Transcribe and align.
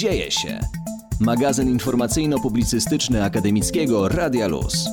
Dzieje 0.00 0.30
się. 0.30 0.60
Magazyn 1.20 1.78
informacyjno-publicystyczny 1.78 3.24
akademickiego 3.24 4.08
Radia 4.08 4.46
Luz. 4.46 4.88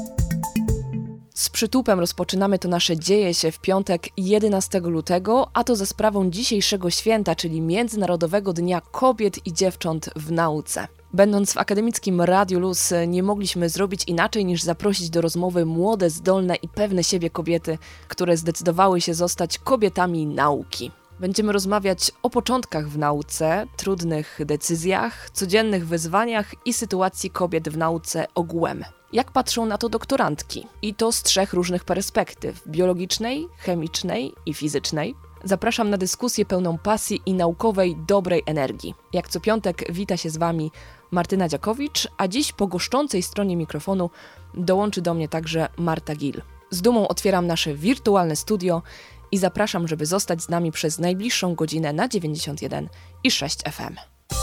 Z 1.34 1.50
przytupem 1.50 2.00
rozpoczynamy 2.00 2.60
to 2.60 2.68
nasze 2.68 2.98
dzieje 2.98 3.34
się 3.34 3.52
w 3.52 3.60
piątek 3.60 4.08
11 4.18 4.80
lutego, 4.80 5.50
a 5.54 5.64
to 5.64 5.76
za 5.76 5.86
sprawą 5.86 6.30
dzisiejszego 6.30 6.90
święta, 6.90 7.36
czyli 7.36 7.62
Międzynarodowego 7.62 8.54
Dnia 8.54 8.82
Kobiet 8.82 9.48
i 9.48 9.54
Dziewcząt 9.54 10.10
w 10.16 10.32
Nauce. 10.32 10.88
Będąc 11.14 11.54
w 11.54 11.58
akademickim 11.58 12.22
Radiu 12.22 12.60
Luz, 12.60 12.94
nie 13.08 13.24
mogliśmy 13.24 13.70
zrobić 13.70 14.04
inaczej 14.08 14.46
niż 14.46 14.64
zaprosić 14.64 15.10
do 15.10 15.22
rozmowy 15.22 15.66
młode, 15.66 16.10
zdolne 16.10 16.56
i 16.56 16.68
pewne 16.68 17.04
siebie 17.04 17.30
kobiety, 17.30 17.78
które 18.08 18.38
zdecydowały 18.38 19.02
się 19.02 19.14
zostać 19.14 19.58
kobietami 19.58 20.26
nauki. 20.26 20.92
Będziemy 21.20 21.52
rozmawiać 21.52 22.12
o 22.24 22.30
początkach 22.30 22.90
w 22.90 22.98
nauce, 22.98 23.68
trudnych 23.78 24.40
decyzjach, 24.46 25.30
codziennych 25.30 25.88
wyzwaniach 25.88 26.52
i 26.66 26.74
sytuacji 26.74 27.30
kobiet 27.30 27.70
w 27.70 27.78
nauce 27.78 28.28
ogółem. 28.36 28.84
Jak 29.14 29.32
patrzą 29.32 29.66
na 29.66 29.78
to 29.78 29.90
doktorantki? 29.90 30.68
I 30.82 30.94
to 30.94 31.12
z 31.12 31.24
trzech 31.24 31.54
różnych 31.54 31.84
perspektyw: 31.84 32.68
biologicznej, 32.68 33.48
chemicznej 33.58 34.34
i 34.46 34.54
fizycznej. 34.54 35.16
Zapraszam 35.44 35.90
na 35.90 35.98
dyskusję 35.98 36.46
pełną 36.46 36.78
pasji 36.78 37.22
i 37.26 37.34
naukowej 37.34 37.96
dobrej 38.08 38.44
energii. 38.46 38.94
Jak 39.14 39.30
co 39.30 39.40
piątek 39.40 39.94
wita 39.94 40.18
się 40.18 40.30
z 40.30 40.38
Wami 40.38 40.72
Martyna 41.12 41.50
Dziakowicz, 41.50 42.08
a 42.18 42.28
dziś 42.28 42.54
po 42.54 42.68
goszczącej 42.68 43.24
stronie 43.24 43.58
mikrofonu 43.58 44.10
dołączy 44.54 45.02
do 45.02 45.14
mnie 45.14 45.30
także 45.30 45.70
Marta 45.78 46.16
Gil. 46.16 46.42
Z 46.70 46.82
dumą 46.82 47.08
otwieram 47.08 47.48
nasze 47.48 47.74
wirtualne 47.74 48.36
studio 48.36 48.82
i 49.32 49.38
zapraszam, 49.38 49.88
żeby 49.88 50.06
zostać 50.06 50.42
z 50.42 50.50
nami 50.50 50.72
przez 50.72 51.00
najbliższą 51.00 51.56
godzinę 51.56 51.94
na 51.94 52.08
91 52.08 52.90
i 53.24 53.32
6 53.32 53.58
FM. 53.60 53.96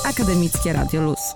Akademickie 0.04 0.72
Radio 0.72 1.02
Luz. 1.02 1.34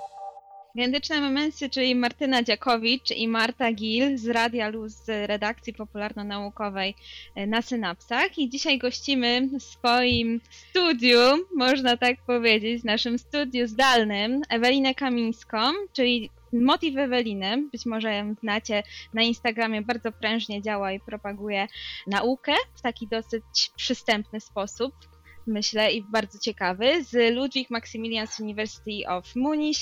Gędyczne 0.75 1.21
Memensy, 1.21 1.71
czyli 1.71 1.95
Martyna 1.95 2.43
Dziakowicz 2.43 3.11
i 3.11 3.29
Marta 3.29 3.73
Gil 3.73 4.19
z 4.19 4.29
Radia 4.29 4.69
Luz 4.69 4.93
z 4.93 5.29
redakcji 5.29 5.75
popularno-naukowej 5.75 6.95
e, 7.35 7.47
na 7.47 7.63
Synapsach. 7.63 8.39
I 8.39 8.49
dzisiaj 8.49 8.79
gościmy 8.79 9.49
w 9.59 9.63
swoim 9.63 10.41
studiu, 10.51 11.19
można 11.57 11.97
tak 11.97 12.17
powiedzieć, 12.27 12.83
w 12.83 12.85
naszym 12.85 13.19
studiu 13.19 13.69
zdalnym, 13.69 14.43
Ewelinę 14.49 14.95
Kamińską, 14.95 15.59
czyli 15.93 16.31
Motiv 16.53 16.97
Eweliny, 16.99 17.69
być 17.73 17.87
może 17.87 18.15
ją 18.15 18.35
znacie 18.35 18.83
na 19.15 19.23
Instagramie, 19.23 19.83
bardzo 19.83 20.13
prężnie 20.13 20.63
działa 20.63 20.93
i 20.93 21.01
propaguje 21.01 21.67
naukę 22.07 22.55
w 22.75 22.83
taki 22.83 23.09
dosyć 23.09 23.71
przystępny 23.77 24.41
sposób 24.41 24.95
myślę, 25.49 25.93
i 25.93 26.03
bardzo 26.03 26.39
ciekawy, 26.39 27.05
z 27.05 27.35
Ludwig 27.35 27.71
Maximilians 27.71 28.41
University 28.41 29.09
of 29.09 29.37
Munich 29.37 29.79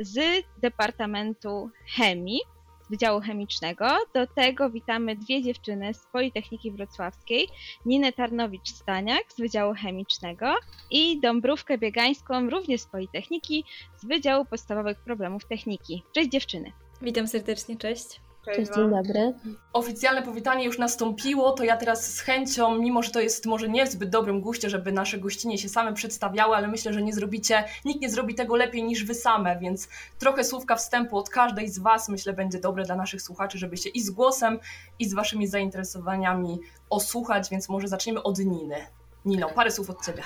z 0.00 0.44
Departamentu 0.62 1.70
Chemii, 1.96 2.40
Wydziału 2.90 3.20
Chemicznego. 3.20 3.86
Do 4.14 4.26
tego 4.26 4.70
witamy 4.70 5.16
dwie 5.16 5.42
dziewczyny 5.42 5.94
z 5.94 6.06
Politechniki 6.12 6.70
Wrocławskiej, 6.70 7.48
Ninę 7.86 8.12
Tarnowicz-Staniak 8.12 9.22
z 9.28 9.40
Wydziału 9.40 9.74
Chemicznego 9.74 10.54
i 10.90 11.20
Dąbrówkę 11.20 11.78
Biegańską, 11.78 12.50
również 12.50 12.80
z 12.80 12.86
Politechniki, 12.86 13.64
z 13.96 14.04
Wydziału 14.04 14.44
Podstawowych 14.44 14.98
Problemów 15.00 15.44
Techniki. 15.44 16.02
Cześć 16.12 16.30
dziewczyny! 16.30 16.72
Witam 17.02 17.28
serdecznie, 17.28 17.76
cześć. 17.76 18.25
Cześć, 18.54 18.70
dzień 18.74 18.90
dobry. 18.90 19.34
Oficjalne 19.72 20.22
powitanie 20.22 20.64
już 20.64 20.78
nastąpiło, 20.78 21.52
to 21.52 21.64
ja 21.64 21.76
teraz 21.76 22.14
z 22.14 22.20
chęcią, 22.20 22.78
mimo 22.78 23.02
że 23.02 23.10
to 23.10 23.20
jest 23.20 23.46
może 23.46 23.68
nie 23.68 23.86
w 23.86 23.92
zbyt 23.92 24.10
dobrym 24.10 24.40
guście, 24.40 24.70
żeby 24.70 24.92
nasze 24.92 25.18
gościnie 25.18 25.58
się 25.58 25.68
same 25.68 25.92
przedstawiały, 25.92 26.56
ale 26.56 26.68
myślę, 26.68 26.92
że 26.92 27.02
nie 27.02 27.12
zrobicie, 27.12 27.64
nikt 27.84 28.00
nie 28.00 28.10
zrobi 28.10 28.34
tego 28.34 28.56
lepiej 28.56 28.84
niż 28.84 29.04
wy 29.04 29.14
same, 29.14 29.58
więc 29.58 29.88
trochę 30.18 30.44
słówka 30.44 30.76
wstępu 30.76 31.18
od 31.18 31.28
każdej 31.28 31.68
z 31.68 31.78
was 31.78 32.08
myślę 32.08 32.32
będzie 32.32 32.60
dobre 32.60 32.84
dla 32.84 32.96
naszych 32.96 33.22
słuchaczy, 33.22 33.58
żeby 33.58 33.76
się 33.76 33.88
i 33.88 34.00
z 34.00 34.10
głosem, 34.10 34.58
i 34.98 35.08
z 35.08 35.14
waszymi 35.14 35.46
zainteresowaniami 35.46 36.58
osłuchać, 36.90 37.50
więc 37.50 37.68
może 37.68 37.88
zaczniemy 37.88 38.22
od 38.22 38.38
Niny. 38.38 38.76
Nino, 39.24 39.48
parę 39.54 39.70
słów 39.70 39.90
od 39.90 40.06
ciebie. 40.06 40.22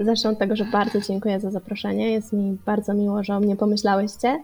Zacznę 0.00 0.30
od 0.30 0.38
tego, 0.38 0.56
że 0.56 0.64
bardzo 0.64 1.00
dziękuję 1.00 1.40
za 1.40 1.50
zaproszenie. 1.50 2.12
Jest 2.12 2.32
mi 2.32 2.58
bardzo 2.66 2.94
miło, 2.94 3.24
że 3.24 3.34
o 3.36 3.40
mnie 3.40 3.56
pomyślałyście. 3.56 4.42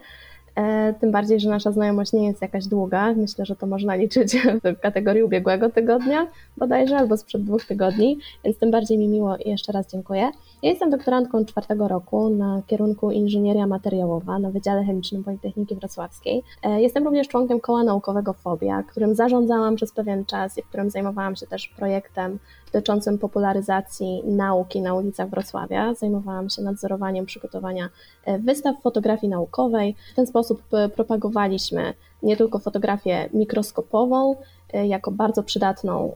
E, 0.61 0.95
tym 1.01 1.11
bardziej, 1.11 1.41
że 1.41 1.51
nasza 1.51 1.73
znajomość 1.73 2.13
nie 2.13 2.27
jest 2.27 2.43
jakaś 2.43 2.67
długa. 2.67 3.15
Myślę, 3.15 3.47
że 3.47 3.57
to 3.57 3.67
można 3.67 3.95
liczyć 3.95 4.37
w 4.65 4.81
kategorii 4.81 5.23
ubiegłego 5.23 5.71
tygodnia 5.71 6.27
bodajże, 6.57 6.97
albo 6.97 7.17
sprzed 7.17 7.45
dwóch 7.45 7.65
tygodni, 7.65 8.19
więc 8.45 8.59
tym 8.59 8.71
bardziej 8.71 8.99
mi 8.99 9.09
miło 9.09 9.37
i 9.37 9.51
jeszcze 9.51 9.73
raz 9.73 9.91
dziękuję. 9.91 10.31
Ja 10.63 10.71
jestem 10.71 10.91
doktorantką 10.91 11.45
czwartego 11.45 11.89
roku 11.89 12.31
na 12.31 12.63
kierunku 12.67 13.11
Inżynieria 13.11 13.67
Materiałowa 13.67 14.39
na 14.39 14.51
Wydziale 14.51 14.85
Chemicznym 14.85 15.25
Politechniki 15.25 15.75
Wrocławskiej. 15.75 16.43
E, 16.63 16.83
jestem 16.83 17.05
również 17.05 17.29
członkiem 17.29 17.61
koła 17.61 17.85
naukowego 17.85 18.33
FOBIA, 18.33 18.83
którym 18.83 19.15
zarządzałam 19.15 19.77
przez 19.77 19.93
pewien 19.93 20.25
czas 20.25 20.59
i 20.59 20.63
w 20.63 20.69
którym 20.69 20.91
zajmowałam 20.91 21.37
się 21.37 21.47
też 21.47 21.69
projektem 21.69 22.39
dotyczącym 22.73 23.19
popularyzacji 23.19 24.23
nauki 24.25 24.81
na 24.81 24.95
ulicach 24.95 25.31
Wrocławia. 25.31 25.95
Zajmowałam 25.95 26.51
się 26.51 26.63
nadzorowaniem 26.63 27.27
przygotowania 27.27 27.89
e, 28.25 28.39
wystaw 28.39 28.83
fotografii 28.83 29.31
naukowej. 29.31 29.97
W 30.13 30.15
ten 30.17 30.27
sposób 30.27 30.63
e, 30.73 30.89
propagowaliśmy 30.89 31.95
nie 32.23 32.37
tylko 32.37 32.59
fotografię 32.59 33.29
mikroskopową, 33.35 34.37
jako 34.73 35.11
bardzo 35.11 35.43
przydatną 35.43 36.15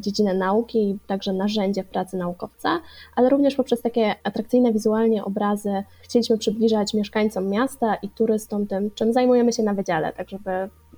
dziedzinę 0.00 0.34
nauki 0.34 0.90
i 0.90 0.98
także 1.06 1.32
narzędzie 1.32 1.82
w 1.82 1.88
pracy 1.88 2.16
naukowca, 2.16 2.80
ale 3.16 3.28
również 3.28 3.54
poprzez 3.54 3.82
takie 3.82 4.14
atrakcyjne 4.24 4.72
wizualnie 4.72 5.24
obrazy 5.24 5.82
chcieliśmy 6.02 6.38
przybliżać 6.38 6.94
mieszkańcom 6.94 7.48
miasta 7.48 7.94
i 7.94 8.08
turystom 8.08 8.66
tym, 8.66 8.90
czym 8.94 9.12
zajmujemy 9.12 9.52
się 9.52 9.62
na 9.62 9.74
wydziale, 9.74 10.12
tak 10.12 10.30
żeby 10.30 10.50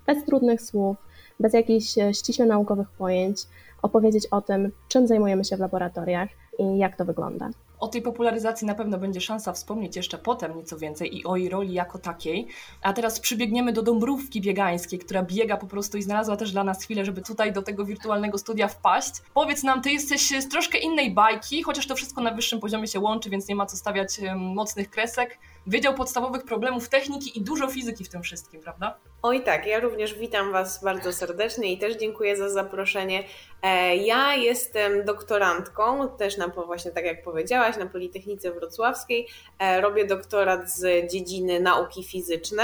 bez 0.07 0.25
trudnych 0.25 0.63
słów, 0.63 0.97
bez 1.41 1.53
jakichś 1.53 1.95
ściśle 2.13 2.47
naukowych 2.47 2.91
pojęć 2.91 3.39
opowiedzieć 3.83 4.27
o 4.27 4.41
tym, 4.41 4.73
czym 4.89 5.07
zajmujemy 5.07 5.45
się 5.45 5.57
w 5.57 5.61
laboratoriach 5.61 6.29
i 6.59 6.79
jak 6.79 6.97
to 6.97 7.05
wygląda. 7.05 7.51
O 7.81 7.89
tej 7.89 8.03
popularyzacji 8.03 8.67
na 8.67 8.75
pewno 8.75 8.99
będzie 8.99 9.21
szansa 9.21 9.53
wspomnieć 9.53 9.97
jeszcze 9.97 10.19
potem 10.19 10.57
nieco 10.57 10.79
więcej 10.79 11.19
i 11.19 11.25
o 11.25 11.37
jej 11.37 11.49
roli 11.49 11.73
jako 11.73 11.99
takiej. 11.99 12.47
A 12.83 12.93
teraz 12.93 13.21
przybiegniemy 13.21 13.73
do 13.73 13.83
Dąbrówki 13.83 14.41
Biegańskiej, 14.41 14.99
która 14.99 15.23
biega 15.23 15.57
po 15.57 15.67
prostu 15.67 15.99
i 15.99 16.03
znalazła 16.03 16.37
też 16.37 16.53
dla 16.53 16.65
nas 16.65 16.85
chwilę, 16.85 17.05
żeby 17.05 17.23
tutaj 17.23 17.53
do 17.53 17.63
tego 17.63 17.85
wirtualnego 17.85 18.39
studia 18.39 18.69
wpaść. 18.69 19.13
Powiedz 19.35 19.63
nam, 19.63 19.83
ty 19.83 19.91
jesteś 19.91 20.29
z 20.41 20.49
troszkę 20.49 20.79
innej 20.79 21.11
bajki, 21.11 21.63
chociaż 21.63 21.87
to 21.87 21.95
wszystko 21.95 22.21
na 22.21 22.31
wyższym 22.31 22.61
poziomie 22.61 22.87
się 22.87 23.01
łączy, 23.01 23.31
więc 23.31 23.49
nie 23.49 23.55
ma 23.57 23.67
co 23.67 23.77
stawiać 23.77 24.21
mocnych 24.37 24.91
kresek. 24.91 25.39
Wydział 25.67 25.95
Podstawowych 25.95 26.45
Problemów 26.45 26.89
Techniki 26.89 27.39
i 27.39 27.43
dużo 27.43 27.69
fizyki 27.69 28.05
w 28.05 28.09
tym 28.09 28.23
wszystkim, 28.23 28.61
prawda? 28.61 28.99
Oj 29.23 29.43
tak, 29.43 29.67
ja 29.67 29.81
również 29.81 30.15
witam 30.15 30.53
Was 30.53 30.85
bardzo 30.85 31.13
serdecznie 31.13 31.73
i 31.73 31.79
też 31.79 31.97
dziękuję 31.97 32.37
za 32.37 32.51
zaproszenie. 32.51 33.25
E, 33.63 33.97
ja 33.97 34.35
jestem 34.35 35.05
doktorantką, 35.05 36.09
też 36.09 36.37
na, 36.37 36.49
właśnie 36.49 36.91
tak 36.91 37.05
jak 37.05 37.23
powiedziałaś, 37.23 37.77
na 37.77 37.87
Politechnice 37.87 38.53
Wrocławskiej. 38.53 39.29
E, 39.59 39.81
robię 39.81 40.07
doktorat 40.07 40.71
z 40.71 41.13
dziedziny 41.13 41.61
nauki 41.61 42.05
fizyczne 42.05 42.63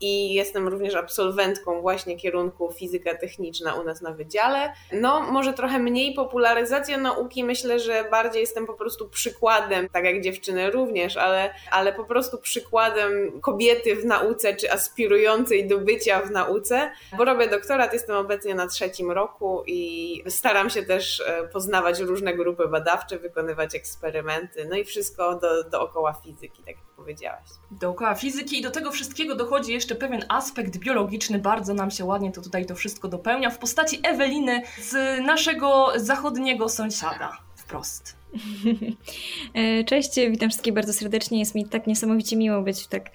i 0.00 0.34
jestem 0.34 0.68
również 0.68 0.94
absolwentką 0.94 1.80
właśnie 1.80 2.16
kierunku 2.16 2.72
fizyka 2.72 3.14
techniczna 3.14 3.74
u 3.74 3.84
nas 3.84 4.02
na 4.02 4.12
wydziale. 4.12 4.72
No, 4.92 5.20
może 5.20 5.52
trochę 5.52 5.78
mniej 5.78 6.14
popularyzacja 6.14 6.98
nauki, 6.98 7.44
myślę, 7.44 7.78
że 7.78 8.04
bardziej 8.10 8.40
jestem 8.40 8.66
po 8.66 8.74
prostu 8.74 9.08
przykładem, 9.08 9.88
tak 9.88 10.04
jak 10.04 10.20
dziewczyny 10.20 10.70
również, 10.70 11.16
ale, 11.16 11.54
ale 11.70 11.92
po 11.92 12.04
prostu 12.04 12.38
przykładem 12.38 13.40
kobiety 13.40 13.96
w 13.96 14.04
nauce, 14.04 14.56
czy 14.56 14.72
aspirującej 14.72 15.68
do 15.68 15.78
bycia 15.78 16.20
w 16.20 16.30
nauce, 16.30 16.90
bo 17.16 17.24
robię 17.24 17.48
doktorat, 17.48 17.92
jestem 17.92 18.16
obecnie 18.16 18.54
na 18.54 18.66
trzecim 18.66 19.10
roku 19.10 19.62
i 19.66 20.22
staram 20.28 20.70
się 20.70 20.82
też 20.82 21.20
e, 21.20 21.48
poznawać 21.48 22.00
różne 22.00 22.34
grupy 22.34 22.68
badawcze, 22.68 23.18
wykonywać 23.18 23.74
eksperymenty, 23.74 24.66
no 24.70 24.76
i 24.76 24.84
wszystko 24.84 25.34
do, 25.34 25.64
dookoła 25.64 26.14
fizyki, 26.24 26.62
tak 26.62 26.76
powiedziałaś. 26.96 27.48
Dookoła 27.70 28.14
fizyki 28.14 28.58
i 28.58 28.62
do 28.62 28.70
tego 28.70 28.90
wszystkiego 28.90 29.34
dochodzi 29.34 29.72
jeszcze 29.72 29.94
pewien 29.94 30.24
aspekt 30.28 30.76
biologiczny, 30.76 31.38
bardzo 31.38 31.74
nam 31.74 31.90
się 31.90 32.04
ładnie 32.04 32.32
to 32.32 32.42
tutaj 32.42 32.66
to 32.66 32.74
wszystko 32.74 33.08
dopełnia, 33.08 33.50
w 33.50 33.58
postaci 33.58 34.00
Eweliny 34.02 34.62
z 34.80 35.20
naszego 35.26 35.92
zachodniego 35.96 36.68
sąsiada. 36.68 37.38
Wprost. 37.56 38.23
E, 39.54 39.84
cześć, 39.84 40.10
witam 40.30 40.48
wszystkich 40.48 40.74
bardzo 40.74 40.92
serdecznie. 40.92 41.38
Jest 41.38 41.54
mi 41.54 41.66
tak 41.66 41.86
niesamowicie 41.86 42.36
miło 42.36 42.62
być 42.62 42.80
w 42.80 42.88
tak 42.88 43.10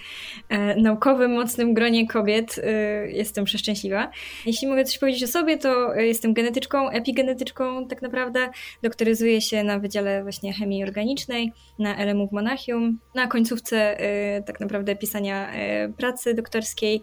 e, 0.49 0.75
naukowym, 0.75 1.31
mocnym 1.31 1.73
gronie 1.73 2.07
kobiet. 2.07 2.59
E, 2.63 2.71
jestem 3.11 3.45
przeszczęśliwa. 3.45 4.11
Jeśli 4.45 4.67
mogę 4.67 4.83
coś 4.83 4.97
powiedzieć 4.97 5.23
o 5.23 5.27
sobie, 5.27 5.57
to 5.57 5.93
jestem 5.93 6.33
genetyczką, 6.33 6.89
epigenetyczką 6.89 7.87
tak 7.87 8.01
naprawdę. 8.01 8.49
Doktoryzuję 8.83 9.41
się 9.41 9.63
na 9.63 9.79
Wydziale 9.79 10.23
właśnie 10.23 10.53
Chemii 10.53 10.83
Organicznej 10.83 11.51
na 11.79 12.05
LMU 12.05 12.27
w 12.27 12.31
Monachium. 12.31 12.99
Na 13.15 13.27
końcówce 13.27 13.97
tak 14.45 14.59
naprawdę 14.59 14.95
pisania 14.95 15.51
pracy 15.97 16.33
doktorskiej. 16.33 17.01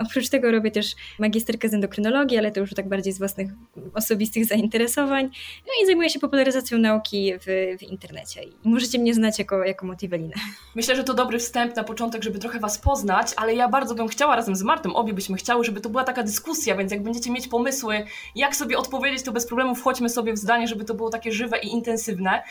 Oprócz 0.00 0.28
tego 0.28 0.50
robię 0.50 0.70
też 0.70 0.86
magisterkę 1.18 1.68
z 1.68 1.74
endokrynologii, 1.74 2.38
ale 2.38 2.50
to 2.50 2.60
już 2.60 2.74
tak 2.74 2.88
bardziej 2.88 3.12
z 3.12 3.18
własnych 3.18 3.50
osobistych 3.94 4.44
zainteresowań. 4.44 5.24
No 5.66 5.72
i 5.82 5.86
zajmuję 5.86 6.10
się 6.10 6.18
popularyzacją 6.18 6.78
nauki 6.78 7.32
w, 7.46 7.78
w 7.78 7.82
internecie. 7.82 8.42
I 8.42 8.56
możecie 8.64 8.98
mnie 8.98 9.14
znać 9.14 9.38
jako, 9.38 9.64
jako 9.64 9.86
Motivelinę. 9.86 10.34
Myślę, 10.74 10.96
że 10.96 11.04
to 11.04 11.14
dobry 11.14 11.38
wstęp 11.38 11.76
na 11.76 11.84
początek, 11.84 12.22
żeby 12.22 12.38
trochę 12.38 12.58
Was 12.58 12.78
poznać, 12.78 13.32
ale 13.36 13.54
ja 13.54 13.68
bardzo 13.68 13.94
bym 13.94 14.08
chciała 14.08 14.36
razem 14.36 14.56
z 14.56 14.62
Martą, 14.62 14.94
obie 14.94 15.12
byśmy 15.12 15.36
chciały, 15.36 15.64
żeby 15.64 15.80
to 15.80 15.88
była 15.90 16.04
taka 16.04 16.22
dyskusja, 16.22 16.76
więc 16.76 16.92
jak 16.92 17.02
będziecie 17.02 17.30
mieć 17.30 17.48
pomysły, 17.48 18.04
jak 18.34 18.56
sobie 18.56 18.78
odpowiedzieć, 18.78 19.22
to 19.22 19.32
bez 19.32 19.46
problemu 19.46 19.74
wchodźmy 19.74 20.08
sobie 20.08 20.32
w 20.32 20.38
zdanie, 20.38 20.68
żeby 20.68 20.84
to 20.84 20.94
było 20.94 21.10
takie 21.10 21.32
żywe 21.32 21.58
i 21.58 21.68
intensywne. 21.68 22.42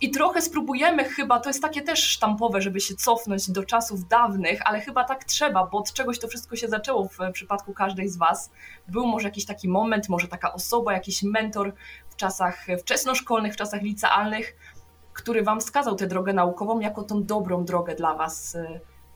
I 0.00 0.10
trochę 0.10 0.42
spróbujemy 0.42 1.04
chyba, 1.04 1.40
to 1.40 1.50
jest 1.50 1.62
takie 1.62 1.82
też 1.82 2.04
sztampowe, 2.04 2.62
żeby 2.62 2.80
się 2.80 2.94
cofnąć 2.94 3.50
do 3.50 3.64
czasów 3.64 4.08
dawnych, 4.08 4.60
ale 4.64 4.80
chyba 4.80 5.04
tak 5.04 5.24
trzeba, 5.24 5.66
bo 5.66 5.78
od 5.78 5.92
czegoś 5.92 6.18
to 6.18 6.28
wszystko 6.28 6.56
się 6.56 6.68
zaczęło 6.68 7.08
w 7.08 7.32
przypadku 7.32 7.74
każdej 7.74 8.08
z 8.08 8.16
Was. 8.16 8.50
Był 8.88 9.06
może 9.06 9.28
jakiś 9.28 9.44
taki 9.44 9.68
moment, 9.68 10.08
może 10.08 10.28
taka 10.28 10.52
osoba, 10.52 10.92
jakiś 10.92 11.22
mentor 11.22 11.72
w 12.16 12.18
czasach 12.18 12.66
wczesnoszkolnych, 12.78 13.54
w 13.54 13.56
czasach 13.56 13.82
licealnych, 13.82 14.56
który 15.12 15.42
Wam 15.42 15.60
wskazał 15.60 15.96
tę 15.96 16.06
drogę 16.06 16.32
naukową 16.32 16.80
jako 16.80 17.02
tą 17.02 17.24
dobrą 17.24 17.64
drogę 17.64 17.94
dla 17.94 18.14
Was. 18.14 18.56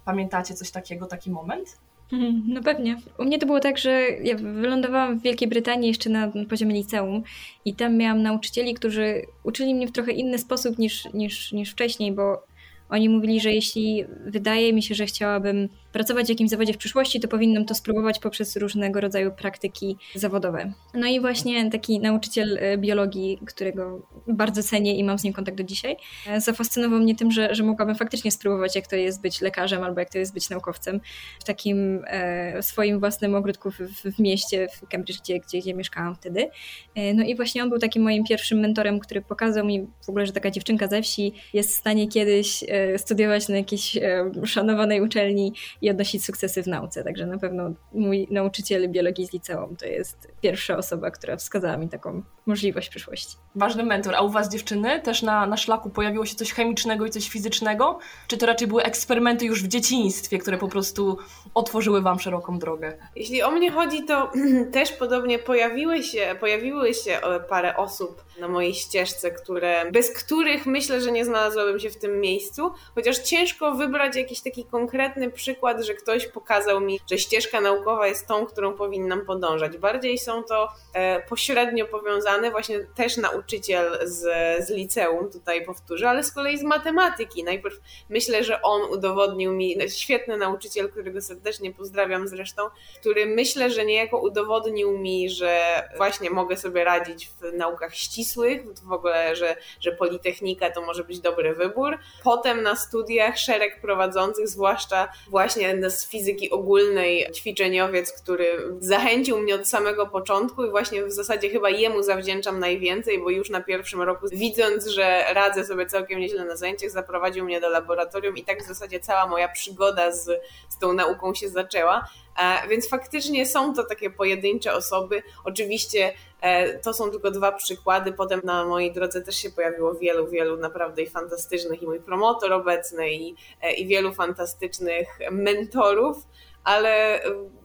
Pamiętacie 0.05 0.55
coś 0.55 0.70
takiego, 0.70 1.06
taki 1.06 1.31
moment? 1.31 1.79
Mhm, 2.12 2.43
no 2.47 2.62
pewnie. 2.62 2.97
U 3.19 3.25
mnie 3.25 3.38
to 3.38 3.47
było 3.47 3.61
tak, 3.61 3.79
że 3.79 4.00
ja 4.23 4.37
wylądowałam 4.37 5.19
w 5.19 5.23
Wielkiej 5.23 5.49
Brytanii 5.49 5.88
jeszcze 5.88 6.11
na 6.11 6.32
poziomie 6.49 6.75
liceum 6.75 7.23
i 7.64 7.75
tam 7.75 7.97
miałam 7.97 8.23
nauczycieli, 8.23 8.75
którzy 8.75 9.23
uczyli 9.44 9.75
mnie 9.75 9.88
w 9.88 9.93
trochę 9.93 10.12
inny 10.12 10.38
sposób 10.38 10.79
niż, 10.79 11.12
niż, 11.14 11.52
niż 11.52 11.73
wcześniej, 11.73 12.12
bo 12.12 12.43
oni 12.88 13.08
mówili, 13.08 13.41
że 13.41 13.52
jeśli 13.52 14.05
wydaje 14.26 14.73
mi 14.73 14.82
się, 14.82 14.94
że 14.94 15.06
chciałabym 15.06 15.69
pracować 15.92 16.26
w 16.26 16.28
jakimś 16.28 16.50
zawodzie 16.50 16.72
w 16.72 16.76
przyszłości, 16.76 17.20
to 17.20 17.28
powinnam 17.28 17.64
to 17.64 17.75
spróbować 17.75 18.19
poprzez 18.19 18.56
różnego 18.56 19.00
rodzaju 19.00 19.32
praktyki 19.32 19.96
zawodowe. 20.14 20.72
No 20.94 21.06
i 21.06 21.20
właśnie 21.20 21.70
taki 21.70 22.00
nauczyciel 22.00 22.58
e, 22.60 22.78
biologii, 22.78 23.38
którego 23.46 24.06
bardzo 24.28 24.62
cenię 24.62 24.96
i 24.96 25.04
mam 25.04 25.19
z 25.19 25.25
nim 25.25 25.32
kontakt 25.32 25.58
do 25.58 25.64
dzisiaj, 25.64 25.96
e, 26.26 26.40
zafascynował 26.40 27.00
mnie 27.00 27.14
tym, 27.14 27.31
że, 27.31 27.54
że 27.54 27.62
mogłabym 27.62 27.94
faktycznie 27.94 28.31
spróbować, 28.31 28.76
jak 28.76 28.87
to 28.87 28.96
jest 28.96 29.22
być 29.22 29.40
lekarzem 29.40 29.82
albo 29.82 30.00
jak 30.00 30.10
to 30.10 30.19
jest 30.19 30.34
być 30.34 30.50
naukowcem 30.50 31.00
w 31.40 31.44
takim 31.44 32.04
e, 32.06 32.62
swoim 32.62 33.00
własnym 33.00 33.34
ogródku 33.34 33.70
w, 33.70 33.78
w, 34.16 34.19
mieście, 34.19 34.69
w 34.69 34.88
Cambridge, 34.88 35.20
gdzie, 35.20 35.40
gdzie, 35.40 35.58
gdzie 35.58 35.75
mieszkałam 35.75 36.14
wtedy. 36.14 36.50
E, 36.94 37.14
no 37.14 37.25
i 37.25 37.37
właśnie 37.37 37.62
on 37.62 37.70
był 37.70 37.78
takim 37.78 38.02
moim 38.02 38.25
pierwszym 38.25 38.60
mentorem, 38.60 39.00
który 39.00 39.22
pokazał 39.22 39.66
mi 39.66 39.87
w 40.04 40.08
ogóle, 40.08 40.26
że 40.26 40.32
taka 40.32 40.50
dziewczynka 40.50 40.87
ze 40.87 41.02
wsi 41.02 41.32
jest 41.52 41.70
w 41.70 41.75
stanie 41.75 42.08
kiedyś 42.08 42.64
e, 42.69 42.98
studiować 42.98 43.48
na 43.48 43.56
jakiejś 43.56 43.96
e, 43.96 44.32
szanowanej 44.44 45.00
uczelni 45.00 45.52
i 45.82 45.90
odnosić 45.90 46.24
sukcesy 46.24 46.62
w 46.62 46.66
nauce. 46.66 47.04
Także 47.04 47.26
na 47.26 47.38
pewno 47.38 47.70
mój 47.92 48.28
nauczyciel 48.30 48.88
biologii 48.88 49.26
z 49.26 49.32
liceum 49.32 49.76
to 49.76 49.86
jest 49.86 50.28
pierwsza 50.40 50.76
osoba, 50.76 51.10
która 51.10 51.36
wskazała 51.36 51.76
mi 51.76 51.88
taką 51.88 52.22
możliwość 52.46 52.88
w 52.88 52.90
przyszłości. 52.90 53.36
Ważny 53.54 53.84
mentor. 53.84 54.14
A 54.14 54.22
u 54.22 54.28
Was 54.28 54.48
dziewczyny 54.48 55.00
też 55.00 55.22
na, 55.22 55.46
na 55.46 55.56
szlaku 55.56 55.90
pojawiło 55.90 56.26
się 56.26 56.34
coś 56.34 56.52
chemicznego 56.52 57.06
i 57.06 57.10
coś 57.10 57.28
fizycznego? 57.28 57.98
Czy 58.26 58.36
to 58.36 58.46
raczej 58.46 58.68
były 58.68 58.82
eksperymenty 58.82 59.46
już 59.46 59.62
w 59.62 59.68
dzieciństwie, 59.68 60.38
które 60.38 60.58
po 60.58 60.68
prostu 60.68 61.18
otworzyły 61.54 62.02
Wam 62.02 62.20
szeroką 62.20 62.58
drogę? 62.58 62.98
Jeśli 63.16 63.42
o 63.42 63.50
mnie 63.50 63.70
chodzi, 63.70 64.04
to 64.04 64.32
też 64.72 64.92
podobnie 64.92 65.38
pojawiły 65.38 66.02
się, 66.02 66.36
pojawiły 66.40 66.94
się 66.94 67.20
parę 67.48 67.76
osób 67.76 68.24
na 68.40 68.48
mojej 68.48 68.74
ścieżce, 68.74 69.30
które, 69.30 69.90
bez 69.92 70.24
których 70.24 70.66
myślę, 70.66 71.00
że 71.00 71.12
nie 71.12 71.24
znalazłabym 71.24 71.80
się 71.80 71.90
w 71.90 71.98
tym 71.98 72.20
miejscu, 72.20 72.70
chociaż 72.94 73.18
ciężko 73.18 73.74
wybrać 73.74 74.16
jakiś 74.16 74.40
taki 74.40 74.64
konkretny 74.64 75.30
przykład, 75.30 75.69
że 75.78 75.94
ktoś 75.94 76.26
pokazał 76.26 76.81
mi, 76.81 77.00
że 77.11 77.19
ścieżka 77.19 77.61
naukowa 77.61 78.06
jest 78.06 78.26
tą, 78.26 78.46
którą 78.46 78.72
powinnam 78.72 79.26
podążać. 79.26 79.78
Bardziej 79.78 80.19
są 80.19 80.43
to 80.43 80.69
e, 80.94 81.22
pośrednio 81.28 81.87
powiązane, 81.87 82.50
właśnie 82.50 82.81
też 82.94 83.17
nauczyciel 83.17 83.99
z, 84.02 84.22
z 84.67 84.70
liceum, 84.70 85.32
tutaj 85.32 85.64
powtórzę, 85.64 86.08
ale 86.08 86.25
z 86.25 86.32
kolei 86.32 86.58
z 86.58 86.62
matematyki. 86.62 87.44
Najpierw 87.44 87.81
myślę, 88.08 88.44
że 88.44 88.62
on 88.62 88.82
udowodnił 88.90 89.52
mi, 89.52 89.76
no, 89.76 89.88
świetny 89.88 90.37
nauczyciel, 90.37 90.90
którego 90.90 91.20
serdecznie 91.20 91.73
pozdrawiam 91.73 92.28
zresztą, 92.28 92.62
który 93.00 93.26
myślę, 93.26 93.70
że 93.70 93.84
niejako 93.84 94.19
udowodnił 94.19 94.99
mi, 94.99 95.31
że 95.31 95.82
właśnie 95.96 96.31
mogę 96.31 96.56
sobie 96.56 96.84
radzić 96.84 97.28
w 97.28 97.52
naukach 97.52 97.94
ścisłych, 97.94 98.62
w 98.84 98.93
ogóle, 98.93 99.37
że, 99.37 99.56
że 99.81 99.93
Politechnika 99.93 100.70
to 100.70 100.82
może 100.82 101.05
być 101.05 101.20
dobry 101.20 101.55
wybór. 101.55 101.99
Potem 102.25 102.62
na 102.62 102.76
studiach 102.76 103.38
szereg 103.38 103.81
prowadzących, 103.81 104.49
zwłaszcza 104.49 105.08
właśnie 105.28 105.59
z 105.88 106.08
fizyki 106.08 106.50
ogólnej 106.50 107.26
ćwiczeniowiec, 107.34 108.12
który 108.22 108.76
zachęcił 108.78 109.38
mnie 109.38 109.54
od 109.54 109.68
samego 109.68 110.06
początku 110.06 110.64
i 110.64 110.70
właśnie 110.70 111.04
w 111.04 111.12
zasadzie 111.12 111.50
chyba 111.50 111.70
jemu 111.70 112.02
zawdzięczam 112.02 112.58
najwięcej, 112.58 113.18
bo 113.18 113.30
już 113.30 113.50
na 113.50 113.60
pierwszym 113.60 114.02
roku 114.02 114.26
widząc, 114.32 114.86
że 114.86 115.24
radzę 115.32 115.64
sobie 115.64 115.86
całkiem 115.86 116.20
nieźle 116.20 116.44
na 116.44 116.56
zajęciach, 116.56 116.90
zaprowadził 116.90 117.44
mnie 117.44 117.60
do 117.60 117.68
laboratorium 117.68 118.36
i 118.36 118.44
tak 118.44 118.62
w 118.62 118.66
zasadzie 118.66 119.00
cała 119.00 119.26
moja 119.26 119.48
przygoda 119.48 120.12
z, 120.12 120.24
z 120.68 120.78
tą 120.78 120.92
nauką 120.92 121.34
się 121.34 121.48
zaczęła. 121.48 122.08
E, 122.38 122.68
więc 122.68 122.88
faktycznie 122.88 123.46
są 123.46 123.74
to 123.74 123.84
takie 123.84 124.10
pojedyncze 124.10 124.74
osoby. 124.74 125.22
Oczywiście 125.44 126.12
e, 126.40 126.78
to 126.78 126.94
są 126.94 127.10
tylko 127.10 127.30
dwa 127.30 127.52
przykłady. 127.52 128.12
Potem 128.12 128.40
na 128.44 128.64
mojej 128.64 128.92
drodze 128.92 129.22
też 129.22 129.36
się 129.36 129.50
pojawiło 129.50 129.94
wielu, 129.94 130.28
wielu 130.28 130.56
naprawdę 130.56 131.06
fantastycznych, 131.06 131.82
i 131.82 131.86
mój 131.86 132.00
promotor 132.00 132.52
obecny, 132.52 133.10
i, 133.10 133.34
e, 133.62 133.72
i 133.72 133.86
wielu 133.86 134.12
fantastycznych 134.12 135.18
mentorów, 135.30 136.16
ale 136.64 137.22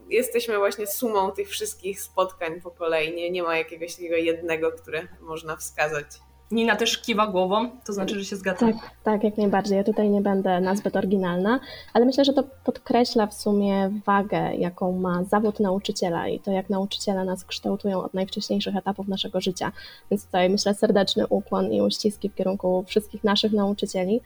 jesteśmy 0.09 0.57
właśnie 0.57 0.87
sumą 0.87 1.31
tych 1.31 1.49
wszystkich 1.49 2.01
spotkań 2.01 2.61
po 2.61 2.71
kolei. 2.71 3.15
Nie, 3.15 3.31
nie 3.31 3.43
ma 3.43 3.57
jakiegoś 3.57 3.95
takiego 3.95 4.15
jednego, 4.15 4.71
które 4.71 5.07
można 5.21 5.55
wskazać. 5.55 6.05
Nina 6.51 6.75
też 6.75 6.97
kiwa 6.97 7.27
głową, 7.27 7.69
to 7.85 7.93
znaczy, 7.93 8.19
że 8.19 8.25
się 8.25 8.35
zgadza. 8.35 8.65
Tak, 8.65 8.75
tak, 9.03 9.23
jak 9.23 9.37
najbardziej. 9.37 9.77
Ja 9.77 9.83
tutaj 9.83 10.09
nie 10.09 10.21
będę 10.21 10.61
nazbyt 10.61 10.95
oryginalna, 10.95 11.59
ale 11.93 12.05
myślę, 12.05 12.25
że 12.25 12.33
to 12.33 12.43
podkreśla 12.63 13.27
w 13.27 13.33
sumie 13.33 13.91
wagę, 14.05 14.55
jaką 14.55 14.91
ma 14.91 15.23
zawód 15.23 15.59
nauczyciela 15.59 16.27
i 16.27 16.39
to, 16.39 16.51
jak 16.51 16.69
nauczyciele 16.69 17.25
nas 17.25 17.45
kształtują 17.45 18.03
od 18.03 18.13
najwcześniejszych 18.13 18.75
etapów 18.75 19.07
naszego 19.07 19.41
życia. 19.41 19.71
Więc 20.11 20.25
tutaj 20.25 20.49
myślę 20.49 20.73
serdeczny 20.73 21.27
ukłon 21.27 21.71
i 21.71 21.81
uściski 21.81 22.29
w 22.29 22.35
kierunku 22.35 22.83
wszystkich 22.87 23.23
naszych 23.23 23.51
nauczycieli. 23.51 24.21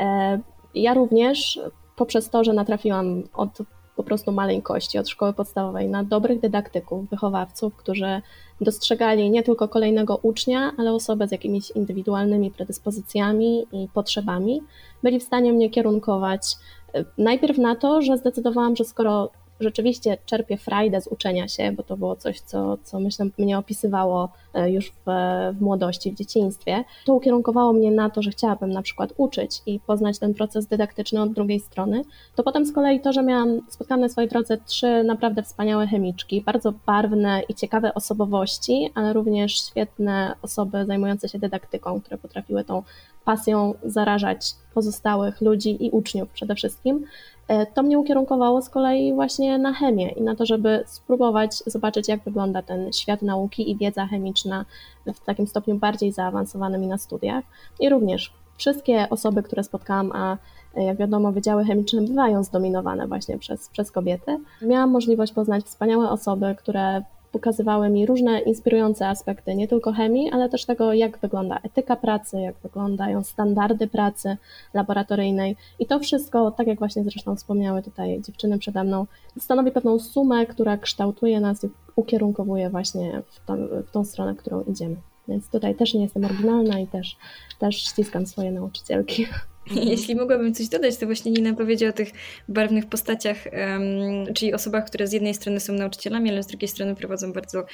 E, 0.00 0.40
ja 0.74 0.94
również 0.94 1.60
poprzez 1.96 2.30
to, 2.30 2.44
że 2.44 2.52
natrafiłam 2.52 3.22
od 3.34 3.58
po 4.04 4.08
prostu 4.08 4.32
maleńkości, 4.32 4.98
od 4.98 5.08
szkoły 5.08 5.32
podstawowej 5.32 5.88
na 5.88 6.04
dobrych 6.04 6.40
dydaktyków, 6.40 7.10
wychowawców, 7.10 7.76
którzy 7.76 8.22
dostrzegali 8.60 9.30
nie 9.30 9.42
tylko 9.42 9.68
kolejnego 9.68 10.18
ucznia, 10.22 10.72
ale 10.78 10.92
osobę 10.92 11.28
z 11.28 11.32
jakimiś 11.32 11.70
indywidualnymi 11.70 12.50
predyspozycjami 12.50 13.66
i 13.72 13.88
potrzebami, 13.94 14.62
byli 15.02 15.20
w 15.20 15.22
stanie 15.22 15.52
mnie 15.52 15.70
kierunkować 15.70 16.56
e, 16.94 17.04
najpierw 17.18 17.58
na 17.58 17.76
to, 17.76 18.02
że 18.02 18.18
zdecydowałam, 18.18 18.76
że 18.76 18.84
skoro 18.84 19.30
rzeczywiście 19.60 20.18
czerpię 20.26 20.56
frajdę 20.56 21.00
z 21.00 21.06
uczenia 21.06 21.48
się, 21.48 21.72
bo 21.72 21.82
to 21.82 21.96
było 21.96 22.16
coś, 22.16 22.40
co, 22.40 22.78
co 22.84 23.00
myślę 23.00 23.26
mnie 23.38 23.58
opisywało 23.58 24.28
e, 24.54 24.70
już 24.70 24.90
w, 24.90 25.04
w 25.52 25.60
młodości, 25.60 26.12
w 26.12 26.14
dzieciństwie. 26.14 26.84
To 27.06 27.14
ukierunkowało 27.14 27.72
mnie 27.72 27.90
na 27.90 28.10
to, 28.10 28.22
że 28.22 28.30
chciałabym 28.30 28.70
na 28.70 28.82
przykład 28.82 29.12
uczyć 29.16 29.62
i 29.66 29.80
poznać 29.80 30.18
ten 30.18 30.34
proces 30.34 30.66
dydaktyczny 30.66 31.22
od 31.22 31.32
drugiej 31.32 31.60
strony. 31.60 32.02
To 32.36 32.42
potem 32.42 32.66
z 32.66 32.72
kolei 32.72 33.00
to, 33.00 33.12
że 33.12 33.22
miałam, 33.22 33.60
spotkałam 33.68 34.00
na 34.00 34.08
swojej 34.08 34.30
drodze 34.30 34.58
trzy 34.66 35.04
naprawdę 35.04 35.42
wspaniałe 35.42 35.86
chemiczki, 35.86 36.42
bardzo 36.42 36.72
barwne 36.86 37.42
i 37.48 37.54
ciekawe 37.54 37.94
osobowości, 37.94 38.90
ale 38.94 39.12
również 39.12 39.52
świetne 39.52 40.34
osoby 40.42 40.86
zajmujące 40.86 41.28
się 41.28 41.38
dydaktyką, 41.38 42.00
które 42.00 42.18
potrafiły 42.18 42.64
tą 42.64 42.82
pasją 43.24 43.74
zarażać 43.84 44.54
pozostałych 44.74 45.40
ludzi 45.40 45.84
i 45.86 45.90
uczniów 45.90 46.28
przede 46.28 46.54
wszystkim. 46.54 47.06
E, 47.48 47.66
to 47.66 47.82
mnie 47.82 47.98
ukierunkowało 47.98 48.62
z 48.62 48.68
kolei 48.68 49.14
właśnie 49.14 49.58
na 49.58 49.72
chemię 49.72 50.08
i 50.08 50.22
na 50.22 50.36
to, 50.36 50.46
żeby 50.46 50.84
spróbować 50.86 51.56
zobaczyć, 51.66 52.08
jak 52.08 52.22
wygląda 52.24 52.62
ten 52.62 52.92
świat 52.92 53.22
nauki 53.22 53.70
i 53.70 53.76
wiedza 53.76 54.06
chemiczna 54.06 54.64
w 55.06 55.20
takim 55.20 55.46
stopniu 55.46 55.74
bardziej 55.74 56.12
zaawansowanym 56.12 56.88
na 56.88 56.98
studiach. 56.98 57.44
I 57.80 57.88
również 57.88 58.32
wszystkie 58.56 59.10
osoby, 59.10 59.42
które 59.42 59.64
spotkałam, 59.64 60.12
a 60.12 60.36
jak 60.76 60.96
wiadomo, 60.96 61.32
wydziały 61.32 61.64
chemiczne 61.64 62.02
bywają 62.02 62.44
zdominowane 62.44 63.06
właśnie 63.06 63.38
przez, 63.38 63.68
przez 63.68 63.90
kobiety. 63.90 64.38
Miałam 64.62 64.90
możliwość 64.90 65.32
poznać 65.32 65.64
wspaniałe 65.64 66.10
osoby, 66.10 66.54
które 66.58 67.02
pokazywały 67.34 67.88
mi 67.88 68.06
różne 68.06 68.40
inspirujące 68.40 69.08
aspekty, 69.08 69.54
nie 69.54 69.68
tylko 69.68 69.92
chemii, 69.92 70.30
ale 70.30 70.48
też 70.48 70.64
tego, 70.64 70.92
jak 70.92 71.18
wygląda 71.18 71.58
etyka 71.62 71.96
pracy, 71.96 72.40
jak 72.40 72.54
wyglądają 72.62 73.22
standardy 73.22 73.86
pracy 73.86 74.36
laboratoryjnej. 74.74 75.56
I 75.78 75.86
to 75.86 75.98
wszystko, 75.98 76.50
tak 76.50 76.66
jak 76.66 76.78
właśnie 76.78 77.02
zresztą 77.02 77.36
wspomniały 77.36 77.82
tutaj 77.82 78.20
dziewczyny 78.20 78.58
przede 78.58 78.84
mną, 78.84 79.06
stanowi 79.38 79.70
pewną 79.70 79.98
sumę, 79.98 80.46
która 80.46 80.76
kształtuje 80.76 81.40
nas 81.40 81.64
i 81.64 81.68
ukierunkowuje 81.96 82.70
właśnie 82.70 83.22
w 83.26 83.46
tą, 83.46 83.56
w 83.86 83.90
tą 83.90 84.04
stronę, 84.04 84.34
którą 84.34 84.62
idziemy. 84.62 84.96
Więc 85.28 85.48
tutaj 85.48 85.74
też 85.74 85.94
nie 85.94 86.02
jestem 86.02 86.24
oryginalna 86.24 86.78
i 86.80 86.86
też, 86.86 87.16
też 87.58 87.76
ściskam 87.76 88.26
swoje 88.26 88.52
nauczycielki. 88.52 89.26
Mhm. 89.70 89.88
Jeśli 89.88 90.14
mogłabym 90.14 90.54
coś 90.54 90.68
dodać, 90.68 90.96
to 90.96 91.06
właśnie 91.06 91.32
Nina 91.32 91.54
powiedziała 91.54 91.90
o 91.90 91.96
tych 91.96 92.08
barwnych 92.48 92.86
postaciach, 92.86 93.36
um, 93.52 94.34
czyli 94.34 94.54
osobach, 94.54 94.86
które 94.86 95.06
z 95.06 95.12
jednej 95.12 95.34
strony 95.34 95.60
są 95.60 95.72
nauczycielami, 95.72 96.30
ale 96.30 96.42
z 96.42 96.46
drugiej 96.46 96.68
strony 96.68 96.94
prowadzą 96.94 97.32
bardzo 97.32 97.66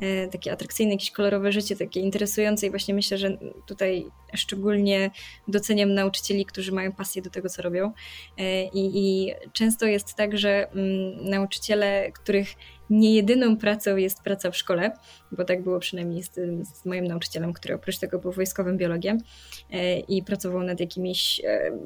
e, 0.00 0.28
takie 0.28 0.52
atrakcyjne, 0.52 0.92
jakieś 0.92 1.10
kolorowe 1.10 1.52
życie, 1.52 1.76
takie 1.76 2.00
interesujące 2.00 2.66
i 2.66 2.70
właśnie 2.70 2.94
myślę, 2.94 3.18
że 3.18 3.38
tutaj 3.66 4.06
szczególnie 4.34 5.10
doceniam 5.48 5.94
nauczycieli, 5.94 6.46
którzy 6.46 6.72
mają 6.72 6.92
pasję 6.92 7.22
do 7.22 7.30
tego, 7.30 7.48
co 7.48 7.62
robią. 7.62 7.92
E, 8.38 8.64
i, 8.64 8.90
I 8.94 9.34
często 9.52 9.86
jest 9.86 10.14
tak, 10.14 10.38
że 10.38 10.70
mm, 10.70 11.30
nauczyciele, 11.30 12.12
których 12.12 12.48
nie 12.90 13.14
jedyną 13.14 13.56
pracą 13.56 13.96
jest 13.96 14.22
praca 14.22 14.50
w 14.50 14.56
szkole, 14.56 14.90
bo 15.32 15.44
tak 15.44 15.62
było 15.62 15.78
przynajmniej 15.78 16.22
z, 16.22 16.30
z 16.62 16.84
moim 16.84 17.04
nauczycielem, 17.04 17.52
który 17.52 17.74
oprócz 17.74 17.98
tego 17.98 18.18
był 18.18 18.32
wojskowym 18.32 18.76
biologiem 18.76 19.18
e, 19.70 20.00
i 20.00 20.22
pracował 20.22 20.62
nad 20.62 20.80
jakimiś 20.80 21.40
e, 21.44 21.78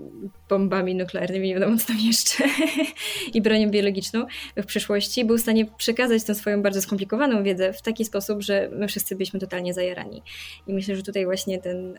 bombami 0.48 0.94
nuklearnymi, 0.94 1.48
nie 1.48 1.54
wiadomo 1.54 1.76
co 1.76 1.86
tam 1.86 1.96
jeszcze, 2.06 2.44
i 3.34 3.42
bronią 3.42 3.70
biologiczną 3.70 4.26
w 4.56 4.66
przyszłości, 4.66 5.24
był 5.24 5.38
w 5.38 5.40
stanie 5.40 5.66
przekazać 5.66 6.24
tę 6.24 6.34
swoją 6.34 6.62
bardzo 6.62 6.82
skomplikowaną 6.82 7.42
wiedzę 7.42 7.72
w 7.72 7.82
taki 7.82 8.04
sposób, 8.04 8.42
że 8.42 8.70
my 8.72 8.88
wszyscy 8.88 9.16
byliśmy 9.16 9.40
totalnie 9.40 9.74
zajarani. 9.74 10.22
I 10.66 10.74
myślę, 10.74 10.96
że 10.96 11.02
tutaj 11.02 11.24
właśnie 11.24 11.58
ten, 11.58 11.98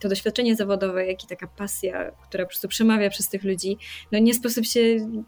to 0.00 0.08
doświadczenie 0.08 0.56
zawodowe, 0.56 1.06
jak 1.06 1.24
i 1.24 1.26
taka 1.26 1.46
pasja, 1.46 2.10
która 2.28 2.44
po 2.44 2.48
prostu 2.48 2.68
przemawia 2.68 3.10
przez 3.10 3.28
tych 3.28 3.44
ludzi, 3.44 3.76
no 4.12 4.18
nie 4.18 4.34
sposób 4.34 4.64
się 4.64 4.80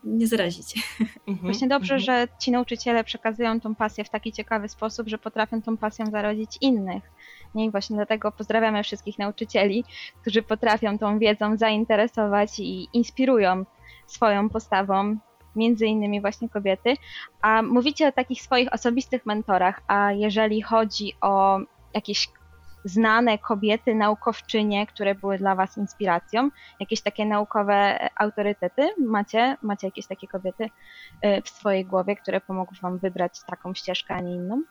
nie 0.04 0.26
zarazić. 0.26 0.74
Mhm. 1.26 1.52
Właśnie 1.52 1.68
dobrze, 1.68 1.94
mhm. 1.94 2.00
że 2.00 2.28
ci 2.38 2.50
nauczyciele 2.50 2.95
przekazują 3.04 3.60
tą 3.60 3.74
pasję 3.74 4.04
w 4.04 4.10
taki 4.10 4.32
ciekawy 4.32 4.68
sposób, 4.68 5.08
że 5.08 5.18
potrafią 5.18 5.62
tą 5.62 5.76
pasją 5.76 6.06
zarodzić 6.06 6.58
innych. 6.60 7.10
Nie? 7.54 7.64
I 7.64 7.70
właśnie 7.70 7.96
dlatego 7.96 8.32
pozdrawiamy 8.32 8.82
wszystkich 8.82 9.18
nauczycieli, 9.18 9.84
którzy 10.20 10.42
potrafią 10.42 10.98
tą 10.98 11.18
wiedzą 11.18 11.56
zainteresować 11.56 12.58
i 12.58 12.88
inspirują 12.92 13.64
swoją 14.06 14.48
postawą, 14.48 15.16
między 15.56 15.86
innymi 15.86 16.20
właśnie 16.20 16.48
kobiety. 16.48 16.94
A 17.42 17.62
mówicie 17.62 18.08
o 18.08 18.12
takich 18.12 18.42
swoich 18.42 18.72
osobistych 18.72 19.26
mentorach, 19.26 19.82
a 19.86 20.12
jeżeli 20.12 20.62
chodzi 20.62 21.12
o 21.20 21.58
jakieś 21.94 22.28
znane 22.86 23.38
kobiety, 23.38 23.94
naukowczynie, 23.94 24.86
które 24.86 25.14
były 25.14 25.38
dla 25.38 25.54
Was 25.54 25.78
inspiracją? 25.78 26.50
Jakieś 26.80 27.00
takie 27.00 27.26
naukowe 27.26 28.08
autorytety 28.16 28.90
macie? 28.98 29.56
Macie 29.62 29.86
jakieś 29.86 30.06
takie 30.06 30.28
kobiety 30.28 30.64
y, 30.64 31.42
w 31.42 31.48
swojej 31.48 31.84
głowie, 31.84 32.16
które 32.16 32.40
pomogły 32.40 32.76
Wam 32.82 32.98
wybrać 32.98 33.32
taką 33.46 33.74
ścieżkę, 33.74 34.14
a 34.14 34.20
nie 34.20 34.34
inną? 34.34 34.62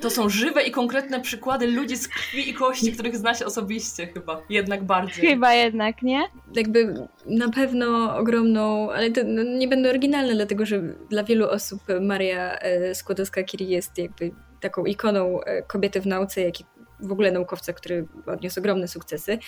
To 0.00 0.10
są 0.10 0.28
żywe 0.28 0.62
i 0.62 0.70
konkretne 0.70 1.20
przykłady 1.20 1.66
ludzi 1.66 1.96
z 1.96 2.08
krwi 2.08 2.50
i 2.50 2.54
kości, 2.54 2.92
których 2.92 3.16
zna 3.16 3.34
się 3.34 3.46
osobiście 3.46 4.06
chyba, 4.06 4.40
jednak 4.50 4.84
bardziej. 4.84 5.26
Chyba 5.26 5.54
jednak, 5.54 6.02
nie? 6.02 6.22
Jakby 6.54 7.08
na 7.26 7.48
pewno 7.48 8.16
ogromną, 8.16 8.90
ale 8.90 9.10
to 9.10 9.20
no, 9.24 9.42
nie 9.42 9.68
będę 9.68 9.90
oryginalna, 9.90 10.34
dlatego 10.34 10.66
że 10.66 10.82
dla 11.10 11.24
wielu 11.24 11.48
osób 11.48 11.82
Maria 12.00 12.58
e, 12.58 12.94
Skłodowska-Curie 12.94 13.68
jest 13.68 13.98
jakby 13.98 14.30
taką 14.62 14.84
ikoną 14.84 15.40
e, 15.40 15.62
kobiety 15.62 16.00
w 16.00 16.06
nauce, 16.06 16.40
jak 16.40 16.60
i 16.60 16.64
w 17.02 17.12
ogóle 17.12 17.32
naukowca, 17.32 17.72
który 17.72 18.06
odniósł 18.26 18.60
ogromne 18.60 18.88
sukcesy. 18.88 19.38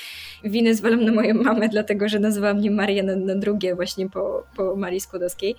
Winę 0.44 0.75
zwalam 0.75 1.04
na 1.04 1.12
moją 1.12 1.35
mamę, 1.35 1.68
dlatego 1.68 2.09
że 2.09 2.18
nazywała 2.18 2.54
mnie 2.54 2.71
Maria 2.71 3.02
na, 3.02 3.16
na 3.16 3.35
drugie 3.35 3.75
właśnie 3.75 4.11
po, 4.11 4.47
po 4.56 4.76
Marii 4.76 5.00
Skłodowskiej. 5.00 5.56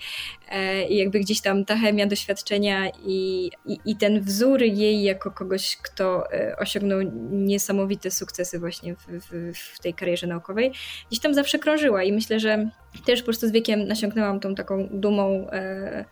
E, 0.52 0.88
I 0.88 0.98
jakby 0.98 1.20
gdzieś 1.20 1.42
tam 1.42 1.66
ta 1.66 1.76
chemia 1.76 2.08
doświadczenia 2.08 2.90
i, 3.06 3.52
i, 3.66 3.78
i 3.86 3.96
ten 3.96 4.22
wzór 4.22 4.62
jej 4.62 5.04
jako 5.04 5.32
kogoś, 5.32 5.78
kto 5.82 6.32
e, 6.32 6.56
osiągnął 6.58 7.00
niesamowite 7.32 8.12
sukcesy 8.12 8.60
właśnie 8.60 8.96
w, 8.96 9.06
w, 9.08 9.58
w 9.76 9.80
tej 9.80 9.94
karierze 9.94 10.28
naukowej, 10.28 10.72
gdzieś 11.10 11.20
tam 11.20 11.34
zawsze 11.34 11.60
krążyła 11.60 12.04
i 12.04 12.14
myślę, 12.14 12.40
że 12.40 12.70
też 13.06 13.20
po 13.20 13.26
prostu 13.26 13.48
z 13.48 13.52
wiekiem 13.52 13.88
nasiągnęłam 13.88 14.40
tą 14.40 14.56
taką 14.56 14.88
dumą 14.92 15.48
E, 15.52 16.06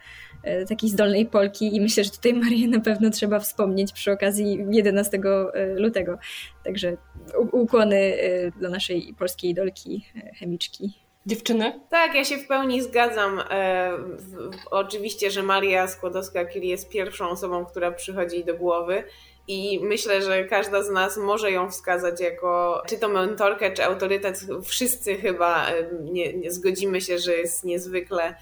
takiej 0.70 0.90
zdolnej 0.90 1.26
Polki 1.26 1.76
i 1.76 1.82
myślę, 1.82 2.04
że 2.04 2.10
tutaj 2.10 2.34
Marię 2.34 2.68
na 2.68 2.80
pewno 2.80 3.10
trzeba 3.10 3.40
wspomnieć 3.40 3.94
przy 3.94 4.12
okazji 4.12 4.66
11 4.70 5.18
e, 5.54 5.80
lutego. 5.80 6.18
Także 6.64 6.98
ukłony 7.52 7.98
e, 7.98 8.52
dla 8.52 8.70
naszej 8.70 9.16
polskiej 9.20 9.52
idolki, 9.52 10.06
chemiczki. 10.40 11.04
Dziewczyny? 11.26 11.80
Tak, 11.90 12.16
ja 12.16 12.26
się 12.26 12.38
w 12.38 12.48
pełni 12.48 12.82
zgadzam. 12.82 13.40
E, 13.40 13.92
w, 13.98 14.50
oczywiście, 14.72 15.32
że 15.32 15.44
Maria 15.44 15.88
Skłodowska-Curie 15.88 16.70
jest 16.70 16.90
pierwszą 16.90 17.30
osobą, 17.30 17.66
która 17.66 17.92
przychodzi 17.92 18.44
do 18.44 18.56
głowy 18.56 19.04
i 19.48 19.80
myślę, 19.84 20.22
że 20.22 20.44
każda 20.44 20.84
z 20.84 20.90
nas 20.90 21.18
może 21.18 21.52
ją 21.52 21.70
wskazać 21.70 22.22
jako 22.22 22.84
czy 22.88 22.98
to 22.98 23.10
mentorkę, 23.10 23.72
czy 23.72 23.86
autorytet. 23.86 24.40
Wszyscy 24.64 25.16
chyba 25.16 25.66
nie, 26.04 26.34
nie 26.34 26.52
zgodzimy 26.52 27.02
się, 27.02 27.20
że 27.20 27.34
jest 27.34 27.64
niezwykle 27.64 28.34
E, 28.34 28.36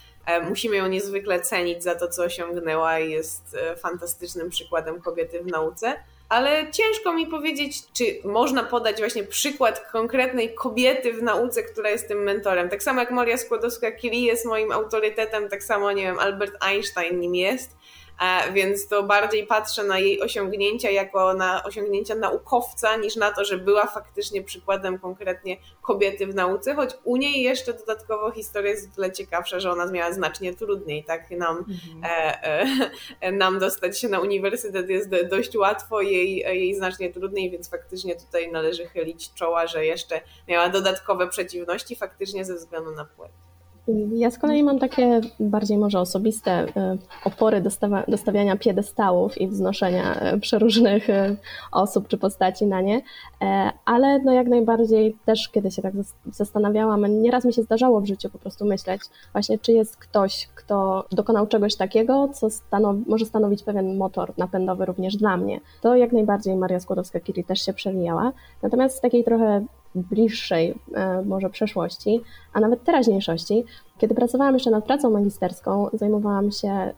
musimy 0.49 0.75
ją 0.75 0.87
niezwykle 0.87 1.39
cenić 1.39 1.83
za 1.83 1.95
to, 1.95 2.07
co 2.07 2.23
osiągnęła 2.23 2.99
i 2.99 3.11
jest 3.11 3.57
e, 3.61 3.75
fantastycznym 3.75 4.49
przykładem 4.49 5.01
kobiety 5.01 5.43
w 5.43 5.47
nauce. 5.47 5.95
Ale 6.29 6.71
ciężko 6.71 7.13
mi 7.13 7.27
powiedzieć, 7.27 7.91
czy 7.93 8.03
można 8.23 8.63
podać 8.63 8.97
właśnie 8.97 9.23
przykład 9.23 9.91
konkretnej 9.91 10.53
kobiety 10.53 11.13
w 11.13 11.23
nauce, 11.23 11.63
która 11.63 11.89
jest 11.89 12.07
tym 12.07 12.23
mentorem. 12.23 12.69
Tak 12.69 12.83
samo 12.83 12.99
jak 12.99 13.11
Maria 13.11 13.35
Skłodowska-Curie 13.35 14.25
jest 14.25 14.45
moim 14.45 14.71
autorytetem, 14.71 15.49
tak 15.49 15.63
samo, 15.63 15.91
nie 15.91 16.03
wiem, 16.03 16.19
Albert 16.19 16.63
Einstein 16.63 17.19
nim 17.19 17.35
jest. 17.35 17.77
E, 18.21 18.53
więc 18.53 18.87
to 18.87 19.03
bardziej 19.03 19.47
patrzę 19.47 19.83
na 19.83 19.99
jej 19.99 20.21
osiągnięcia 20.21 20.89
jako 20.89 21.33
na 21.33 21.63
osiągnięcia 21.63 22.15
naukowca, 22.15 22.97
niż 22.97 23.15
na 23.15 23.31
to, 23.31 23.45
że 23.45 23.57
była 23.57 23.87
faktycznie 23.87 24.43
przykładem 24.43 24.99
konkretnie 24.99 25.57
kobiety 25.81 26.27
w 26.27 26.35
nauce, 26.35 26.75
choć 26.75 26.89
u 27.03 27.17
niej 27.17 27.41
jeszcze 27.41 27.73
dodatkowo 27.73 28.31
historia 28.31 28.71
jest 28.71 28.95
tyle 28.95 29.11
ciekawsza, 29.11 29.59
że 29.59 29.71
ona 29.71 29.85
miała 29.85 30.13
znacznie 30.13 30.53
trudniej, 30.53 31.03
tak 31.03 31.31
nam, 31.31 31.57
mhm. 31.57 32.03
e, 32.03 32.43
e, 33.21 33.31
nam 33.41 33.59
dostać 33.59 33.99
się 33.99 34.07
na 34.07 34.19
uniwersytet 34.19 34.89
jest 34.89 35.09
dość 35.29 35.55
łatwo, 35.55 36.01
jej, 36.01 36.35
jej 36.35 36.75
znacznie 36.75 37.13
trudniej, 37.13 37.51
więc 37.51 37.69
faktycznie 37.69 38.15
tutaj 38.15 38.51
należy 38.51 38.87
chylić 38.87 39.33
czoła, 39.33 39.67
że 39.67 39.85
jeszcze 39.85 40.21
miała 40.47 40.69
dodatkowe 40.69 41.27
przeciwności 41.27 41.95
faktycznie 41.95 42.45
ze 42.45 42.55
względu 42.55 42.91
na 42.91 43.05
płeć. 43.05 43.31
Ja 44.13 44.31
z 44.31 44.37
kolei 44.37 44.63
mam 44.63 44.79
takie 44.79 45.21
bardziej 45.39 45.77
może 45.77 45.99
osobiste 45.99 46.65
y, 46.65 46.71
opory 47.25 47.61
do 48.07 48.17
stawiania 48.17 48.57
piedestałów 48.57 49.41
i 49.41 49.47
wznoszenia 49.47 50.33
y, 50.33 50.39
przeróżnych 50.39 51.09
y, 51.09 51.37
osób 51.71 52.07
czy 52.07 52.17
postaci 52.17 52.65
na 52.65 52.81
nie, 52.81 53.01
e, 53.41 53.71
ale 53.85 54.19
no 54.19 54.33
jak 54.33 54.47
najbardziej 54.47 55.15
też 55.25 55.49
kiedy 55.49 55.71
się 55.71 55.81
tak 55.81 55.93
zastanawiałam, 56.31 57.21
nieraz 57.21 57.45
mi 57.45 57.53
się 57.53 57.63
zdarzało 57.63 58.01
w 58.01 58.05
życiu 58.05 58.29
po 58.29 58.39
prostu 58.39 58.65
myśleć 58.65 59.01
właśnie, 59.31 59.59
czy 59.59 59.71
jest 59.71 59.97
ktoś, 59.97 60.49
kto 60.55 61.05
dokonał 61.11 61.47
czegoś 61.47 61.75
takiego, 61.75 62.29
co 62.33 62.47
może 63.07 63.25
stanowić 63.25 63.63
pewien 63.63 63.97
motor 63.97 64.33
napędowy 64.37 64.85
również 64.85 65.17
dla 65.17 65.37
mnie. 65.37 65.59
To 65.81 65.95
jak 65.95 66.11
najbardziej 66.11 66.55
Maria 66.55 66.79
Skłodowska-Curie 66.79 67.45
też 67.45 67.65
się 67.65 67.73
przewijała. 67.73 68.31
Natomiast 68.61 68.97
z 68.97 69.01
takiej 69.01 69.23
trochę 69.23 69.65
bliższej 69.95 70.75
e, 70.95 71.21
może 71.21 71.49
przeszłości, 71.49 72.21
a 72.53 72.59
nawet 72.59 72.83
teraźniejszości. 72.83 73.65
Kiedy 73.97 74.15
pracowałam 74.15 74.53
jeszcze 74.53 74.71
nad 74.71 74.85
pracą 74.85 75.09
magisterską, 75.09 75.89
zajmowałam 75.93 76.51
się 76.51 76.69
e, 76.69 76.93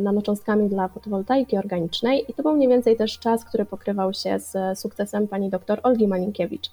nanocząstkami 0.00 0.68
dla 0.68 0.88
fotowoltaiki 0.88 1.58
organicznej 1.58 2.24
i 2.28 2.34
to 2.34 2.42
był 2.42 2.52
mniej 2.52 2.68
więcej 2.68 2.96
też 2.96 3.18
czas, 3.18 3.44
który 3.44 3.64
pokrywał 3.64 4.14
się 4.14 4.38
z 4.38 4.78
sukcesem 4.78 5.28
pani 5.28 5.50
dr 5.50 5.80
Olgi 5.82 6.08
Malinkiewicz, 6.08 6.70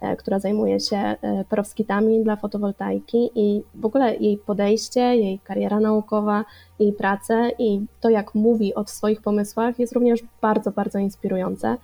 e, 0.00 0.16
która 0.16 0.38
zajmuje 0.38 0.80
się 0.80 1.16
perowskitami 1.48 2.24
dla 2.24 2.36
fotowoltaiki 2.36 3.30
i 3.34 3.62
w 3.74 3.84
ogóle 3.84 4.16
jej 4.16 4.38
podejście, 4.38 5.00
jej 5.00 5.38
kariera 5.38 5.80
naukowa, 5.80 6.44
jej 6.78 6.92
prace 6.92 7.50
i 7.58 7.80
to, 8.00 8.10
jak 8.10 8.34
mówi 8.34 8.74
o 8.74 8.86
swoich 8.86 9.22
pomysłach 9.22 9.78
jest 9.78 9.92
również 9.92 10.20
bardzo, 10.42 10.70
bardzo 10.70 10.98
inspirujące. 10.98 11.76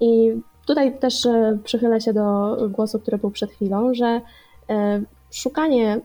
I 0.00 0.32
Tutaj 0.66 0.98
też 0.98 1.26
e, 1.26 1.58
przychylę 1.64 2.00
się 2.00 2.12
do 2.12 2.56
głosu, 2.70 3.00
który 3.00 3.18
był 3.18 3.30
przed 3.30 3.50
chwilą, 3.50 3.94
że 3.94 4.20
e, 4.70 5.02
szukanie 5.30 6.00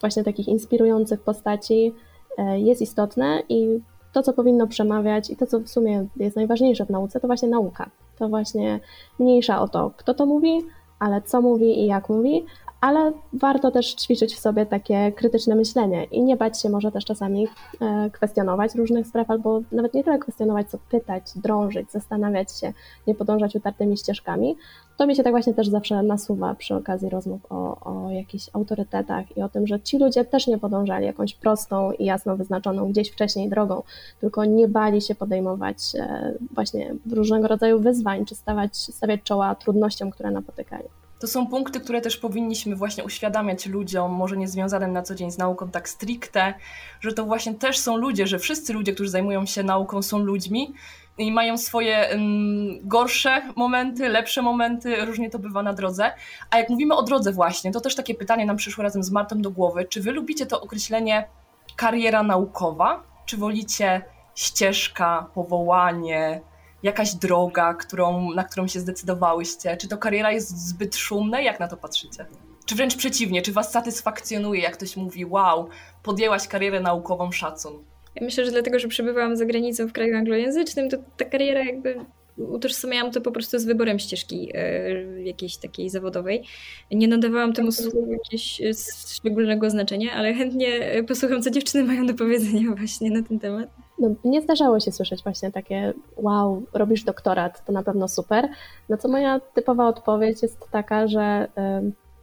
właśnie 0.00 0.24
takich 0.24 0.48
inspirujących 0.48 1.20
postaci 1.20 1.94
e, 2.38 2.60
jest 2.60 2.82
istotne 2.82 3.42
i 3.48 3.80
to, 4.12 4.22
co 4.22 4.32
powinno 4.32 4.66
przemawiać 4.66 5.30
i 5.30 5.36
to, 5.36 5.46
co 5.46 5.60
w 5.60 5.68
sumie 5.68 6.06
jest 6.16 6.36
najważniejsze 6.36 6.86
w 6.86 6.90
nauce, 6.90 7.20
to 7.20 7.26
właśnie 7.26 7.48
nauka. 7.48 7.90
To 8.18 8.28
właśnie 8.28 8.80
mniejsza 9.18 9.60
o 9.60 9.68
to, 9.68 9.90
kto 9.96 10.14
to 10.14 10.26
mówi, 10.26 10.60
ale 10.98 11.22
co 11.22 11.40
mówi 11.40 11.80
i 11.80 11.86
jak 11.86 12.08
mówi, 12.08 12.44
ale 12.80 13.12
warto 13.32 13.70
też 13.70 13.94
ćwiczyć 13.94 14.34
w 14.34 14.38
sobie 14.38 14.66
takie 14.66 15.12
krytyczne 15.12 15.54
myślenie 15.54 16.04
i 16.04 16.22
nie 16.22 16.36
bać 16.36 16.62
się 16.62 16.68
może 16.68 16.92
też 16.92 17.04
czasami 17.04 17.48
e, 17.80 18.10
kwestionować 18.10 18.74
różnych 18.74 19.06
spraw, 19.06 19.30
albo 19.30 19.60
nawet 19.72 19.94
nie 19.94 20.04
tyle 20.04 20.18
kwestionować, 20.18 20.70
co 20.70 20.78
pytać, 20.90 21.22
drążyć, 21.36 21.90
zastanawiać 21.90 22.58
się, 22.58 22.72
nie 23.06 23.14
podążać 23.14 23.56
utartymi 23.56 23.96
ścieżkami. 23.96 24.56
To 24.96 25.06
mi 25.06 25.16
się 25.16 25.22
tak 25.22 25.32
właśnie 25.32 25.54
też 25.54 25.68
zawsze 25.68 26.02
nasuwa 26.02 26.54
przy 26.54 26.74
okazji 26.74 27.08
rozmów 27.08 27.40
o, 27.50 27.80
o 27.80 28.10
jakichś 28.10 28.50
autorytetach 28.52 29.36
i 29.36 29.42
o 29.42 29.48
tym, 29.48 29.66
że 29.66 29.80
ci 29.80 29.98
ludzie 29.98 30.24
też 30.24 30.46
nie 30.46 30.58
podążali 30.58 31.06
jakąś 31.06 31.34
prostą 31.34 31.92
i 31.92 32.04
jasno 32.04 32.36
wyznaczoną 32.36 32.90
gdzieś 32.90 33.10
wcześniej 33.10 33.48
drogą, 33.48 33.82
tylko 34.20 34.44
nie 34.44 34.68
bali 34.68 35.00
się 35.00 35.14
podejmować 35.14 35.76
e, 35.94 36.34
właśnie 36.54 36.94
różnego 37.12 37.48
rodzaju 37.48 37.80
wyzwań, 37.80 38.24
czy 38.24 38.34
stawać, 38.34 38.76
stawiać 38.76 39.22
czoła 39.22 39.54
trudnościom, 39.54 40.10
które 40.10 40.30
napotykali. 40.30 40.99
To 41.20 41.26
są 41.26 41.46
punkty, 41.46 41.80
które 41.80 42.00
też 42.00 42.16
powinniśmy 42.16 42.76
właśnie 42.76 43.04
uświadamiać 43.04 43.66
ludziom, 43.66 44.12
może 44.12 44.36
nie 44.36 44.48
związanym 44.48 44.92
na 44.92 45.02
co 45.02 45.14
dzień 45.14 45.30
z 45.30 45.38
nauką 45.38 45.70
tak 45.70 45.88
stricte, 45.88 46.54
że 47.00 47.12
to 47.12 47.24
właśnie 47.24 47.54
też 47.54 47.78
są 47.78 47.96
ludzie, 47.96 48.26
że 48.26 48.38
wszyscy 48.38 48.72
ludzie, 48.72 48.92
którzy 48.92 49.10
zajmują 49.10 49.46
się 49.46 49.62
nauką, 49.62 50.02
są 50.02 50.18
ludźmi 50.18 50.74
i 51.18 51.32
mają 51.32 51.58
swoje 51.58 52.08
um, 52.12 52.88
gorsze 52.88 53.42
momenty, 53.56 54.08
lepsze 54.08 54.42
momenty, 54.42 55.04
różnie 55.04 55.30
to 55.30 55.38
bywa 55.38 55.62
na 55.62 55.72
drodze. 55.72 56.12
A 56.50 56.58
jak 56.58 56.68
mówimy 56.68 56.94
o 56.94 57.02
drodze 57.02 57.32
właśnie, 57.32 57.72
to 57.72 57.80
też 57.80 57.94
takie 57.94 58.14
pytanie 58.14 58.46
nam 58.46 58.56
przyszło 58.56 58.82
razem 58.82 59.02
z 59.02 59.10
Martą 59.10 59.42
do 59.42 59.50
głowy. 59.50 59.84
Czy 59.84 60.00
wy 60.00 60.12
lubicie 60.12 60.46
to 60.46 60.60
określenie 60.60 61.28
kariera 61.76 62.22
naukowa? 62.22 63.02
Czy 63.26 63.36
wolicie 63.36 64.02
ścieżka, 64.34 65.26
powołanie, 65.34 66.40
jakaś 66.82 67.14
droga, 67.14 67.74
którą, 67.74 68.34
na 68.34 68.44
którą 68.44 68.68
się 68.68 68.80
zdecydowałyście? 68.80 69.76
Czy 69.76 69.88
to 69.88 69.98
kariera 69.98 70.32
jest 70.32 70.68
zbyt 70.68 70.96
szumna? 70.96 71.40
Jak 71.40 71.60
na 71.60 71.68
to 71.68 71.76
patrzycie? 71.76 72.26
Czy 72.66 72.74
wręcz 72.74 72.96
przeciwnie, 72.96 73.42
czy 73.42 73.52
was 73.52 73.72
satysfakcjonuje, 73.72 74.62
jak 74.62 74.72
ktoś 74.72 74.96
mówi, 74.96 75.24
wow, 75.24 75.68
podjęłaś 76.02 76.48
karierę 76.48 76.80
naukową, 76.80 77.32
szacun? 77.32 77.72
Ja 78.14 78.24
myślę, 78.24 78.44
że 78.44 78.50
dlatego, 78.50 78.78
że 78.78 78.88
przebywałam 78.88 79.36
za 79.36 79.44
granicą 79.44 79.88
w 79.88 79.92
kraju 79.92 80.16
anglojęzycznym, 80.16 80.90
to 80.90 80.96
ta 81.16 81.24
kariera 81.24 81.64
jakby 81.64 82.04
utożsamiałam 82.36 83.12
to 83.12 83.20
po 83.20 83.32
prostu 83.32 83.58
z 83.58 83.64
wyborem 83.64 83.98
ścieżki 83.98 84.50
e, 84.54 85.22
jakiejś 85.22 85.56
takiej 85.56 85.90
zawodowej. 85.90 86.42
Nie 86.90 87.08
nadawałam 87.08 87.52
temu 87.52 87.72
słowu 87.72 88.12
jakiegoś 88.12 88.60
e, 88.60 88.70
szczególnego 89.08 89.70
znaczenia, 89.70 90.12
ale 90.12 90.34
chętnie 90.34 91.02
posłucham, 91.08 91.42
co 91.42 91.50
dziewczyny 91.50 91.84
mają 91.84 92.06
do 92.06 92.14
powiedzenia 92.14 92.70
właśnie 92.76 93.10
na 93.10 93.22
ten 93.22 93.38
temat. 93.38 93.68
No, 94.00 94.08
nie 94.24 94.42
zdarzało 94.42 94.80
się 94.80 94.92
słyszeć 94.92 95.22
właśnie 95.22 95.52
takie 95.52 95.92
wow, 96.16 96.62
robisz 96.72 97.04
doktorat, 97.04 97.64
to 97.64 97.72
na 97.72 97.82
pewno 97.82 98.08
super. 98.08 98.48
No 98.88 98.96
co 98.96 99.08
moja 99.08 99.40
typowa 99.40 99.88
odpowiedź 99.88 100.42
jest 100.42 100.70
taka, 100.70 101.06
że 101.06 101.48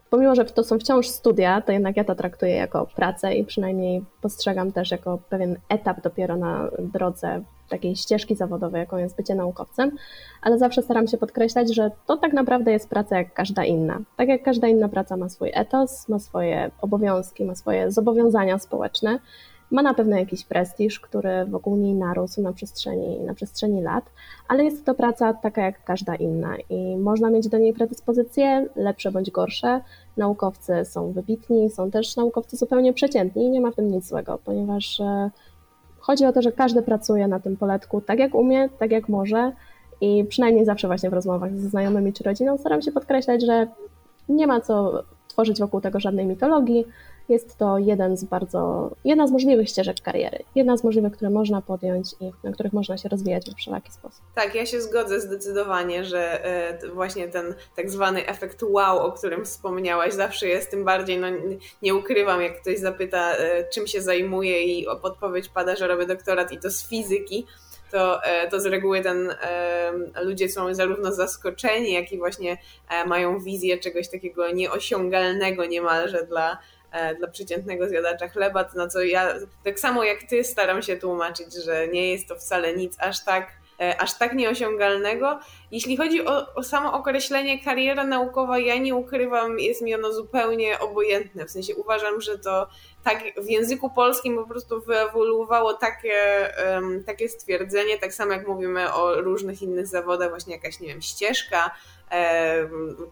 pomimo, 0.09 0.35
że 0.35 0.45
to 0.45 0.63
są 0.63 0.79
wciąż 0.79 1.07
studia, 1.07 1.61
to 1.61 1.71
jednak 1.71 1.97
ja 1.97 2.03
to 2.03 2.15
traktuję 2.15 2.55
jako 2.55 2.87
pracę 2.95 3.35
i 3.35 3.45
przynajmniej 3.45 4.05
postrzegam 4.21 4.71
też 4.71 4.91
jako 4.91 5.19
pewien 5.29 5.55
etap 5.69 6.01
dopiero 6.01 6.37
na 6.37 6.69
drodze 6.79 7.41
takiej 7.69 7.95
ścieżki 7.95 8.35
zawodowej, 8.35 8.79
jaką 8.79 8.97
jest 8.97 9.17
bycie 9.17 9.35
naukowcem, 9.35 9.91
ale 10.41 10.57
zawsze 10.57 10.81
staram 10.81 11.07
się 11.07 11.17
podkreślać, 11.17 11.75
że 11.75 11.91
to 12.05 12.17
tak 12.17 12.33
naprawdę 12.33 12.71
jest 12.71 12.89
praca 12.89 13.17
jak 13.17 13.33
każda 13.33 13.63
inna. 13.63 13.99
Tak 14.17 14.27
jak 14.27 14.43
każda 14.43 14.67
inna 14.67 14.89
praca 14.89 15.17
ma 15.17 15.29
swój 15.29 15.51
etos, 15.53 16.09
ma 16.09 16.19
swoje 16.19 16.71
obowiązki, 16.81 17.45
ma 17.45 17.55
swoje 17.55 17.91
zobowiązania 17.91 18.59
społeczne 18.59 19.19
ma 19.71 19.81
na 19.81 19.93
pewno 19.93 20.17
jakiś 20.17 20.45
prestiż, 20.45 20.99
który 20.99 21.45
wokół 21.45 21.75
niej 21.75 21.93
narósł 21.93 22.41
na 22.41 22.53
przestrzeni, 22.53 23.19
na 23.19 23.33
przestrzeni 23.33 23.81
lat, 23.81 24.05
ale 24.47 24.63
jest 24.63 24.85
to 24.85 24.93
praca 24.93 25.33
taka 25.33 25.61
jak 25.61 25.83
każda 25.83 26.15
inna 26.15 26.55
i 26.69 26.97
można 26.97 27.29
mieć 27.29 27.47
do 27.47 27.57
niej 27.57 27.73
predyspozycje 27.73 28.67
lepsze 28.75 29.11
bądź 29.11 29.31
gorsze. 29.31 29.81
Naukowcy 30.17 30.85
są 30.85 31.11
wybitni, 31.11 31.69
są 31.69 31.91
też 31.91 32.15
naukowcy 32.15 32.57
zupełnie 32.57 32.93
przeciętni 32.93 33.45
i 33.45 33.49
nie 33.49 33.61
ma 33.61 33.71
w 33.71 33.75
tym 33.75 33.91
nic 33.91 34.07
złego, 34.07 34.39
ponieważ 34.45 34.99
e, 34.99 35.31
chodzi 35.99 36.25
o 36.25 36.33
to, 36.33 36.41
że 36.41 36.51
każdy 36.51 36.81
pracuje 36.81 37.27
na 37.27 37.39
tym 37.39 37.57
poletku 37.57 38.01
tak 38.01 38.19
jak 38.19 38.35
umie, 38.35 38.69
tak 38.79 38.91
jak 38.91 39.09
może 39.09 39.51
i 40.01 40.25
przynajmniej 40.29 40.65
zawsze 40.65 40.87
właśnie 40.87 41.09
w 41.09 41.13
rozmowach 41.13 41.57
ze 41.57 41.69
znajomymi 41.69 42.13
czy 42.13 42.23
rodziną 42.23 42.57
staram 42.57 42.81
się 42.81 42.91
podkreślać, 42.91 43.45
że 43.45 43.67
nie 44.29 44.47
ma 44.47 44.61
co 44.61 45.03
tworzyć 45.27 45.59
wokół 45.59 45.81
tego 45.81 45.99
żadnej 45.99 46.25
mitologii, 46.25 46.85
jest 47.29 47.57
to 47.57 47.77
jeden 47.77 48.17
z 48.17 48.23
bardzo, 48.23 48.91
jedna 49.05 49.27
z 49.27 49.31
możliwych 49.31 49.69
ścieżek 49.69 50.01
kariery. 50.03 50.39
Jedna 50.55 50.77
z 50.77 50.83
możliwych, 50.83 51.13
które 51.13 51.29
można 51.29 51.61
podjąć 51.61 52.13
i 52.19 52.31
na 52.43 52.51
których 52.51 52.73
można 52.73 52.97
się 52.97 53.09
rozwijać 53.09 53.49
w 53.49 53.55
wszelaki 53.55 53.91
sposób. 53.91 54.21
Tak, 54.35 54.55
ja 54.55 54.65
się 54.65 54.81
zgodzę 54.81 55.21
zdecydowanie, 55.21 56.05
że 56.05 56.45
e, 56.45 56.87
właśnie 56.93 57.27
ten 57.27 57.55
tak 57.75 57.89
zwany 57.89 58.27
efekt 58.27 58.63
wow, 58.63 58.99
o 58.99 59.11
którym 59.11 59.45
wspomniałaś, 59.45 60.13
zawsze 60.13 60.47
jest 60.47 60.71
tym 60.71 60.85
bardziej, 60.85 61.17
no 61.17 61.27
nie 61.81 61.95
ukrywam, 61.95 62.41
jak 62.41 62.61
ktoś 62.61 62.79
zapyta, 62.79 63.31
e, 63.31 63.69
czym 63.69 63.87
się 63.87 64.01
zajmuje 64.01 64.63
i 64.63 64.85
podpowiedź 65.01 65.49
pada, 65.49 65.75
że 65.75 65.87
robię 65.87 66.05
doktorat 66.05 66.51
i 66.51 66.59
to 66.59 66.71
z 66.71 66.87
fizyki, 66.87 67.45
to, 67.91 68.23
e, 68.23 68.49
to 68.49 68.59
z 68.59 68.65
reguły 68.65 69.01
ten, 69.01 69.35
ludzie 70.21 70.49
są 70.49 70.73
zarówno 70.73 71.11
zaskoczeni, 71.13 71.93
jak 71.93 72.11
i 72.11 72.17
właśnie 72.17 72.57
mają 73.05 73.39
wizję 73.39 73.77
czegoś 73.77 74.09
takiego 74.09 74.51
nieosiągalnego 74.51 75.65
niemalże 75.65 76.25
dla, 76.25 76.57
dla 77.17 77.27
przeciętnego 77.27 77.89
zjadacza 77.89 78.27
chleba, 78.27 78.63
to 78.63 78.77
na 78.77 78.87
co 78.87 79.01
ja 79.01 79.33
tak 79.63 79.79
samo 79.79 80.03
jak 80.03 80.23
ty 80.23 80.43
staram 80.43 80.81
się 80.81 80.97
tłumaczyć, 80.97 81.53
że 81.65 81.87
nie 81.87 82.11
jest 82.11 82.27
to 82.27 82.35
wcale 82.35 82.73
nic 82.73 82.97
aż 82.99 83.23
tak 83.23 83.47
e, 83.81 84.01
aż 84.01 84.17
tak 84.17 84.33
nieosiągalnego. 84.33 85.39
Jeśli 85.71 85.97
chodzi 85.97 86.27
o, 86.27 86.53
o 86.55 86.63
samo 86.63 86.93
określenie 86.93 87.63
kariera 87.63 88.03
naukowa, 88.03 88.59
ja 88.59 88.77
nie 88.77 88.95
ukrywam, 88.95 89.59
jest 89.59 89.81
mi 89.81 89.95
ono 89.95 90.13
zupełnie 90.13 90.79
obojętne. 90.79 91.45
W 91.45 91.51
sensie 91.51 91.75
uważam, 91.75 92.21
że 92.21 92.39
to 92.39 92.67
tak 93.03 93.23
w 93.37 93.49
języku 93.49 93.89
polskim 93.89 94.35
po 94.35 94.47
prostu 94.47 94.81
wyewoluowało 94.81 95.73
takie, 95.73 96.49
um, 96.73 97.03
takie 97.03 97.29
stwierdzenie, 97.29 97.97
tak 97.97 98.13
samo 98.13 98.31
jak 98.31 98.47
mówimy 98.47 98.93
o 98.93 99.21
różnych 99.21 99.61
innych 99.61 99.87
zawodach, 99.87 100.29
właśnie 100.29 100.53
jakaś, 100.53 100.79
nie 100.79 100.87
wiem, 100.87 101.01
ścieżka, 101.01 101.71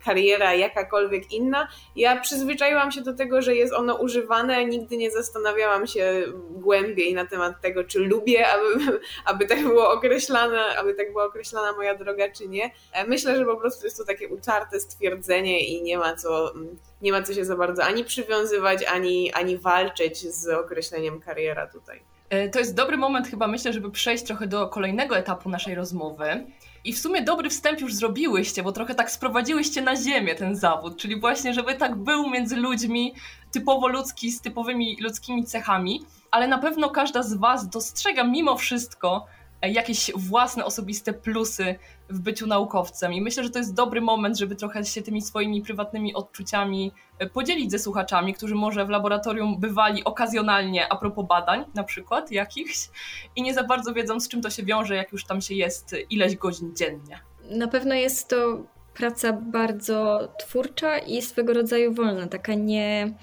kariera 0.05 0.53
jakakolwiek 0.53 1.31
inna. 1.31 1.67
Ja 1.95 2.21
przyzwyczaiłam 2.21 2.91
się 2.91 3.01
do 3.01 3.13
tego, 3.13 3.41
że 3.41 3.55
jest 3.55 3.73
ono 3.73 3.95
używane, 3.95 4.65
nigdy 4.65 4.97
nie 4.97 5.12
zastanawiałam 5.12 5.88
się 5.88 6.23
głębiej 6.49 7.13
na 7.13 7.25
temat 7.25 7.62
tego, 7.62 7.84
czy 7.84 7.99
lubię, 7.99 8.47
aby, 8.47 8.99
aby 9.25 9.45
tak 9.45 9.63
było 9.63 9.91
określane, 9.91 10.62
aby 10.79 10.93
tak 10.93 11.12
była 11.12 11.25
określana 11.25 11.73
moja 11.73 11.95
droga, 11.95 12.31
czy 12.31 12.47
nie. 12.47 12.71
E, 12.93 13.08
myślę, 13.08 13.38
że 13.38 13.45
po 13.45 13.58
prostu 13.58 13.86
jest 13.86 13.97
to 13.97 14.05
takie 14.05 14.27
utarte 14.27 14.79
stwierdzenie 14.79 15.60
i 15.60 15.84
nie 15.84 15.97
ma 15.97 16.15
co, 16.15 16.53
nie 17.01 17.12
ma 17.12 17.21
co 17.21 17.34
się 17.34 17.45
za 17.45 17.55
bardzo 17.55 17.84
ani 17.84 18.03
przywiązywać, 18.03 18.84
ani, 18.84 19.34
ani 19.34 19.58
walczyć 19.58 20.17
z 20.17 20.47
określeniem 20.47 21.19
kariera 21.19 21.67
tutaj. 21.67 22.01
E, 22.29 22.49
to 22.49 22.60
jest 22.60 22.75
dobry 22.75 22.97
moment 22.97 23.27
chyba 23.27 23.47
myślę, 23.47 23.73
żeby 23.73 23.91
przejść 23.91 24.23
trochę 24.23 24.47
do 24.47 24.67
kolejnego 24.67 25.17
etapu 25.17 25.49
naszej 25.49 25.75
rozmowy. 25.75 26.45
I 26.86 26.93
w 26.93 27.00
sumie 27.00 27.21
dobry 27.21 27.50
wstęp 27.50 27.82
już 27.82 27.93
zrobiłyście, 27.93 28.63
bo 28.63 28.71
trochę 28.71 28.95
tak 28.95 29.12
sprowadziłyście 29.12 29.82
na 29.82 29.95
ziemię 29.95 30.36
ten 30.36 30.56
zawód, 30.56 30.98
czyli 30.98 31.19
właśnie, 31.19 31.54
żeby 31.54 31.76
tak 31.76 31.95
był 31.95 32.30
między 32.30 32.56
ludźmi, 32.56 33.13
typowo 33.52 33.88
ludzki, 33.88 34.32
z 34.32 34.41
typowymi 34.41 34.98
ludzkimi 35.02 35.43
cechami, 35.43 36.02
ale 36.32 36.48
na 36.48 36.58
pewno 36.58 36.89
każda 36.89 37.24
z 37.24 37.34
Was 37.34 37.69
dostrzega 37.69 38.24
mimo 38.24 38.58
wszystko 38.58 39.26
jakieś 39.62 40.12
własne 40.15 40.65
osobiste 40.65 41.13
plusy 41.13 41.76
w 42.10 42.20
byciu 42.20 42.48
naukowcem. 42.48 43.13
I 43.13 43.22
myślę, 43.22 43.44
że 43.44 43.50
to 43.50 43.60
jest 43.60 43.74
dobry 43.74 44.02
moment, 44.02 44.38
żeby 44.38 44.56
trochę 44.56 44.86
się 44.86 45.02
tymi 45.02 45.22
swoimi 45.22 45.62
prywatnymi 45.62 46.15
odczuciami 46.15 46.91
e, 47.20 47.30
podzielić 47.30 47.72
ze 47.72 47.80
słuchaczami, 47.80 48.34
którzy 48.34 48.56
może 48.56 48.86
w 48.86 48.89
laboratorium 48.89 49.60
bywali 49.60 50.04
okazjonalnie 50.04 50.91
a 50.91 50.96
propos 50.96 51.26
badań, 51.28 51.65
na 51.74 51.84
przykład 51.84 52.32
jakichś, 52.32 52.89
i 53.36 53.41
nie 53.41 53.54
za 53.54 53.63
bardzo 53.63 53.94
wiedzą, 53.94 54.20
z 54.20 54.28
czym 54.28 54.41
to 54.41 54.50
się 54.50 54.63
wiąże, 54.63 54.96
jak 54.96 55.12
już 55.12 55.26
tam 55.26 55.41
się 55.41 55.56
jest 55.56 55.96
ileś 56.10 56.36
godzin 56.36 56.76
dziennie. 56.76 57.20
Na 57.50 57.68
pewno 57.68 57.96
jest 57.96 58.30
to 58.30 58.63
praca 58.94 59.34
bardzo 59.34 60.28
twórcza 60.39 60.98
i 60.98 61.22
swego 61.22 61.54
rodzaju 61.54 61.94
wolna, 61.94 62.28
taka 62.28 62.54
nie 62.54 63.13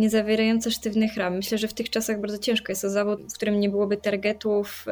nie 0.00 0.10
zawierająca 0.10 0.70
sztywnych 0.70 1.16
ram. 1.16 1.36
Myślę, 1.36 1.58
że 1.58 1.68
w 1.68 1.74
tych 1.74 1.90
czasach 1.90 2.20
bardzo 2.20 2.38
ciężko 2.38 2.72
jest 2.72 2.82
to 2.82 2.90
zawód, 2.90 3.20
w 3.32 3.34
którym 3.34 3.60
nie 3.60 3.68
byłoby 3.68 3.96
targetów, 3.96 4.86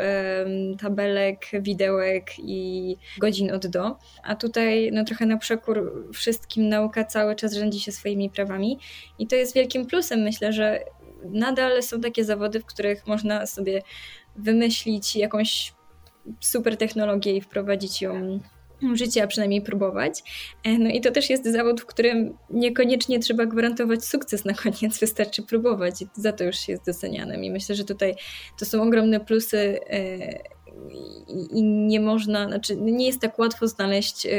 tabelek, 0.80 1.46
widełek 1.52 2.30
i 2.38 2.96
godzin 3.18 3.52
od 3.52 3.66
do. 3.66 3.96
A 4.22 4.36
tutaj 4.36 4.90
no, 4.92 5.04
trochę 5.04 5.26
na 5.26 5.36
przekór 5.36 6.06
wszystkim 6.14 6.68
nauka 6.68 7.04
cały 7.04 7.36
czas 7.36 7.54
rządzi 7.54 7.80
się 7.80 7.92
swoimi 7.92 8.30
prawami 8.30 8.78
i 9.18 9.26
to 9.26 9.36
jest 9.36 9.54
wielkim 9.54 9.86
plusem. 9.86 10.20
Myślę, 10.20 10.52
że 10.52 10.84
nadal 11.24 11.82
są 11.82 12.00
takie 12.00 12.24
zawody, 12.24 12.60
w 12.60 12.64
których 12.64 13.06
można 13.06 13.46
sobie 13.46 13.82
wymyślić 14.36 15.16
jakąś 15.16 15.72
super 16.40 16.76
technologię 16.76 17.36
i 17.36 17.40
wprowadzić 17.40 18.02
ją 18.02 18.40
życie, 18.94 19.22
a 19.22 19.26
przynajmniej 19.26 19.62
próbować. 19.62 20.22
E, 20.64 20.78
no 20.78 20.90
i 20.90 21.00
to 21.00 21.10
też 21.10 21.30
jest 21.30 21.44
zawód, 21.44 21.80
w 21.80 21.86
którym 21.86 22.36
niekoniecznie 22.50 23.18
trzeba 23.18 23.46
gwarantować 23.46 24.04
sukces 24.04 24.44
na 24.44 24.54
koniec, 24.54 24.98
wystarczy 25.00 25.42
próbować 25.42 26.02
i 26.02 26.06
za 26.14 26.32
to 26.32 26.44
już 26.44 26.68
jest 26.68 26.86
docenianym. 26.86 27.44
I 27.44 27.50
myślę, 27.50 27.74
że 27.74 27.84
tutaj 27.84 28.14
to 28.58 28.64
są 28.64 28.82
ogromne 28.82 29.20
plusy 29.20 29.80
e, 29.90 30.58
i 31.50 31.62
nie 31.62 32.00
można, 32.00 32.46
znaczy 32.46 32.76
nie 32.76 33.06
jest 33.06 33.20
tak 33.20 33.38
łatwo 33.38 33.68
znaleźć 33.68 34.26
e, 34.26 34.30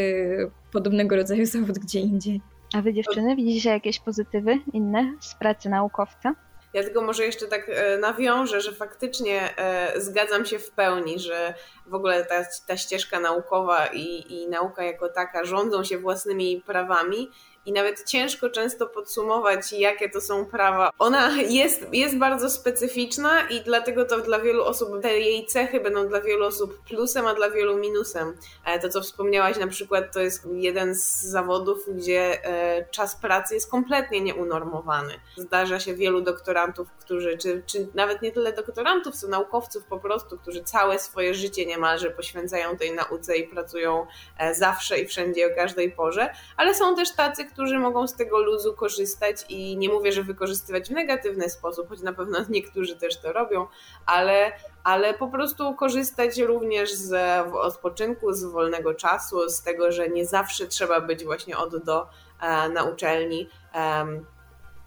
podobnego 0.72 1.16
rodzaju 1.16 1.46
zawód 1.46 1.80
gdzie 1.80 2.00
indziej. 2.00 2.42
A 2.74 2.82
wy 2.82 2.94
dziewczyny 2.94 3.36
widzicie 3.36 3.70
jakieś 3.70 4.00
pozytywy 4.00 4.58
inne 4.74 5.14
z 5.20 5.36
pracy 5.36 5.70
naukowca? 5.70 6.36
Ja 6.74 6.84
tylko 6.84 7.02
może 7.02 7.26
jeszcze 7.26 7.48
tak 7.48 7.70
e, 7.70 7.98
nawiążę, 7.98 8.62
że 8.62 8.72
faktycznie 8.72 9.58
e, 9.58 10.02
zgadzam 10.02 10.46
się 10.46 10.60
w 10.60 10.72
pełni, 10.72 11.20
że 11.20 11.54
w 11.86 11.94
ogóle 11.94 12.26
ta, 12.26 12.46
ta 12.68 12.78
ścieżka 12.78 13.20
naukowa 13.20 13.88
i, 13.88 14.34
i 14.34 14.48
nauka 14.48 14.84
jako 14.84 15.10
taka 15.10 15.46
rządzą 15.46 15.84
się 15.84 15.98
własnymi 15.98 16.64
prawami 16.66 17.32
i 17.70 17.74
nawet 17.74 18.04
ciężko 18.04 18.50
często 18.50 18.88
podsumować, 18.88 19.74
jakie 19.74 20.10
to 20.10 20.22
są 20.22 20.46
prawa. 20.46 20.92
Ona 21.00 21.42
jest, 21.42 21.94
jest 21.94 22.18
bardzo 22.18 22.50
specyficzna 22.50 23.50
i 23.50 23.62
dlatego 23.62 24.06
to 24.06 24.20
dla 24.22 24.40
wielu 24.40 24.64
osób, 24.64 25.02
te 25.02 25.20
jej 25.20 25.46
cechy 25.46 25.80
będą 25.80 26.08
dla 26.08 26.22
wielu 26.22 26.46
osób 26.46 26.84
plusem, 26.84 27.28
a 27.28 27.34
dla 27.34 27.50
wielu 27.50 27.78
minusem. 27.78 28.38
E, 28.66 28.80
to, 28.80 28.90
co 28.90 29.02
wspomniałaś, 29.02 29.58
na 29.58 29.68
przykład, 29.68 30.14
to 30.14 30.20
jest 30.20 30.48
jeden 30.52 30.96
z 30.96 31.22
zawodów, 31.22 31.78
gdzie 31.88 32.46
e, 32.46 32.86
czas 32.92 33.16
pracy 33.16 33.56
jest 33.56 33.72
kompletnie 33.72 34.22
nieunormowany. 34.22 35.14
Zdarza 35.38 35.80
się 35.80 35.94
wielu 35.94 36.22
doktorantów, 36.22 36.88
którzy, 37.00 37.38
czy, 37.38 37.64
czy 37.66 37.88
nawet 37.94 38.22
nie 38.22 38.32
tyle 38.32 38.54
doktorantów, 38.54 39.16
co 39.16 39.28
naukowców 39.28 39.84
po 39.84 40.00
prostu, 40.00 40.38
którzy 40.38 40.64
całe 40.64 41.00
swoje 41.00 41.34
życie 41.34 41.66
niemalże 41.66 42.12
poświęcają 42.12 42.78
tej 42.78 42.96
nauce 42.96 43.38
i 43.38 43.48
pracują 43.48 44.08
e, 44.38 44.56
zawsze 44.56 45.00
i 45.00 45.08
wszędzie 45.08 45.48
o 45.48 45.56
każdej 45.56 45.92
porze, 45.92 46.34
ale 46.58 46.76
są 46.76 46.96
też 46.96 47.16
tacy, 47.16 47.46
którzy 47.46 47.59
mogą 47.80 48.08
z 48.08 48.16
tego 48.16 48.40
luzu 48.40 48.74
korzystać 48.74 49.46
i 49.50 49.78
nie 49.78 49.90
mówię, 49.90 50.12
że 50.12 50.24
wykorzystywać 50.24 50.90
w 50.90 50.92
negatywny 50.92 51.50
sposób, 51.50 51.90
choć 51.90 52.02
na 52.02 52.14
pewno 52.14 52.40
niektórzy 52.50 52.96
też 52.96 53.18
to 53.18 53.34
robią, 53.34 53.68
ale, 54.06 54.52
ale 54.84 55.14
po 55.14 55.28
prostu 55.28 55.76
korzystać 55.76 56.38
również 56.38 56.94
z 56.94 57.14
odpoczynku, 57.54 58.34
z 58.34 58.44
wolnego 58.44 58.94
czasu, 58.94 59.50
z 59.50 59.64
tego, 59.64 59.92
że 59.92 60.10
nie 60.10 60.26
zawsze 60.26 60.68
trzeba 60.68 61.02
być 61.02 61.24
właśnie 61.24 61.58
od 61.58 61.84
do 61.84 62.08
e, 62.42 62.70
na 62.70 62.84
uczelni. 62.84 63.50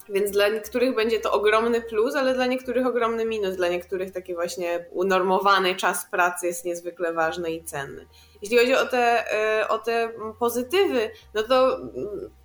Więc 0.08 0.30
dla 0.30 0.48
niektórych 0.48 0.94
będzie 0.94 1.20
to 1.20 1.32
ogromny 1.32 1.80
plus, 1.80 2.14
ale 2.14 2.34
dla 2.34 2.46
niektórych 2.46 2.86
ogromny 2.86 3.24
minus. 3.24 3.56
Dla 3.56 3.68
niektórych 3.68 4.12
taki 4.12 4.34
właśnie 4.34 4.86
unormowany 4.90 5.76
czas 5.76 6.06
pracy 6.10 6.46
jest 6.46 6.64
niezwykle 6.64 7.12
ważny 7.12 7.52
i 7.52 7.64
cenny. 7.64 8.06
Jeśli 8.42 8.58
chodzi 8.58 8.74
o 8.74 8.86
te, 8.86 9.32
e, 9.32 9.68
o 9.68 9.78
te 9.78 10.12
pozytywy, 10.38 11.10
no 11.34 11.42
to 11.42 11.78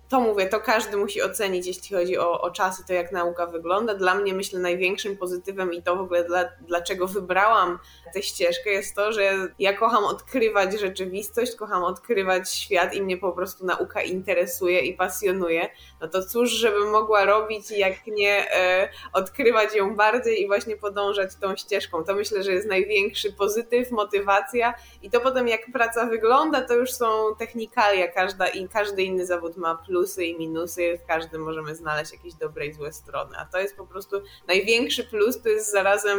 to 0.08 0.20
mówię, 0.20 0.46
to 0.46 0.60
każdy 0.60 0.96
musi 0.96 1.22
ocenić, 1.22 1.66
jeśli 1.66 1.96
chodzi 1.96 2.18
o, 2.18 2.40
o 2.40 2.50
to, 2.86 2.92
jak 2.92 3.12
nauka 3.12 3.46
wygląda. 3.46 3.94
Dla 3.94 4.14
mnie, 4.14 4.34
myślę, 4.34 4.60
największym 4.60 5.16
pozytywem 5.16 5.72
i 5.72 5.82
to 5.82 5.96
w 5.96 6.00
ogóle 6.00 6.24
dla, 6.24 6.44
dlaczego 6.60 7.06
wybrałam 7.06 7.78
tę 8.14 8.22
ścieżkę 8.22 8.70
jest 8.70 8.96
to, 8.96 9.12
że 9.12 9.48
ja 9.58 9.72
kocham 9.72 10.04
odkrywać 10.04 10.80
rzeczywistość, 10.80 11.56
kocham 11.56 11.84
odkrywać 11.84 12.52
świat 12.52 12.94
i 12.94 13.02
mnie 13.02 13.16
po 13.16 13.32
prostu 13.32 13.66
nauka 13.66 14.02
interesuje 14.02 14.80
i 14.80 14.94
pasjonuje. 14.94 15.68
No 16.00 16.08
to 16.08 16.22
cóż, 16.22 16.50
żebym 16.50 16.90
mogła 16.90 17.24
robić, 17.24 17.70
jak 17.70 18.06
nie 18.06 18.52
e, 18.52 18.88
odkrywać 19.12 19.74
ją 19.74 19.96
bardziej 19.96 20.42
i 20.42 20.46
właśnie 20.46 20.76
podążać 20.76 21.30
tą 21.40 21.56
ścieżką. 21.56 22.04
To 22.04 22.14
myślę, 22.14 22.42
że 22.42 22.52
jest 22.52 22.68
największy 22.68 23.32
pozytyw, 23.32 23.90
motywacja 23.90 24.74
i 25.02 25.10
to 25.10 25.20
potem, 25.20 25.48
jak 25.48 25.60
praca 25.72 26.06
wygląda, 26.06 26.60
to 26.60 26.74
już 26.74 26.92
są 26.92 27.34
technikalia. 27.38 28.08
Każda, 28.08 28.48
i 28.48 28.68
każdy 28.68 29.02
inny 29.02 29.26
zawód 29.26 29.56
ma 29.56 29.74
plus 29.74 29.97
plusy 29.98 30.24
i 30.24 30.38
minusy, 30.38 30.98
w 31.04 31.06
każdym 31.06 31.42
możemy 31.42 31.74
znaleźć 31.74 32.12
jakieś 32.12 32.34
dobre 32.34 32.66
i 32.66 32.72
złe 32.72 32.92
strony. 32.92 33.36
A 33.38 33.44
to 33.44 33.58
jest 33.58 33.76
po 33.76 33.86
prostu 33.86 34.16
największy 34.48 35.04
plus, 35.04 35.42
to 35.42 35.48
jest 35.48 35.72
zarazem 35.72 36.18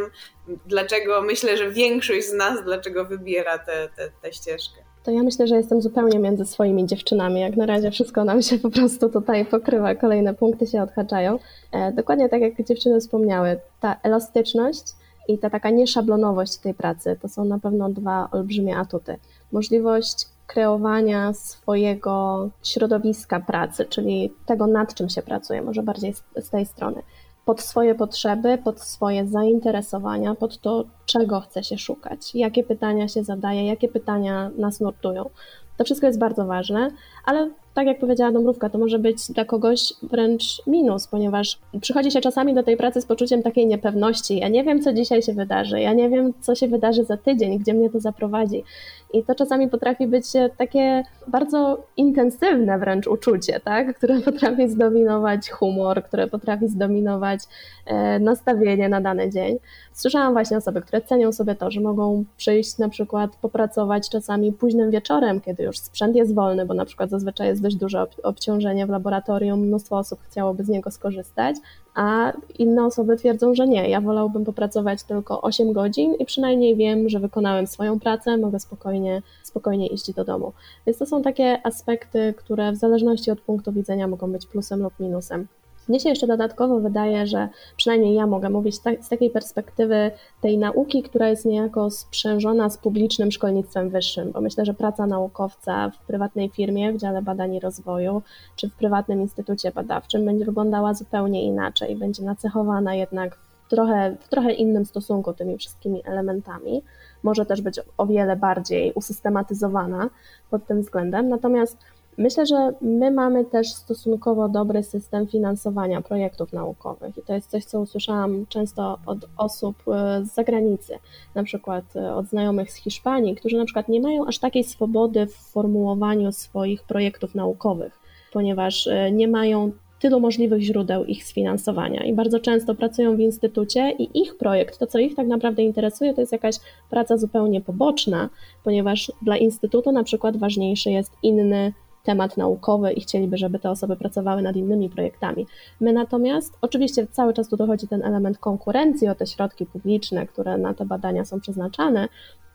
dlaczego 0.66 1.22
myślę, 1.22 1.58
że 1.58 1.72
większość 1.72 2.28
z 2.28 2.34
nas 2.34 2.64
dlaczego 2.64 3.06
wybiera 3.06 3.58
tę 3.58 3.90
te, 3.96 4.10
te, 4.10 4.12
te 4.22 4.34
ścieżkę. 4.34 4.82
To 5.04 5.12
ja 5.12 5.24
myślę, 5.24 5.48
że 5.48 5.56
jestem 5.56 5.82
zupełnie 5.82 6.20
między 6.20 6.46
swoimi 6.46 6.86
dziewczynami. 6.86 7.42
Jak 7.42 7.56
na 7.56 7.66
razie 7.66 7.92
wszystko 7.92 8.24
nam 8.24 8.42
się 8.42 8.60
po 8.60 8.70
prostu 8.70 9.10
tutaj 9.10 9.46
pokrywa, 9.46 9.96
kolejne 9.96 10.34
punkty 10.34 10.68
się 10.68 10.82
odhaczają. 10.82 11.40
E, 11.72 11.92
dokładnie 11.92 12.30
tak 12.30 12.42
jak 12.42 12.64
dziewczyny 12.68 13.00
wspomniały, 13.00 13.60
ta 13.80 13.96
elastyczność 14.04 14.84
i 15.28 15.38
ta 15.38 15.50
taka 15.50 15.70
nieszablonowość 15.70 16.58
tej 16.58 16.74
pracy 16.74 17.18
to 17.22 17.30
są 17.30 17.46
na 17.46 17.60
pewno 17.60 17.90
dwa 17.90 18.30
olbrzymie 18.32 18.78
atuty. 18.78 19.16
Możliwość 19.52 20.28
kreowania 20.50 21.34
swojego 21.34 22.50
środowiska 22.64 23.40
pracy, 23.40 23.86
czyli 23.86 24.34
tego, 24.46 24.68
nad 24.68 24.94
czym 24.94 25.10
się 25.10 25.22
pracuje, 25.22 25.62
może 25.62 25.84
bardziej 25.84 26.14
z, 26.36 26.50
tej 26.50 26.66
strony, 26.66 27.02
pod 27.46 27.62
swoje 27.62 27.96
potrzeby, 27.96 28.58
pod 28.64 28.82
swoje 28.82 29.28
zainteresowania, 29.28 30.36
pod 30.36 30.62
to, 30.62 30.84
czego 31.06 31.40
chce 31.40 31.64
się 31.64 31.78
szukać, 31.78 32.36
jakie 32.36 32.64
pytania 32.64 33.08
się 33.08 33.24
zadaje, 33.24 33.66
jakie 33.66 33.88
pytania 33.88 34.52
nas 34.58 34.80
nurtują. 34.80 35.30
To 35.78 35.84
wszystko 35.84 36.08
jest 36.08 36.20
bardzo 36.20 36.46
ważne, 36.46 36.92
ale 37.26 37.50
tak 37.74 37.88
jak 37.88 38.00
powiedziała 38.00 38.32
Dąbrówka, 38.32 38.70
to 38.70 38.78
może 38.78 39.00
być 39.00 39.32
dla 39.32 39.46
kogoś 39.46 39.94
wręcz 40.04 40.68
minus, 40.68 41.08
ponieważ 41.08 41.60
przychodzi 41.82 42.12
się 42.12 42.22
czasami 42.22 42.54
do 42.54 42.64
tej 42.64 42.78
pracy 42.78 43.02
z 43.02 43.06
poczuciem 43.06 43.44
takiej 43.44 43.68
niepewności. 43.68 44.38
Ja 44.38 44.48
nie 44.48 44.64
wiem, 44.64 44.82
co 44.82 44.94
dzisiaj 44.94 45.22
się 45.22 45.34
wydarzy, 45.34 45.82
ja 45.82 45.94
nie 45.94 46.10
wiem, 46.10 46.34
co 46.42 46.56
się 46.56 46.68
wydarzy 46.68 47.04
za 47.04 47.18
tydzień, 47.18 47.60
gdzie 47.60 47.74
mnie 47.74 47.90
to 47.90 48.00
zaprowadzi. 48.00 48.64
I 49.14 49.24
to 49.24 49.36
czasami 49.36 49.70
potrafi 49.70 50.08
być 50.08 50.26
takie 50.58 51.04
bardzo 51.28 51.84
intensywne 51.98 52.80
wręcz 52.80 53.08
uczucie, 53.08 53.60
tak? 53.60 53.98
które 53.98 54.20
potrafi 54.22 54.70
zdominować 54.70 55.50
humor, 55.50 56.04
które 56.04 56.28
potrafi 56.28 56.68
zdominować 56.68 57.40
e, 57.86 58.20
nastawienie 58.20 58.90
na 58.90 59.02
dany 59.02 59.30
dzień. 59.30 59.58
Słyszałam 59.94 60.34
właśnie 60.34 60.58
osoby, 60.58 60.82
które 60.82 61.02
cenią 61.02 61.32
sobie 61.32 61.56
to, 61.56 61.72
że 61.72 61.82
mogą 61.82 62.24
przyjść 62.38 62.78
na 62.78 62.90
przykład 62.90 63.36
popracować 63.36 64.10
czasami 64.10 64.54
późnym 64.54 64.92
wieczorem, 64.92 65.42
kiedy 65.42 65.64
już 65.64 65.80
sprzęt 65.80 66.16
jest 66.16 66.36
wolny, 66.36 66.66
bo 66.66 66.74
na 66.74 66.86
przykład 66.86 67.10
zazwyczaj 67.10 67.48
jest 67.48 67.62
dość 67.62 67.76
duże 67.76 68.06
obciążenie 68.24 68.86
w 68.86 68.90
laboratorium, 68.90 69.60
mnóstwo 69.60 69.98
osób 69.98 70.20
chciałoby 70.24 70.64
z 70.64 70.70
niego 70.70 70.92
skorzystać, 70.92 71.56
a 71.96 72.34
inne 72.60 72.86
osoby 72.86 73.18
twierdzą, 73.18 73.56
że 73.56 73.68
nie, 73.68 73.90
ja 73.90 74.02
wolałbym 74.02 74.46
popracować 74.46 75.04
tylko 75.04 75.42
8 75.42 75.74
godzin 75.74 76.14
i 76.14 76.26
przynajmniej 76.26 76.76
wiem, 76.76 77.10
że 77.10 77.20
wykonałem 77.20 77.68
swoją 77.68 78.00
pracę, 78.00 78.38
mogę 78.38 78.60
spokojnie, 78.60 79.22
spokojnie 79.44 79.88
iść 79.88 80.14
do 80.14 80.26
domu. 80.26 80.54
Więc 80.86 80.98
to 80.98 81.06
są 81.06 81.22
takie 81.22 81.66
aspekty, 81.66 82.34
które 82.38 82.72
w 82.72 82.76
zależności 82.76 83.32
od 83.32 83.42
punktu 83.42 83.72
widzenia 83.72 84.08
mogą 84.08 84.32
być 84.32 84.46
plusem 84.46 84.84
lub 84.84 84.94
minusem. 85.00 85.48
Mnie 85.90 86.00
się 86.00 86.10
jeszcze 86.10 86.28
dodatkowo 86.28 86.80
wydaje, 86.80 87.28
że 87.28 87.50
przynajmniej 87.78 88.16
ja 88.16 88.28
mogę 88.28 88.50
mówić 88.50 88.76
z 88.76 89.10
takiej 89.10 89.30
perspektywy 89.30 90.12
tej 90.42 90.58
nauki, 90.58 91.04
która 91.04 91.30
jest 91.30 91.46
niejako 91.46 91.90
sprzężona 91.90 92.70
z 92.70 92.78
publicznym 92.78 93.32
szkolnictwem 93.32 93.90
wyższym, 93.90 94.32
bo 94.32 94.42
myślę, 94.42 94.66
że 94.66 94.74
praca 94.74 95.08
naukowca 95.08 95.90
w 95.90 95.98
prywatnej 95.98 96.50
firmie, 96.50 96.94
w 96.94 96.98
dziale 96.98 97.22
badań 97.22 97.56
i 97.56 97.60
rozwoju, 97.60 98.22
czy 98.56 98.70
w 98.70 98.76
prywatnym 98.76 99.22
instytucie 99.22 99.72
badawczym 99.72 100.26
będzie 100.26 100.46
wyglądała 100.46 100.94
zupełnie 100.94 101.44
inaczej, 101.44 101.96
będzie 101.96 102.24
nacechowana 102.24 102.96
jednak 102.96 103.36
w 103.36 103.70
trochę, 103.70 104.16
w 104.20 104.30
trochę 104.30 104.54
innym 104.54 104.86
stosunku 104.86 105.34
tymi 105.34 105.58
wszystkimi 105.58 106.02
elementami. 106.06 106.84
Może 107.24 107.46
też 107.46 107.62
być 107.62 107.80
o 107.98 108.06
wiele 108.06 108.36
bardziej 108.36 108.94
usystematyzowana 108.94 110.10
pod 110.50 110.68
tym 110.68 110.82
względem. 110.82 111.30
Natomiast 111.30 111.78
Myślę, 112.20 112.46
że 112.46 112.72
my 112.82 113.12
mamy 113.12 113.46
też 113.46 113.74
stosunkowo 113.74 114.50
dobry 114.50 114.84
system 114.84 115.28
finansowania 115.28 116.02
projektów 116.02 116.54
naukowych 116.54 117.18
i 117.18 117.22
to 117.22 117.34
jest 117.34 117.50
coś, 117.50 117.66
co 117.66 117.82
usłyszałam 117.82 118.46
często 118.50 119.00
od 119.06 119.18
osób 119.38 119.76
e, 119.88 120.26
z 120.26 120.34
zagranicy, 120.34 120.94
na 121.36 121.44
przykład 121.44 121.96
e, 121.96 122.16
od 122.16 122.26
znajomych 122.28 122.72
z 122.72 122.76
Hiszpanii, 122.76 123.36
którzy 123.36 123.58
na 123.58 123.66
przykład 123.66 123.90
nie 123.90 124.02
mają 124.02 124.26
aż 124.26 124.40
takiej 124.40 124.64
swobody 124.64 125.28
w 125.28 125.36
formułowaniu 125.36 126.32
swoich 126.32 126.84
projektów 126.84 127.36
naukowych, 127.36 128.00
ponieważ 128.34 128.88
e, 128.88 129.12
nie 129.12 129.28
mają 129.28 129.72
tylu 130.00 130.20
możliwych 130.20 130.62
źródeł 130.62 131.06
ich 131.06 131.24
sfinansowania 131.24 132.04
i 132.04 132.14
bardzo 132.14 132.40
często 132.40 132.76
pracują 132.76 133.16
w 133.16 133.20
instytucie 133.20 133.92
i 133.92 134.22
ich 134.22 134.38
projekt, 134.38 134.80
to 134.80 134.88
co 134.88 135.00
ich 135.00 135.16
tak 135.16 135.28
naprawdę 135.28 135.64
interesuje, 135.64 136.14
to 136.14 136.22
jest 136.22 136.34
jakaś 136.34 136.56
praca 136.90 137.18
zupełnie 137.18 137.62
poboczna, 137.62 138.30
ponieważ 138.64 139.12
dla 139.22 139.38
instytutu 139.38 139.92
na 139.92 140.04
przykład 140.04 140.38
ważniejszy 140.38 140.92
jest 140.92 141.12
inny 141.24 141.74
temat 142.04 142.38
naukowy 142.38 142.92
i 142.92 143.02
chcieliby, 143.02 143.38
żeby 143.38 143.60
te 143.60 143.70
osoby 143.70 143.96
pracowały 143.96 144.42
nad 144.42 144.56
innymi 144.56 144.90
projektami. 144.90 145.48
My 145.82 145.94
natomiast, 145.94 146.58
oczywiście 146.62 147.08
cały 147.08 147.34
czas 147.34 147.50
tu 147.50 147.58
dochodzi 147.58 147.88
ten 147.88 148.04
element 148.04 148.38
konkurencji 148.38 149.08
o 149.08 149.16
te 149.16 149.28
środki 149.28 149.66
publiczne, 149.66 150.28
które 150.28 150.58
na 150.58 150.74
te 150.74 150.86
badania 150.86 151.26
są 151.26 151.40
przeznaczane, 151.40 152.08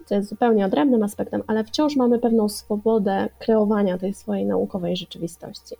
co 0.04 0.14
jest 0.14 0.28
zupełnie 0.28 0.66
odrębnym 0.66 1.02
aspektem, 1.02 1.42
ale 1.46 1.64
wciąż 1.64 1.96
mamy 1.96 2.18
pewną 2.18 2.48
swobodę 2.48 3.28
kreowania 3.38 3.98
tej 3.98 4.14
swojej 4.14 4.46
naukowej 4.46 4.96
rzeczywistości. 4.96 5.74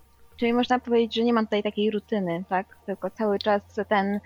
Czyli 0.45 0.53
można 0.53 0.79
powiedzieć, 0.79 1.15
że 1.15 1.23
nie 1.25 1.33
ma 1.33 1.43
tutaj 1.43 1.63
takiej 1.63 1.91
rutyny, 1.91 2.45
tak? 2.49 2.77
Tylko 2.87 3.11
cały 3.11 3.39
czas 3.39 3.63
ten 3.89 4.21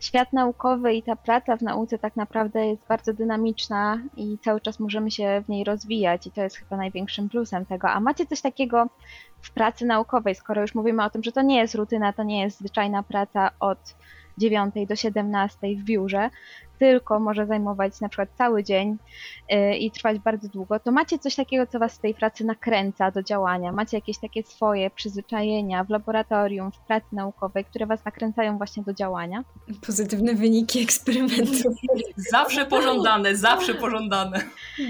świat 0.00 0.32
naukowy 0.32 0.94
i 0.94 1.02
ta 1.02 1.16
praca 1.16 1.56
w 1.56 1.62
nauce 1.62 1.98
tak 1.98 2.16
naprawdę 2.16 2.66
jest 2.66 2.82
bardzo 2.88 3.12
dynamiczna 3.12 3.98
i 4.16 4.38
cały 4.38 4.60
czas 4.60 4.80
możemy 4.80 5.10
się 5.10 5.42
w 5.46 5.48
niej 5.48 5.64
rozwijać 5.64 6.26
i 6.26 6.30
to 6.30 6.42
jest 6.42 6.56
chyba 6.56 6.76
największym 6.76 7.28
plusem 7.28 7.66
tego. 7.66 7.88
A 7.88 8.00
macie 8.00 8.26
coś 8.26 8.40
takiego 8.40 8.86
w 9.42 9.50
pracy 9.50 9.86
naukowej, 9.86 10.34
skoro 10.34 10.62
już 10.62 10.74
mówimy 10.74 11.04
o 11.04 11.10
tym, 11.10 11.22
że 11.22 11.32
to 11.32 11.42
nie 11.42 11.58
jest 11.58 11.74
rutyna, 11.74 12.12
to 12.12 12.22
nie 12.22 12.42
jest 12.42 12.58
zwyczajna 12.58 13.02
praca 13.02 13.50
od 13.60 13.94
9 14.38 14.74
do 14.88 14.96
17 14.96 15.58
w 15.76 15.82
biurze, 15.82 16.30
tylko 16.78 17.20
może 17.20 17.46
zajmować 17.46 18.00
na 18.00 18.08
przykład 18.08 18.28
cały 18.38 18.64
dzień 18.64 18.96
y, 19.52 19.76
i 19.76 19.90
trwać 19.90 20.18
bardzo 20.18 20.48
długo, 20.48 20.80
to 20.80 20.92
macie 20.92 21.18
coś 21.18 21.34
takiego, 21.34 21.66
co 21.66 21.78
was 21.78 21.94
w 21.94 21.98
tej 21.98 22.14
pracy 22.14 22.44
nakręca 22.44 23.10
do 23.10 23.22
działania? 23.22 23.72
Macie 23.72 23.96
jakieś 23.96 24.18
takie 24.18 24.42
swoje 24.42 24.90
przyzwyczajenia 24.90 25.84
w 25.84 25.90
laboratorium, 25.90 26.72
w 26.72 26.78
pracy 26.78 27.06
naukowej, 27.12 27.64
które 27.64 27.86
was 27.86 28.04
nakręcają 28.04 28.58
właśnie 28.58 28.82
do 28.82 28.92
działania? 28.92 29.44
Pozytywne 29.86 30.34
wyniki 30.34 30.82
eksperymentów. 30.82 31.72
Zawsze 32.32 32.66
pożądane, 32.66 33.36
zawsze 33.36 33.74
pożądane. 33.74 34.40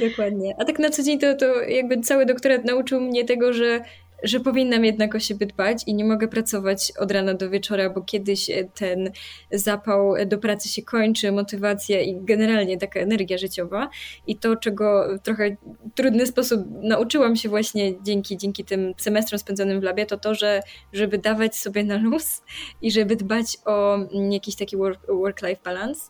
Dokładnie. 0.00 0.54
A 0.58 0.64
tak 0.64 0.78
na 0.78 0.90
co 0.90 1.02
dzień 1.02 1.18
to, 1.18 1.34
to 1.34 1.46
jakby 1.62 2.00
cały 2.00 2.26
doktorat 2.26 2.64
nauczył 2.64 3.00
mnie 3.00 3.24
tego, 3.24 3.52
że 3.52 3.84
że 4.22 4.40
powinnam 4.40 4.84
jednak 4.84 5.14
o 5.14 5.20
siebie 5.20 5.46
dbać 5.46 5.82
i 5.86 5.94
nie 5.94 6.04
mogę 6.04 6.28
pracować 6.28 6.92
od 6.98 7.10
rana 7.10 7.34
do 7.34 7.50
wieczora, 7.50 7.90
bo 7.90 8.02
kiedyś 8.02 8.50
ten 8.74 9.10
zapał 9.50 10.14
do 10.26 10.38
pracy 10.38 10.68
się 10.68 10.82
kończy, 10.82 11.32
motywacja 11.32 12.00
i 12.00 12.16
generalnie 12.20 12.78
taka 12.78 13.00
energia 13.00 13.38
życiowa. 13.38 13.90
I 14.26 14.36
to, 14.36 14.56
czego 14.56 15.16
w 15.18 15.22
trochę 15.22 15.56
trudny 15.94 16.26
sposób 16.26 16.60
nauczyłam 16.82 17.36
się 17.36 17.48
właśnie 17.48 18.02
dzięki, 18.02 18.36
dzięki 18.36 18.64
tym 18.64 18.94
semestrom 18.96 19.38
spędzonym 19.38 19.80
w 19.80 19.82
labie, 19.82 20.06
to 20.06 20.18
to, 20.18 20.34
że 20.34 20.62
żeby 20.92 21.18
dawać 21.18 21.56
sobie 21.56 21.84
na 21.84 21.96
luz 21.96 22.42
i 22.82 22.90
żeby 22.90 23.16
dbać 23.16 23.46
o 23.64 23.98
jakiś 24.30 24.56
taki 24.56 24.76
work-life 25.08 25.60
balance 25.64 26.00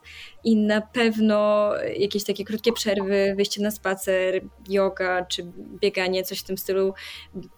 i 0.44 0.56
na 0.56 0.80
pewno 0.80 1.70
jakieś 1.98 2.24
takie 2.24 2.44
krótkie 2.44 2.72
przerwy, 2.72 3.34
wyjście 3.36 3.62
na 3.62 3.70
spacer, 3.70 4.42
yoga 4.68 5.24
czy 5.24 5.46
bieganie, 5.80 6.24
coś 6.24 6.38
w 6.38 6.44
tym 6.44 6.58
stylu 6.58 6.94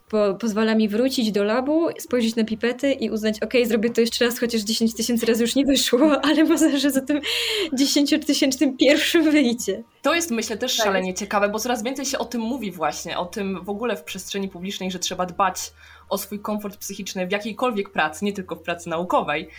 po, 0.09 0.33
pozwala 0.33 0.75
mi 0.75 0.89
wrócić 0.89 1.31
do 1.31 1.43
labu, 1.43 1.87
spojrzeć 1.99 2.35
na 2.35 2.43
pipety 2.43 2.91
i 2.91 3.09
uznać, 3.09 3.43
ok, 3.43 3.53
zrobię 3.65 3.89
to 3.89 4.01
jeszcze 4.01 4.25
raz, 4.25 4.39
chociaż 4.39 4.61
10 4.61 4.95
tysięcy 4.95 5.25
razy 5.25 5.43
już 5.43 5.55
nie 5.55 5.65
wyszło, 5.65 6.11
ale 6.27 6.43
może, 6.43 6.79
że 6.79 6.91
za 6.91 7.01
tym 7.01 7.21
10 7.73 8.13
tysięcznym 8.25 8.77
pierwszym 8.77 9.31
wyjdzie. 9.31 9.83
To 10.01 10.13
jest 10.13 10.31
myślę 10.31 10.57
też 10.57 10.77
tak. 10.77 10.85
szalenie 10.85 11.13
ciekawe, 11.13 11.49
bo 11.49 11.59
coraz 11.59 11.83
więcej 11.83 12.05
się 12.05 12.17
o 12.17 12.25
tym 12.25 12.41
mówi 12.41 12.71
właśnie, 12.71 13.17
o 13.17 13.25
tym 13.25 13.63
w 13.63 13.69
ogóle 13.69 13.95
w 13.97 14.03
przestrzeni 14.03 14.49
publicznej, 14.49 14.91
że 14.91 14.99
trzeba 14.99 15.25
dbać 15.25 15.73
o 16.09 16.17
swój 16.17 16.39
komfort 16.39 16.77
psychiczny 16.77 17.27
w 17.27 17.31
jakiejkolwiek 17.31 17.89
pracy, 17.89 18.25
nie 18.25 18.33
tylko 18.33 18.55
w 18.55 18.61
pracy 18.61 18.89
naukowej. 18.89 19.49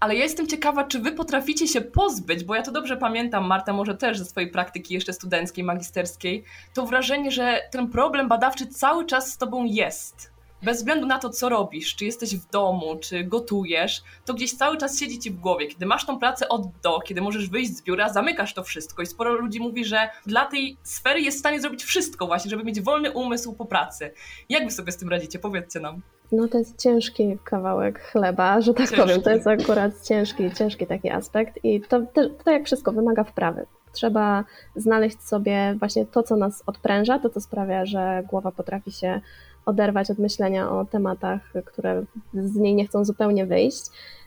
Ale 0.00 0.14
ja 0.14 0.22
jestem 0.22 0.46
ciekawa, 0.46 0.84
czy 0.84 0.98
wy 0.98 1.12
potraficie 1.12 1.68
się 1.68 1.80
pozbyć, 1.80 2.44
bo 2.44 2.54
ja 2.54 2.62
to 2.62 2.72
dobrze 2.72 2.96
pamiętam, 2.96 3.46
Marta, 3.46 3.72
może 3.72 3.94
też 3.94 4.18
ze 4.18 4.24
swojej 4.24 4.50
praktyki 4.50 4.94
jeszcze 4.94 5.12
studenckiej, 5.12 5.64
magisterskiej, 5.64 6.44
to 6.74 6.86
wrażenie, 6.86 7.30
że 7.30 7.60
ten 7.70 7.88
problem 7.88 8.28
badawczy 8.28 8.66
cały 8.66 9.06
czas 9.06 9.32
z 9.32 9.38
tobą 9.38 9.64
jest 9.64 10.36
bez 10.62 10.78
względu 10.78 11.06
na 11.06 11.18
to, 11.18 11.30
co 11.30 11.48
robisz, 11.48 11.96
czy 11.96 12.04
jesteś 12.04 12.36
w 12.36 12.50
domu, 12.50 12.96
czy 13.00 13.24
gotujesz, 13.24 14.02
to 14.24 14.34
gdzieś 14.34 14.52
cały 14.52 14.76
czas 14.76 15.00
siedzi 15.00 15.18
ci 15.18 15.30
w 15.30 15.40
głowie. 15.40 15.66
Kiedy 15.66 15.86
masz 15.86 16.06
tą 16.06 16.18
pracę 16.18 16.48
od 16.48 16.62
do, 16.82 17.00
kiedy 17.00 17.20
możesz 17.20 17.48
wyjść 17.48 17.76
z 17.76 17.82
biura, 17.82 18.12
zamykasz 18.12 18.54
to 18.54 18.64
wszystko 18.64 19.02
i 19.02 19.06
sporo 19.06 19.32
ludzi 19.32 19.60
mówi, 19.60 19.84
że 19.84 20.08
dla 20.26 20.44
tej 20.44 20.76
sfery 20.82 21.20
jest 21.20 21.36
w 21.36 21.40
stanie 21.40 21.60
zrobić 21.60 21.84
wszystko 21.84 22.26
właśnie, 22.26 22.50
żeby 22.50 22.64
mieć 22.64 22.80
wolny 22.80 23.10
umysł 23.10 23.52
po 23.52 23.64
pracy. 23.64 24.12
Jak 24.48 24.64
wy 24.64 24.70
sobie 24.70 24.92
z 24.92 24.96
tym 24.96 25.08
radzicie? 25.08 25.38
Powiedzcie 25.38 25.80
nam. 25.80 26.02
No 26.32 26.48
to 26.48 26.58
jest 26.58 26.82
ciężki 26.82 27.38
kawałek 27.44 28.00
chleba, 28.00 28.60
że 28.60 28.74
tak 28.74 28.88
ciężki. 28.88 28.96
powiem. 28.96 29.22
To 29.22 29.30
jest 29.30 29.46
akurat 29.46 30.02
ciężki, 30.02 30.50
ciężki 30.50 30.86
taki 30.86 31.10
aspekt 31.10 31.64
i 31.64 31.80
to, 31.80 32.00
to, 32.00 32.28
to 32.44 32.50
jak 32.50 32.64
wszystko 32.64 32.92
wymaga 32.92 33.24
wprawy. 33.24 33.66
Trzeba 33.92 34.44
znaleźć 34.76 35.22
sobie 35.22 35.74
właśnie 35.78 36.06
to, 36.06 36.22
co 36.22 36.36
nas 36.36 36.62
odpręża, 36.66 37.18
to, 37.18 37.30
co 37.30 37.40
sprawia, 37.40 37.86
że 37.86 38.22
głowa 38.30 38.52
potrafi 38.52 38.92
się 38.92 39.20
oderwać 39.66 40.10
od 40.10 40.18
myślenia 40.18 40.70
o 40.70 40.84
tematach, 40.84 41.40
które 41.64 42.02
z 42.34 42.56
niej 42.56 42.74
nie 42.74 42.86
chcą 42.86 43.04
zupełnie 43.04 43.46
wyjść. 43.46 43.82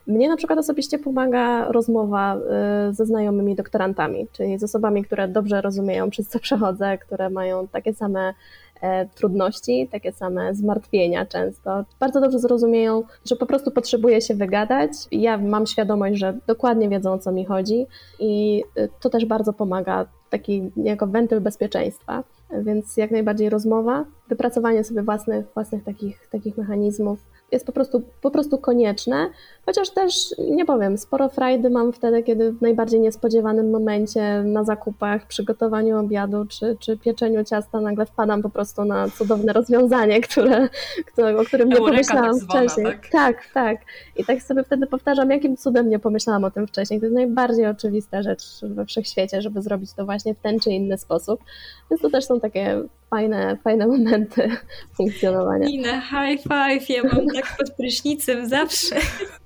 Mnie 0.07 0.29
na 0.29 0.37
przykład 0.37 0.59
osobiście 0.59 0.99
pomaga 0.99 1.71
rozmowa 1.71 2.37
y, 2.89 2.93
ze 2.93 3.05
znajomymi 3.05 3.55
doktorantami, 3.55 4.27
czyli 4.31 4.59
z 4.59 4.63
osobami, 4.63 5.03
które 5.03 5.27
dobrze 5.27 5.61
rozumieją, 5.61 6.09
przez 6.09 6.27
co 6.27 6.39
przechodzę, 6.39 6.97
które 6.97 7.29
mają 7.29 7.67
takie 7.67 7.93
same 7.93 8.33
trudności, 9.15 9.87
takie 9.91 10.11
same 10.11 10.55
zmartwienia 10.55 11.25
często. 11.25 11.85
Bardzo 11.99 12.21
dobrze 12.21 12.39
zrozumieją, 12.39 13.03
że 13.25 13.35
po 13.35 13.45
prostu 13.45 13.71
potrzebuję 13.71 14.21
się 14.21 14.35
wygadać. 14.35 14.91
Ja 15.11 15.37
mam 15.37 15.67
świadomość, 15.67 16.19
że 16.19 16.37
dokładnie 16.47 16.89
wiedzą 16.89 17.13
o 17.13 17.19
co 17.19 17.31
mi 17.31 17.45
chodzi 17.45 17.87
i 18.19 18.63
y, 18.77 18.89
to 18.99 19.09
też 19.09 19.25
bardzo 19.25 19.53
pomaga, 19.53 20.05
taki 20.29 20.71
jako 20.75 21.07
wentyl 21.07 21.41
bezpieczeństwa. 21.41 22.23
Więc 22.51 22.97
jak 22.97 23.11
najbardziej 23.11 23.49
rozmowa, 23.49 24.05
wypracowanie 24.27 24.83
sobie 24.83 25.03
własnych, 25.03 25.45
własnych 25.53 25.83
takich, 25.83 26.27
takich 26.31 26.57
mechanizmów 26.57 27.19
jest 27.51 27.65
po 27.65 27.71
prostu, 27.71 28.01
po 28.21 28.31
prostu 28.31 28.57
konieczne, 28.57 29.29
chociaż 29.69 29.89
też 29.89 30.35
nie 30.39 30.65
powiem, 30.65 30.97
sporo 30.97 31.29
frajdy 31.29 31.69
mam 31.69 31.93
wtedy, 31.93 32.23
kiedy 32.23 32.51
w 32.51 32.61
najbardziej 32.61 32.99
niespodziewanym 32.99 33.69
momencie 33.69 34.43
na 34.43 34.63
zakupach, 34.63 35.27
przygotowaniu 35.27 35.99
obiadu 35.99 36.45
czy, 36.45 36.77
czy 36.79 36.97
pieczeniu 36.97 37.43
ciasta 37.43 37.81
nagle 37.81 38.05
wpadam 38.05 38.41
po 38.41 38.49
prostu 38.49 38.85
na 38.85 39.09
cudowne 39.09 39.53
rozwiązanie, 39.53 40.21
które, 40.21 40.69
które, 41.05 41.37
o 41.37 41.43
którym 41.43 41.69
nie 41.69 41.75
tak 41.75 41.85
pomyślałam 41.85 42.39
tak 42.39 42.49
wcześniej. 42.49 42.85
Tak? 42.85 43.09
tak, 43.11 43.47
tak. 43.53 43.77
I 44.15 44.25
tak 44.25 44.41
sobie 44.41 44.63
wtedy 44.63 44.87
powtarzam, 44.87 45.29
jakim 45.31 45.57
cudem 45.57 45.89
nie 45.89 45.99
pomyślałam 45.99 46.43
o 46.43 46.51
tym 46.51 46.67
wcześniej. 46.67 46.99
To 46.99 47.05
jest 47.05 47.15
najbardziej 47.15 47.65
oczywista 47.65 48.21
rzecz 48.21 48.43
we 48.61 48.85
wszechświecie, 48.85 49.41
żeby 49.41 49.61
zrobić 49.61 49.93
to 49.93 50.05
właśnie 50.05 50.33
w 50.35 50.39
ten 50.39 50.59
czy 50.59 50.71
inny 50.71 50.97
sposób. 50.97 51.39
Więc 51.91 52.01
to 52.01 52.09
też 52.09 52.25
są 52.25 52.39
takie 52.39 52.83
fajne, 53.09 53.57
fajne 53.63 53.87
momenty 53.87 54.49
funkcjonowania. 54.97 55.67
Nina, 55.67 56.01
high 56.01 56.41
five, 56.43 56.89
ja 56.89 57.03
mam 57.03 57.27
tak 57.35 57.57
pod 57.57 57.71
prysznicem 57.71 58.49
zawsze. 58.49 58.95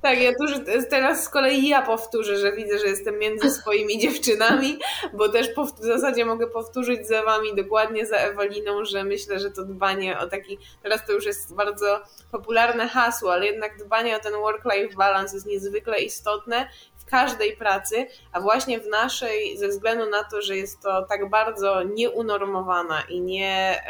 Tak, 0.01 0.12
ja 0.21 0.31
tu 0.31 0.63
teraz 0.89 1.23
z 1.23 1.29
kolei 1.29 1.67
ja 1.67 1.81
powtórzę, 1.81 2.37
że 2.37 2.51
widzę, 2.51 2.79
że 2.79 2.87
jestem 2.87 3.19
między 3.19 3.51
swoimi 3.61 3.99
dziewczynami, 3.99 4.79
bo 5.13 5.29
też 5.29 5.47
w 5.79 5.83
zasadzie 5.85 6.25
mogę 6.25 6.47
powtórzyć 6.47 7.07
za 7.07 7.23
wami 7.23 7.55
dokładnie 7.55 8.05
za 8.05 8.17
Ewaliną, 8.17 8.85
że 8.85 9.03
myślę, 9.03 9.39
że 9.39 9.51
to 9.51 9.65
dbanie 9.65 10.19
o 10.19 10.27
taki, 10.27 10.57
teraz 10.83 11.05
to 11.05 11.11
już 11.11 11.25
jest 11.25 11.55
bardzo 11.55 12.01
popularne 12.31 12.87
hasło, 12.87 13.33
ale 13.33 13.45
jednak 13.45 13.77
dbanie 13.77 14.17
o 14.17 14.19
ten 14.19 14.33
work-life 14.33 14.95
balance 14.95 15.35
jest 15.35 15.47
niezwykle 15.47 16.01
istotne 16.01 16.69
każdej 17.13 17.57
pracy, 17.57 18.07
a 18.31 18.41
właśnie 18.41 18.79
w 18.79 18.87
naszej, 18.87 19.57
ze 19.57 19.67
względu 19.67 20.09
na 20.09 20.23
to, 20.23 20.41
że 20.41 20.57
jest 20.57 20.81
to 20.81 21.05
tak 21.09 21.29
bardzo 21.29 21.83
nieunormowana 21.83 23.03
i 23.09 23.21
nie, 23.21 23.83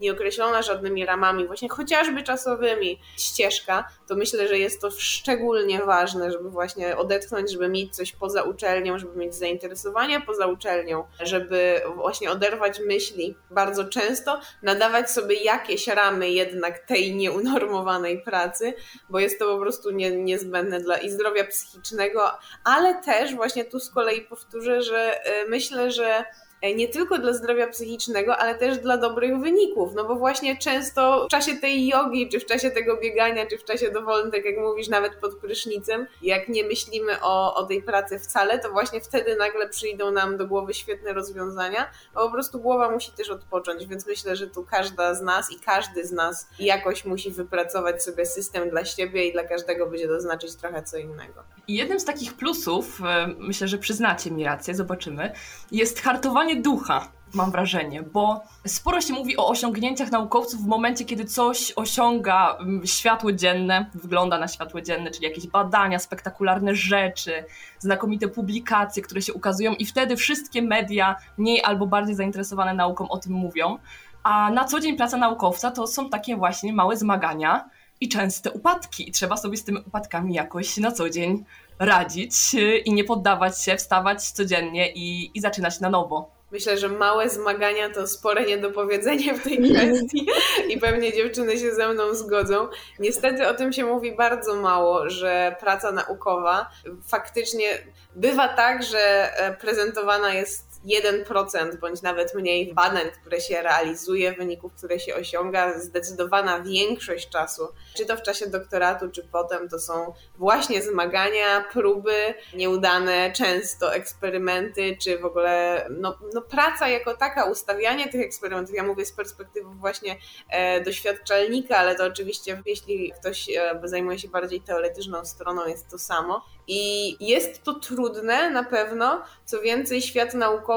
nieokreślona 0.00 0.62
żadnymi 0.62 1.06
ramami, 1.06 1.46
właśnie 1.46 1.68
chociażby 1.68 2.22
czasowymi 2.22 3.00
ścieżka, 3.18 3.88
to 4.08 4.14
myślę, 4.16 4.48
że 4.48 4.58
jest 4.58 4.80
to 4.80 4.90
szczególnie 4.90 5.82
ważne, 5.84 6.32
żeby 6.32 6.50
właśnie 6.50 6.96
odetchnąć, 6.96 7.52
żeby 7.52 7.68
mieć 7.68 7.96
coś 7.96 8.12
poza 8.12 8.42
uczelnią, 8.42 8.98
żeby 8.98 9.18
mieć 9.18 9.34
zainteresowania 9.34 10.20
poza 10.20 10.46
uczelnią, 10.46 11.04
żeby 11.20 11.80
właśnie 11.94 12.30
oderwać 12.30 12.80
myśli 12.80 13.34
bardzo 13.50 13.84
często, 13.84 14.40
nadawać 14.62 15.10
sobie 15.10 15.36
jakieś 15.36 15.86
ramy 15.86 16.30
jednak 16.30 16.78
tej 16.78 17.14
nieunormowanej 17.14 18.22
pracy, 18.22 18.74
bo 19.08 19.18
jest 19.18 19.38
to 19.38 19.54
po 19.54 19.60
prostu 19.60 19.90
nie, 19.90 20.10
niezbędne 20.10 20.80
dla 20.80 20.98
i 20.98 21.10
zdrowia 21.10 21.44
psychicznego, 21.44 22.30
ale 22.64 22.94
też 22.94 23.34
właśnie 23.34 23.64
tu 23.64 23.80
z 23.80 23.90
kolei 23.90 24.22
powtórzę, 24.22 24.82
że 24.82 25.24
e, 25.24 25.44
myślę, 25.48 25.90
że 25.90 26.24
nie 26.62 26.88
tylko 26.88 27.18
dla 27.18 27.32
zdrowia 27.32 27.66
psychicznego, 27.66 28.36
ale 28.36 28.54
też 28.54 28.78
dla 28.78 28.96
dobrych 28.96 29.38
wyników, 29.38 29.94
no 29.94 30.04
bo 30.04 30.14
właśnie 30.14 30.56
często 30.56 31.26
w 31.26 31.30
czasie 31.30 31.56
tej 31.56 31.86
jogi, 31.86 32.28
czy 32.28 32.40
w 32.40 32.46
czasie 32.46 32.70
tego 32.70 32.96
biegania, 32.96 33.46
czy 33.46 33.58
w 33.58 33.64
czasie 33.64 33.90
dowolnym, 33.90 34.32
tak 34.32 34.44
jak 34.44 34.58
mówisz, 34.58 34.88
nawet 34.88 35.14
pod 35.14 35.36
prysznicem, 35.36 36.06
jak 36.22 36.48
nie 36.48 36.64
myślimy 36.64 37.20
o, 37.22 37.54
o 37.54 37.66
tej 37.66 37.82
pracy 37.82 38.18
wcale, 38.18 38.58
to 38.58 38.70
właśnie 38.70 39.00
wtedy 39.00 39.36
nagle 39.36 39.68
przyjdą 39.68 40.10
nam 40.10 40.36
do 40.36 40.46
głowy 40.46 40.74
świetne 40.74 41.12
rozwiązania, 41.12 41.90
bo 42.14 42.26
po 42.26 42.32
prostu 42.32 42.60
głowa 42.60 42.90
musi 42.90 43.12
też 43.12 43.30
odpocząć, 43.30 43.86
więc 43.86 44.06
myślę, 44.06 44.36
że 44.36 44.46
tu 44.46 44.64
każda 44.64 45.14
z 45.14 45.22
nas 45.22 45.52
i 45.52 45.60
każdy 45.60 46.06
z 46.06 46.12
nas 46.12 46.48
jakoś 46.58 47.04
musi 47.04 47.30
wypracować 47.30 48.02
sobie 48.02 48.26
system 48.26 48.70
dla 48.70 48.84
siebie 48.84 49.28
i 49.28 49.32
dla 49.32 49.44
każdego 49.44 49.86
będzie 49.86 50.08
to 50.08 50.20
znaczyć 50.20 50.54
trochę 50.56 50.82
co 50.82 50.96
innego. 50.96 51.42
I 51.68 51.74
jednym 51.74 52.00
z 52.00 52.04
takich 52.04 52.34
plusów, 52.34 53.00
e, 53.04 53.34
myślę, 53.38 53.68
że 53.68 53.78
przyznacie 53.78 54.30
mi 54.30 54.44
rację, 54.44 54.74
zobaczymy, 54.74 55.32
jest 55.72 56.00
hartowanie 56.00 56.49
ducha, 56.56 57.08
mam 57.34 57.50
wrażenie, 57.50 58.02
bo 58.02 58.40
sporo 58.66 59.00
się 59.00 59.14
mówi 59.14 59.36
o 59.36 59.48
osiągnięciach 59.48 60.10
naukowców 60.10 60.60
w 60.60 60.66
momencie, 60.66 61.04
kiedy 61.04 61.24
coś 61.24 61.72
osiąga 61.76 62.56
mm, 62.60 62.86
światło 62.86 63.32
dzienne, 63.32 63.90
wygląda 63.94 64.38
na 64.38 64.48
światło 64.48 64.80
dzienne, 64.80 65.10
czyli 65.10 65.24
jakieś 65.24 65.46
badania, 65.46 65.98
spektakularne 65.98 66.74
rzeczy, 66.74 67.44
znakomite 67.78 68.28
publikacje, 68.28 69.02
które 69.02 69.22
się 69.22 69.32
ukazują 69.32 69.74
i 69.74 69.86
wtedy 69.86 70.16
wszystkie 70.16 70.62
media 70.62 71.16
mniej 71.38 71.62
albo 71.64 71.86
bardziej 71.86 72.14
zainteresowane 72.14 72.74
nauką 72.74 73.08
o 73.08 73.18
tym 73.18 73.32
mówią. 73.32 73.78
A 74.22 74.50
na 74.50 74.64
co 74.64 74.80
dzień 74.80 74.96
praca 74.96 75.16
naukowca 75.16 75.70
to 75.70 75.86
są 75.86 76.10
takie 76.10 76.36
właśnie 76.36 76.72
małe 76.72 76.96
zmagania 76.96 77.70
i 78.00 78.08
częste 78.08 78.50
upadki. 78.50 79.08
I 79.08 79.12
trzeba 79.12 79.36
sobie 79.36 79.56
z 79.56 79.64
tymi 79.64 79.78
upadkami 79.86 80.34
jakoś 80.34 80.76
na 80.76 80.92
co 80.92 81.10
dzień 81.10 81.44
radzić 81.78 82.34
y, 82.54 82.78
i 82.78 82.92
nie 82.92 83.04
poddawać 83.04 83.62
się, 83.62 83.76
wstawać 83.76 84.30
codziennie 84.30 84.92
i, 84.92 85.30
i 85.34 85.40
zaczynać 85.40 85.80
na 85.80 85.90
nowo. 85.90 86.39
Myślę, 86.52 86.78
że 86.78 86.88
małe 86.88 87.30
zmagania 87.30 87.90
to 87.90 88.06
spore 88.06 88.46
niedopowiedzenie 88.46 89.34
w 89.34 89.42
tej 89.42 89.58
kwestii 89.58 90.26
i 90.68 90.78
pewnie 90.78 91.12
dziewczyny 91.12 91.58
się 91.58 91.74
ze 91.74 91.88
mną 91.88 92.14
zgodzą. 92.14 92.68
Niestety 92.98 93.48
o 93.48 93.54
tym 93.54 93.72
się 93.72 93.84
mówi 93.84 94.12
bardzo 94.12 94.56
mało, 94.56 95.10
że 95.10 95.56
praca 95.60 95.92
naukowa 95.92 96.70
faktycznie 97.08 97.68
bywa 98.16 98.48
tak, 98.48 98.82
że 98.82 99.32
e, 99.36 99.56
prezentowana 99.56 100.34
jest 100.34 100.69
1% 100.84 101.76
bądź 101.80 102.02
nawet 102.02 102.34
mniej 102.34 102.74
badań, 102.74 103.10
które 103.20 103.40
się 103.40 103.62
realizuje, 103.62 104.32
wyników, 104.32 104.72
które 104.74 105.00
się 105.00 105.14
osiąga, 105.14 105.80
zdecydowana 105.80 106.60
większość 106.60 107.28
czasu, 107.28 107.68
czy 107.96 108.06
to 108.06 108.16
w 108.16 108.22
czasie 108.22 108.46
doktoratu, 108.46 109.10
czy 109.10 109.22
potem, 109.32 109.68
to 109.68 109.78
są 109.78 110.12
właśnie 110.38 110.82
zmagania, 110.82 111.64
próby, 111.72 112.34
nieudane 112.54 113.32
często 113.32 113.94
eksperymenty, 113.94 114.96
czy 115.02 115.18
w 115.18 115.24
ogóle 115.24 115.86
no, 115.90 116.18
no 116.34 116.40
praca 116.40 116.88
jako 116.88 117.16
taka, 117.16 117.44
ustawianie 117.44 118.08
tych 118.08 118.20
eksperymentów. 118.20 118.74
Ja 118.74 118.82
mówię 118.82 119.06
z 119.06 119.12
perspektywy 119.12 119.68
właśnie 119.74 120.16
e, 120.48 120.80
doświadczalnika, 120.80 121.76
ale 121.76 121.94
to 121.94 122.04
oczywiście, 122.04 122.62
jeśli 122.66 123.12
ktoś 123.20 123.48
e, 123.48 123.80
zajmuje 123.84 124.18
się 124.18 124.28
bardziej 124.28 124.60
teoretyczną 124.60 125.24
stroną, 125.24 125.66
jest 125.66 125.90
to 125.90 125.98
samo. 125.98 126.44
I 126.66 127.16
jest 127.26 127.62
to 127.62 127.74
trudne 127.74 128.50
na 128.50 128.64
pewno. 128.64 129.22
Co 129.44 129.60
więcej, 129.60 130.02
świat 130.02 130.34
naukowy 130.34 130.69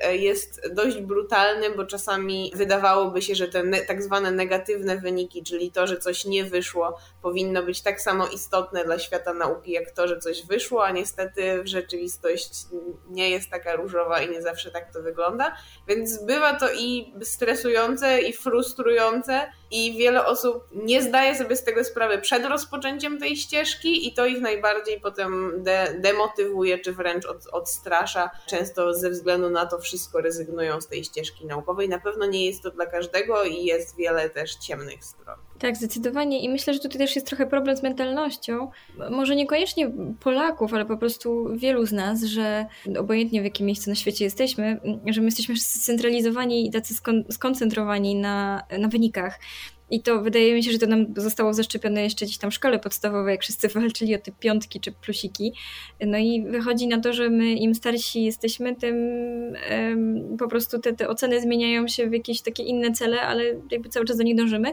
e, 0.00 0.16
jest 0.16 0.60
dość 0.72 1.00
brutalny, 1.00 1.70
bo 1.70 1.84
czasami 1.84 2.52
wydawałoby 2.54 3.22
się, 3.22 3.34
że 3.34 3.48
te 3.48 3.62
ne 3.62 3.80
tak 3.80 4.02
zwane 4.02 4.30
negatywne 4.30 4.96
wyniki, 4.96 5.42
czyli 5.42 5.72
to, 5.72 5.86
że 5.86 5.96
coś 5.96 6.24
nie 6.24 6.44
wyszło, 6.44 6.98
powinno 7.22 7.62
być 7.62 7.82
tak 7.82 8.00
samo 8.00 8.26
istotne 8.26 8.84
dla 8.84 8.98
świata 8.98 9.34
nauki, 9.34 9.72
jak 9.72 9.90
to, 9.90 10.08
że 10.08 10.18
coś 10.18 10.46
wyszło, 10.46 10.84
a 10.84 10.90
niestety 10.90 11.62
w 11.62 11.66
rzeczywistość 11.66 12.50
nie 13.10 13.30
jest 13.30 13.50
taka 13.50 13.76
różowa 13.76 14.22
i 14.22 14.30
nie 14.30 14.42
zawsze 14.42 14.70
tak 14.70 14.92
to 14.92 15.02
wygląda. 15.02 15.56
Więc 15.88 16.24
bywa 16.24 16.54
to 16.54 16.72
i 16.72 17.14
stresujące, 17.22 18.20
i 18.20 18.32
frustrujące, 18.32 19.52
i 19.70 19.98
wiele 19.98 20.26
osób 20.26 20.64
nie 20.72 21.02
zdaje 21.02 21.34
sobie 21.38 21.56
z 21.56 21.64
tego 21.64 21.84
sprawy 21.84 22.18
przed 22.18 22.44
rozpoczęciem 22.44 23.18
tej 23.18 23.36
ścieżki, 23.36 24.08
i 24.08 24.14
to 24.14 24.26
ich 24.26 24.40
najbardziej 24.40 25.00
potem 25.00 25.62
de 25.62 25.96
demotywuje, 25.98 26.78
czy 26.78 26.92
wręcz 26.92 27.26
od, 27.26 27.46
odstrasza. 27.46 28.30
Często 28.46 28.94
ze 28.94 29.10
względu 29.10 29.50
na 29.50 29.66
to 29.66 29.78
wszystko 29.78 30.20
rezygnują 30.20 30.80
z 30.80 30.86
tej 30.86 31.04
ścieżki 31.04 31.46
naukowej. 31.46 31.88
Na 31.88 31.98
pewno 31.98 32.26
nie 32.26 32.46
jest 32.46 32.62
to 32.62 32.70
dla 32.70 32.86
każdego 32.86 33.44
i 33.44 33.64
jest 33.64 33.96
wiele 33.96 34.30
też 34.30 34.54
ciemnych 34.54 35.04
stron. 35.04 35.45
Tak, 35.58 35.76
zdecydowanie. 35.76 36.40
I 36.40 36.48
myślę, 36.48 36.74
że 36.74 36.80
tutaj 36.80 36.98
też 36.98 37.14
jest 37.14 37.26
trochę 37.26 37.46
problem 37.46 37.76
z 37.76 37.82
mentalnością. 37.82 38.70
Może 39.10 39.36
niekoniecznie 39.36 39.90
Polaków, 40.20 40.74
ale 40.74 40.84
po 40.84 40.96
prostu 40.96 41.48
wielu 41.56 41.86
z 41.86 41.92
nas, 41.92 42.22
że 42.22 42.66
obojętnie 42.98 43.40
w 43.40 43.44
jakim 43.44 43.66
miejscu 43.66 43.90
na 43.90 43.96
świecie 43.96 44.24
jesteśmy, 44.24 44.80
że 45.06 45.20
my 45.20 45.26
jesteśmy 45.26 45.56
scentralizowani 45.56 46.66
i 46.66 46.70
tacy 46.70 46.94
skoncentrowani 47.30 48.14
na, 48.14 48.62
na 48.78 48.88
wynikach. 48.88 49.38
I 49.90 50.02
to 50.02 50.20
wydaje 50.20 50.54
mi 50.54 50.62
się, 50.62 50.72
że 50.72 50.78
to 50.78 50.86
nam 50.86 51.06
zostało 51.16 51.54
zaszczepione 51.54 52.02
jeszcze 52.02 52.24
gdzieś 52.24 52.38
tam 52.38 52.50
w 52.50 52.54
szkole 52.54 52.78
podstawowej, 52.78 53.32
jak 53.32 53.42
wszyscy 53.42 53.68
walczyli 53.80 54.14
o 54.14 54.18
te 54.18 54.32
piątki 54.32 54.80
czy 54.80 54.92
plusiki. 54.92 55.52
No 56.06 56.18
i 56.18 56.44
wychodzi 56.48 56.86
na 56.86 57.00
to, 57.00 57.12
że 57.12 57.30
my 57.30 57.52
im 57.52 57.74
starsi 57.74 58.24
jesteśmy, 58.24 58.76
tym 58.76 58.96
um, 59.70 60.36
po 60.38 60.48
prostu 60.48 60.78
te, 60.78 60.92
te 60.92 61.08
oceny 61.08 61.40
zmieniają 61.40 61.88
się 61.88 62.10
w 62.10 62.12
jakieś 62.12 62.40
takie 62.40 62.62
inne 62.62 62.92
cele, 62.92 63.20
ale 63.20 63.44
jakby 63.70 63.88
cały 63.88 64.06
czas 64.06 64.16
do 64.16 64.22
nich 64.22 64.36
dążymy. 64.36 64.72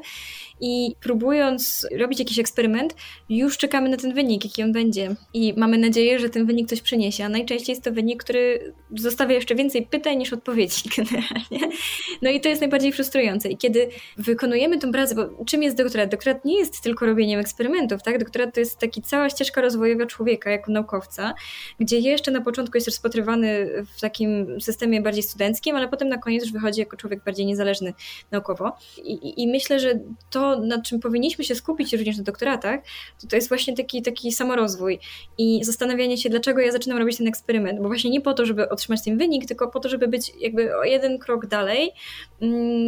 I 0.61 0.95
próbując 1.01 1.87
robić 1.97 2.19
jakiś 2.19 2.39
eksperyment, 2.39 2.95
już 3.29 3.57
czekamy 3.57 3.89
na 3.89 3.97
ten 3.97 4.13
wynik, 4.13 4.45
jaki 4.45 4.63
on 4.63 4.71
będzie. 4.71 5.15
I 5.33 5.53
mamy 5.57 5.77
nadzieję, 5.77 6.19
że 6.19 6.29
ten 6.29 6.45
wynik 6.45 6.69
coś 6.69 6.81
przyniesie. 6.81 7.25
A 7.25 7.29
najczęściej 7.29 7.73
jest 7.73 7.83
to 7.83 7.91
wynik, 7.91 8.23
który 8.23 8.73
zostawia 8.95 9.35
jeszcze 9.35 9.55
więcej 9.55 9.87
pytań 9.87 10.17
niż 10.17 10.33
odpowiedzi 10.33 10.81
generalnie. 10.97 11.77
No 12.21 12.29
i 12.29 12.41
to 12.41 12.49
jest 12.49 12.61
najbardziej 12.61 12.91
frustrujące. 12.91 13.49
I 13.49 13.57
kiedy 13.57 13.89
wykonujemy 14.17 14.79
tą 14.79 14.91
pracę, 14.91 15.02
bo 15.15 15.45
czym 15.45 15.63
jest 15.63 15.77
doktorat? 15.77 16.09
Doktorat 16.09 16.45
nie 16.45 16.59
jest 16.59 16.81
tylko 16.81 17.05
robieniem 17.05 17.39
eksperymentów, 17.39 18.03
tak? 18.03 18.19
Doktorat 18.19 18.53
to 18.53 18.59
jest 18.59 18.79
taki 18.79 19.01
cała 19.01 19.29
ścieżka 19.29 19.61
rozwojowa 19.61 20.05
człowieka 20.05 20.51
jako 20.51 20.71
naukowca, 20.71 21.33
gdzie 21.79 21.99
jeszcze 21.99 22.31
na 22.31 22.41
początku 22.41 22.77
jest 22.77 22.87
rozpatrywany 22.87 23.69
w 23.97 24.01
takim 24.01 24.61
systemie 24.61 25.01
bardziej 25.01 25.23
studenckim, 25.23 25.75
ale 25.75 25.87
potem 25.87 26.09
na 26.09 26.17
koniec 26.17 26.43
już 26.43 26.53
wychodzi 26.53 26.79
jako 26.79 26.97
człowiek 26.97 27.23
bardziej 27.23 27.45
niezależny 27.45 27.93
naukowo. 28.31 28.71
I, 29.03 29.43
i 29.43 29.47
myślę, 29.47 29.79
że 29.79 29.99
to, 30.29 30.59
nad 30.59 30.83
czym 30.83 30.99
powinniśmy 30.99 31.43
się 31.43 31.55
skupić 31.55 31.93
również 31.93 32.17
na 32.17 32.23
doktoratach, 32.23 32.79
to, 33.21 33.27
to 33.27 33.35
jest 33.35 33.49
właśnie 33.49 33.75
taki, 33.75 34.01
taki 34.01 34.31
samorozwój 34.31 34.99
i 35.37 35.63
zastanawianie 35.63 36.17
się, 36.17 36.29
dlaczego 36.29 36.61
ja 36.61 36.71
zaczynam 36.71 36.97
robić 36.97 37.17
ten 37.17 37.27
eksperyment, 37.27 37.81
bo 37.81 37.87
właśnie 37.87 38.09
nie 38.09 38.21
po 38.21 38.33
to, 38.33 38.45
żeby 38.45 38.69
otrzymać 38.69 39.03
ten 39.03 39.17
wynik, 39.17 39.45
tylko 39.45 39.67
po 39.67 39.79
to, 39.79 39.89
żeby 39.89 40.07
być 40.07 40.31
jakby 40.39 40.77
o 40.77 40.83
jeden 40.83 41.19
krok 41.19 41.45
dalej 41.45 41.91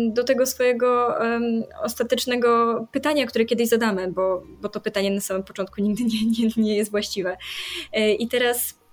do 0.09 0.23
tego 0.23 0.45
swojego 0.45 1.15
ostatecznego 1.83 2.79
pytania, 2.91 3.25
które 3.25 3.45
kiedyś 3.45 3.69
zadamy, 3.69 4.11
bo, 4.11 4.43
bo 4.61 4.69
to 4.69 4.81
pytanie 4.81 5.11
na 5.11 5.21
samym 5.21 5.43
początku 5.43 5.81
nigdy 5.81 6.03
nie, 6.03 6.25
nie, 6.25 6.49
nie 6.57 6.75
jest 6.75 6.91
właściwe. 6.91 7.37
E, 7.93 8.13
I 8.13 8.27
teraz 8.27 8.85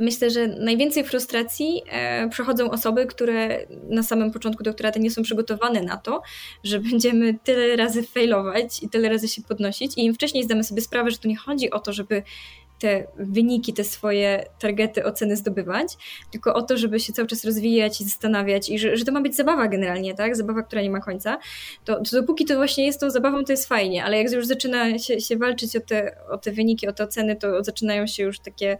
Myślę, 0.00 0.30
że 0.30 0.46
najwięcej 0.46 1.04
frustracji 1.04 1.82
e, 1.90 2.28
przechodzą 2.28 2.70
osoby, 2.70 3.06
które 3.06 3.66
na 3.88 4.02
samym 4.02 4.30
początku 4.32 4.62
doktorata 4.62 4.98
nie 4.98 5.10
są 5.10 5.22
przygotowane 5.22 5.82
na 5.82 5.96
to, 5.96 6.22
że 6.64 6.80
będziemy 6.80 7.38
tyle 7.44 7.76
razy 7.76 8.02
failować 8.02 8.82
i 8.82 8.88
tyle 8.88 9.08
razy 9.08 9.28
się 9.28 9.42
podnosić. 9.42 9.92
I 9.96 10.04
im 10.04 10.14
wcześniej 10.14 10.44
zdamy 10.44 10.64
sobie 10.64 10.80
sprawę, 10.80 11.10
że 11.10 11.18
tu 11.18 11.28
nie 11.28 11.36
chodzi 11.36 11.70
o 11.70 11.78
to, 11.78 11.92
żeby 11.92 12.22
te 12.78 13.06
wyniki, 13.18 13.72
te 13.72 13.84
swoje 13.84 14.46
targety, 14.58 15.04
oceny 15.04 15.36
zdobywać, 15.36 15.96
tylko 16.32 16.54
o 16.54 16.62
to, 16.62 16.76
żeby 16.76 17.00
się 17.00 17.12
cały 17.12 17.28
czas 17.28 17.44
rozwijać 17.44 18.00
i 18.00 18.04
zastanawiać 18.04 18.68
i 18.68 18.78
że, 18.78 18.96
że 18.96 19.04
to 19.04 19.12
ma 19.12 19.20
być 19.20 19.36
zabawa 19.36 19.68
generalnie, 19.68 20.14
tak? 20.14 20.36
Zabawa, 20.36 20.62
która 20.62 20.82
nie 20.82 20.90
ma 20.90 21.00
końca. 21.00 21.38
To, 21.84 21.94
to 21.94 22.20
dopóki 22.20 22.44
to 22.44 22.56
właśnie 22.56 22.86
jest 22.86 23.00
tą 23.00 23.10
zabawą, 23.10 23.44
to 23.44 23.52
jest 23.52 23.68
fajnie, 23.68 24.04
ale 24.04 24.18
jak 24.22 24.32
już 24.32 24.46
zaczyna 24.46 24.98
się, 24.98 25.20
się 25.20 25.36
walczyć 25.36 25.76
o 25.76 25.80
te, 25.80 26.16
o 26.30 26.38
te 26.38 26.52
wyniki, 26.52 26.88
o 26.88 26.92
te 26.92 27.04
oceny, 27.04 27.36
to 27.36 27.64
zaczynają 27.64 28.06
się 28.06 28.22
już 28.22 28.38
takie 28.38 28.78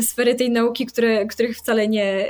sfery 0.00 0.34
tej 0.34 0.50
nauki, 0.50 0.86
które, 0.86 1.26
których 1.26 1.56
wcale 1.56 1.88
nie, 1.88 2.26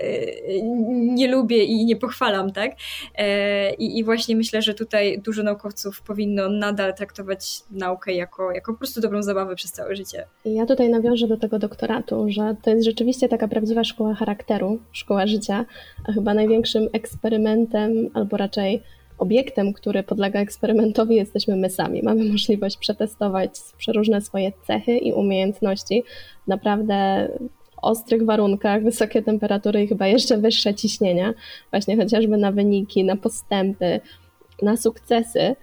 nie 0.93 1.29
lubię 1.29 1.65
i 1.65 1.85
nie 1.85 1.97
pochwalam, 1.97 2.53
tak? 2.53 2.71
E, 3.15 3.75
I, 3.75 3.99
I 3.99 4.05
właśnie 4.05 4.37
myślę, 4.37 4.63
że 4.63 4.75
tutaj 4.75 5.21
dużo 5.21 5.43
naukowców 5.43 6.03
powinno 6.03 6.49
nadal 6.49 6.95
traktować 6.95 7.63
naukę 7.71 8.13
jako, 8.13 8.53
jako 8.53 8.73
po 8.73 8.79
prostu 8.79 9.01
dobrą 9.01 9.23
zabawę 9.23 9.57
przez 9.57 9.73
całe 9.73 9.97
życie. 9.97 10.27
Ja 10.45 10.67
tutaj 10.67 10.89
nawiążę 10.89 11.29
do 11.29 11.37
tego 11.37 11.59
doktoratu, 11.59 12.27
że 12.29 12.57
to 12.63 12.71
jest 12.71 12.85
rzeczywiście 12.85 13.29
taka 13.29 13.49
prawdziwa 13.49 13.85
szkoła 13.85 14.15
charakteru, 14.15 14.79
szkoła 14.93 15.27
życia, 15.27 15.65
a 16.09 16.13
chyba 16.13 16.35
największym 16.35 16.89
eksperymentem, 16.93 18.11
albo 18.15 18.37
raczej 18.37 18.83
obiektem, 19.19 19.73
który 19.73 20.03
podlega 20.03 20.41
eksperymentowi, 20.41 21.17
jesteśmy 21.17 21.57
my 21.57 21.71
sami. 21.71 22.03
Mamy 22.03 22.25
możliwość 22.33 22.77
przetestować 22.77 23.51
przeróżne 23.79 24.21
swoje 24.21 24.53
cechy 24.67 24.99
i 24.99 25.13
umiejętności 25.13 26.03
w 26.45 26.49
naprawdę 26.49 27.29
ostrych 27.83 28.25
warunkach, 28.25 28.83
wysokie 28.83 29.23
temperatury 29.23 29.83
i 29.83 29.87
chyba 29.87 30.07
jeszcze 30.07 30.39
wyższe 30.39 30.75
ciśnienia, 30.75 31.35
właśnie 31.71 31.97
chociażby 31.97 32.37
na 32.37 32.53
wyniki, 32.53 33.05
na 33.05 33.17
postępy, 33.17 34.01
na 34.63 34.77
sukcesy. 34.77 35.57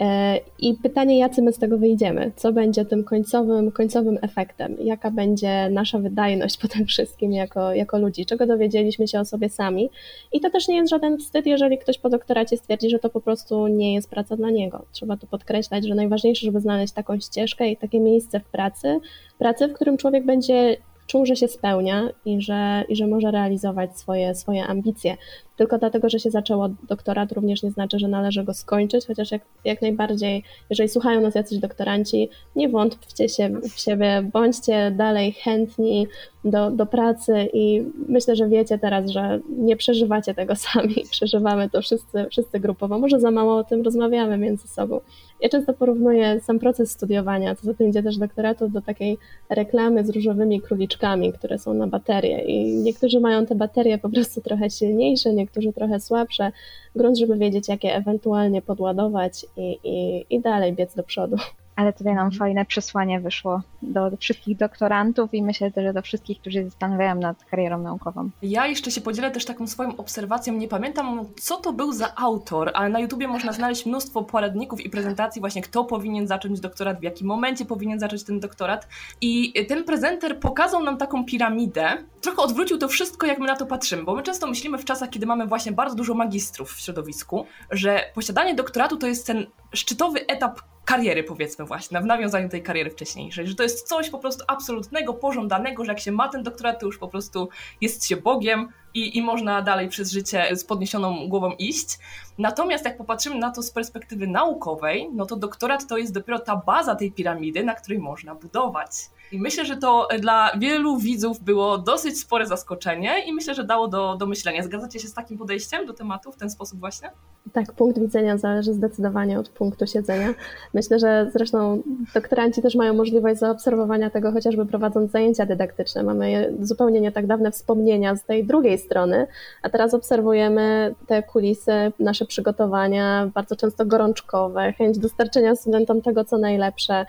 E, 0.00 0.40
I 0.58 0.74
pytanie, 0.74 1.18
jacy 1.18 1.42
my 1.42 1.52
z 1.52 1.58
tego 1.58 1.78
wyjdziemy? 1.78 2.32
Co 2.36 2.52
będzie 2.52 2.84
tym 2.84 3.04
końcowym, 3.04 3.72
końcowym 3.72 4.18
efektem? 4.22 4.76
Jaka 4.80 5.10
będzie 5.10 5.70
nasza 5.70 5.98
wydajność 5.98 6.58
po 6.62 6.68
tym 6.68 6.86
wszystkim 6.86 7.32
jako, 7.32 7.74
jako 7.74 7.98
ludzi? 7.98 8.26
Czego 8.26 8.46
dowiedzieliśmy 8.46 9.08
się 9.08 9.20
o 9.20 9.24
sobie 9.24 9.48
sami? 9.48 9.90
I 10.32 10.40
to 10.40 10.50
też 10.50 10.68
nie 10.68 10.76
jest 10.76 10.90
żaden 10.90 11.18
wstyd, 11.18 11.46
jeżeli 11.46 11.78
ktoś 11.78 11.98
po 11.98 12.08
doktoracie 12.08 12.56
stwierdzi, 12.56 12.90
że 12.90 12.98
to 12.98 13.10
po 13.10 13.20
prostu 13.20 13.66
nie 13.66 13.94
jest 13.94 14.10
praca 14.10 14.36
dla 14.36 14.50
niego. 14.50 14.84
Trzeba 14.92 15.16
tu 15.16 15.26
podkreślać, 15.26 15.86
że 15.86 15.94
najważniejsze, 15.94 16.46
żeby 16.46 16.60
znaleźć 16.60 16.92
taką 16.92 17.20
ścieżkę 17.20 17.68
i 17.68 17.76
takie 17.76 18.00
miejsce 18.00 18.40
w 18.40 18.44
pracy, 18.44 19.00
pracy, 19.38 19.68
w 19.68 19.72
którym 19.72 19.96
człowiek 19.96 20.26
będzie 20.26 20.76
czuł, 21.06 21.26
że 21.26 21.36
się 21.36 21.48
spełnia 21.48 22.08
i 22.24 22.42
że, 22.42 22.84
i 22.88 22.96
że 22.96 23.06
może 23.06 23.30
realizować 23.30 23.98
swoje, 23.98 24.34
swoje 24.34 24.64
ambicje. 24.64 25.16
Tylko 25.56 25.78
dlatego, 25.78 26.08
że 26.08 26.18
się 26.18 26.30
zaczęło 26.30 26.68
doktorat, 26.88 27.32
również 27.32 27.62
nie 27.62 27.70
znaczy, 27.70 27.98
że 27.98 28.08
należy 28.08 28.44
go 28.44 28.54
skończyć, 28.54 29.06
chociaż 29.06 29.30
jak, 29.30 29.42
jak 29.64 29.82
najbardziej, 29.82 30.42
jeżeli 30.70 30.88
słuchają 30.88 31.20
nas 31.20 31.34
jacyś 31.34 31.58
doktoranci, 31.58 32.28
nie 32.56 32.68
wątpcie 32.68 33.28
się 33.28 33.48
w 33.48 33.80
siebie, 33.80 34.30
bądźcie 34.32 34.90
dalej 34.90 35.32
chętni 35.32 36.06
do, 36.44 36.70
do 36.70 36.86
pracy 36.86 37.48
i 37.52 37.82
myślę, 38.08 38.36
że 38.36 38.48
wiecie 38.48 38.78
teraz, 38.78 39.10
że 39.10 39.40
nie 39.48 39.76
przeżywacie 39.76 40.34
tego 40.34 40.56
sami, 40.66 41.04
przeżywamy 41.10 41.70
to 41.70 41.82
wszyscy, 41.82 42.26
wszyscy 42.30 42.60
grupowo. 42.60 42.98
Może 42.98 43.20
za 43.20 43.30
mało 43.30 43.56
o 43.56 43.64
tym 43.64 43.82
rozmawiamy 43.82 44.38
między 44.38 44.68
sobą. 44.68 45.00
Ja 45.40 45.48
często 45.48 45.74
porównuję 45.74 46.40
sam 46.40 46.58
proces 46.58 46.90
studiowania, 46.90 47.54
co 47.54 47.66
za 47.66 47.74
tym 47.74 47.88
idzie 47.88 48.02
też 48.02 48.18
doktoratu, 48.18 48.68
do 48.68 48.80
takiej 48.80 49.18
reklamy 49.48 50.04
z 50.06 50.10
różowymi 50.10 50.60
króliczkami, 50.60 51.32
które 51.32 51.58
są 51.58 51.74
na 51.74 51.86
baterie 51.86 52.40
i 52.44 52.76
niektórzy 52.76 53.20
mają 53.20 53.46
te 53.46 53.54
baterie 53.54 53.98
po 53.98 54.08
prostu 54.08 54.40
trochę 54.40 54.70
silniejsze, 54.70 55.32
niektórzy 55.46 55.72
trochę 55.72 56.00
słabsze, 56.00 56.52
grunt, 56.96 57.18
żeby 57.18 57.36
wiedzieć, 57.36 57.68
jakie 57.68 57.94
ewentualnie 57.94 58.62
podładować 58.62 59.46
i, 59.56 59.78
i, 59.84 60.26
i 60.30 60.40
dalej 60.40 60.72
biec 60.72 60.94
do 60.94 61.02
przodu. 61.02 61.36
Ale 61.76 61.92
tutaj 61.92 62.14
nam 62.14 62.30
fajne 62.30 62.64
przesłanie 62.64 63.20
wyszło 63.20 63.62
do, 63.82 64.10
do 64.10 64.16
wszystkich 64.16 64.56
doktorantów 64.56 65.34
i 65.34 65.42
myślę 65.42 65.70
też, 65.70 65.84
że 65.84 65.92
do 65.92 66.02
wszystkich, 66.02 66.40
którzy 66.40 66.64
zastanawiają 66.64 67.14
nad 67.14 67.44
karierą 67.44 67.78
naukową. 67.78 68.30
Ja 68.42 68.66
jeszcze 68.66 68.90
się 68.90 69.00
podzielę 69.00 69.30
też 69.30 69.44
taką 69.44 69.66
swoją 69.66 69.96
obserwacją. 69.96 70.54
Nie 70.54 70.68
pamiętam, 70.68 71.24
co 71.40 71.56
to 71.56 71.72
był 71.72 71.92
za 71.92 72.16
autor, 72.16 72.70
ale 72.74 72.88
na 72.88 73.00
YouTubie 73.00 73.28
można 73.28 73.52
znaleźć 73.52 73.86
mnóstwo 73.86 74.22
poradników 74.22 74.80
i 74.80 74.90
prezentacji 74.90 75.40
właśnie, 75.40 75.62
kto 75.62 75.84
powinien 75.84 76.26
zacząć 76.26 76.60
doktorat, 76.60 77.00
w 77.00 77.02
jakim 77.02 77.26
momencie 77.26 77.64
powinien 77.64 78.00
zacząć 78.00 78.24
ten 78.24 78.40
doktorat. 78.40 78.88
I 79.20 79.52
ten 79.68 79.84
prezenter 79.84 80.40
pokazał 80.40 80.82
nam 80.82 80.96
taką 80.96 81.24
piramidę, 81.24 81.88
trochę 82.20 82.42
odwrócił 82.42 82.78
to 82.78 82.88
wszystko, 82.88 83.26
jak 83.26 83.38
my 83.38 83.46
na 83.46 83.56
to 83.56 83.66
patrzymy, 83.66 84.04
bo 84.04 84.14
my 84.14 84.22
często 84.22 84.46
myślimy 84.46 84.78
w 84.78 84.84
czasach, 84.84 85.10
kiedy 85.10 85.26
mamy 85.26 85.46
właśnie 85.46 85.72
bardzo 85.72 85.96
dużo 85.96 86.14
magistrów 86.14 86.72
w 86.72 86.80
środowisku, 86.80 87.46
że 87.70 88.00
posiadanie 88.14 88.54
doktoratu 88.54 88.96
to 88.96 89.06
jest 89.06 89.26
ten 89.26 89.46
szczytowy 89.72 90.26
etap 90.26 90.60
kariery, 90.86 91.24
powiedzmy 91.24 91.64
właśnie, 91.64 92.00
w 92.00 92.04
nawiązaniu 92.04 92.48
tej 92.48 92.62
kariery 92.62 92.90
wcześniejszej, 92.90 93.46
że 93.46 93.54
to 93.54 93.62
jest 93.62 93.88
coś 93.88 94.10
po 94.10 94.18
prostu 94.18 94.44
absolutnego, 94.48 95.14
pożądanego, 95.14 95.84
że 95.84 95.92
jak 95.92 96.00
się 96.00 96.12
ma 96.12 96.28
ten 96.28 96.42
doktorat, 96.42 96.80
to 96.80 96.86
już 96.86 96.98
po 96.98 97.08
prostu 97.08 97.48
jest 97.80 98.06
się 98.06 98.16
Bogiem 98.16 98.68
i, 98.94 99.18
i 99.18 99.22
można 99.22 99.62
dalej 99.62 99.88
przez 99.88 100.12
życie 100.12 100.56
z 100.56 100.64
podniesioną 100.64 101.28
głową 101.28 101.52
iść. 101.52 101.98
Natomiast 102.38 102.84
jak 102.84 102.96
popatrzymy 102.96 103.38
na 103.38 103.50
to 103.50 103.62
z 103.62 103.70
perspektywy 103.70 104.26
naukowej, 104.26 105.10
no 105.12 105.26
to 105.26 105.36
doktorat 105.36 105.86
to 105.88 105.98
jest 105.98 106.14
dopiero 106.14 106.38
ta 106.38 106.56
baza 106.56 106.94
tej 106.94 107.12
piramidy, 107.12 107.64
na 107.64 107.74
której 107.74 107.98
można 107.98 108.34
budować. 108.34 108.90
I 109.32 109.38
myślę, 109.38 109.64
że 109.64 109.76
to 109.76 110.08
dla 110.20 110.52
wielu 110.58 110.96
widzów 110.96 111.40
było 111.40 111.78
dosyć 111.78 112.20
spore 112.20 112.46
zaskoczenie 112.46 113.26
i 113.26 113.32
myślę, 113.32 113.54
że 113.54 113.64
dało 113.64 113.88
do, 113.88 114.16
do 114.16 114.26
myślenia. 114.26 114.62
Zgadzacie 114.62 115.00
się 115.00 115.08
z 115.08 115.14
takim 115.14 115.38
podejściem 115.38 115.86
do 115.86 115.92
tematu 115.92 116.32
w 116.32 116.36
ten 116.36 116.50
sposób 116.50 116.80
właśnie? 116.80 117.10
Tak, 117.52 117.72
punkt 117.72 117.98
widzenia 117.98 118.38
zależy 118.38 118.74
zdecydowanie 118.74 119.38
od 119.38 119.48
punktu 119.48 119.86
siedzenia. 119.86 120.34
Myślę, 120.74 120.98
że 120.98 121.30
zresztą 121.32 121.82
doktoranci 122.14 122.62
też 122.62 122.74
mają 122.74 122.94
możliwość 122.94 123.40
zaobserwowania 123.40 124.10
tego, 124.10 124.32
chociażby 124.32 124.66
prowadząc 124.66 125.10
zajęcia 125.10 125.46
dydaktyczne. 125.46 126.02
Mamy 126.02 126.54
zupełnie 126.60 127.00
nie 127.00 127.12
tak 127.12 127.26
dawne 127.26 127.50
wspomnienia 127.50 128.16
z 128.16 128.24
tej 128.24 128.46
drugiej 128.46 128.78
strony, 128.78 129.26
a 129.62 129.70
teraz 129.70 129.94
obserwujemy 129.94 130.94
te 131.06 131.22
kulisy, 131.22 131.92
nasze 131.98 132.26
przygotowania, 132.26 133.30
bardzo 133.34 133.56
często 133.56 133.86
gorączkowe, 133.86 134.72
chęć 134.72 134.98
dostarczenia 134.98 135.56
studentom 135.56 136.02
tego, 136.02 136.24
co 136.24 136.38
najlepsze 136.38 137.06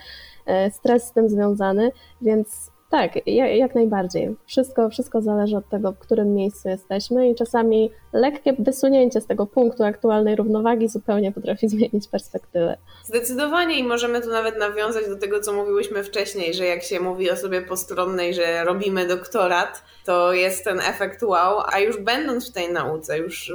stres 0.72 1.04
z 1.04 1.12
tym 1.12 1.30
związany, 1.30 1.92
więc 2.22 2.72
tak, 2.90 3.12
jak 3.56 3.76
najbardziej. 3.76 4.36
Wszystko, 4.46 4.90
wszystko 4.90 5.22
zależy 5.22 5.58
od 5.58 5.70
tego, 5.70 5.92
w 5.92 6.00
którym 6.00 6.34
miejscu 6.34 6.70
jesteśmy 6.70 7.30
i 7.30 7.36
czasami 7.36 7.92
lekkie 8.14 8.54
wysunięcie 8.60 9.22
z 9.22 9.28
tego 9.28 9.46
punktu 9.46 9.84
aktualnej 9.84 10.36
równowagi 10.36 10.88
zupełnie 10.88 11.32
potrafi 11.32 11.68
zmienić 11.78 12.08
perspektywę. 12.08 12.78
Zdecydowanie 13.04 13.80
i 13.80 13.84
możemy 13.84 14.22
tu 14.22 14.30
nawet 14.30 14.60
nawiązać 14.60 15.08
do 15.08 15.18
tego, 15.18 15.40
co 15.40 15.54
mówiłyśmy 15.54 16.04
wcześniej, 16.04 16.54
że 16.54 16.66
jak 16.66 16.84
się 16.84 17.00
mówi 17.00 17.32
o 17.32 17.38
sobie 17.38 17.62
postronnej, 17.62 18.34
że 18.34 18.64
robimy 18.64 19.08
doktorat, 19.08 19.84
to 20.06 20.34
jest 20.34 20.64
ten 20.64 20.80
efekt 20.80 21.24
wow, 21.24 21.62
a 21.74 21.80
już 21.80 21.98
będąc 21.98 22.50
w 22.50 22.54
tej 22.54 22.74
nauce, 22.74 23.18
już 23.18 23.54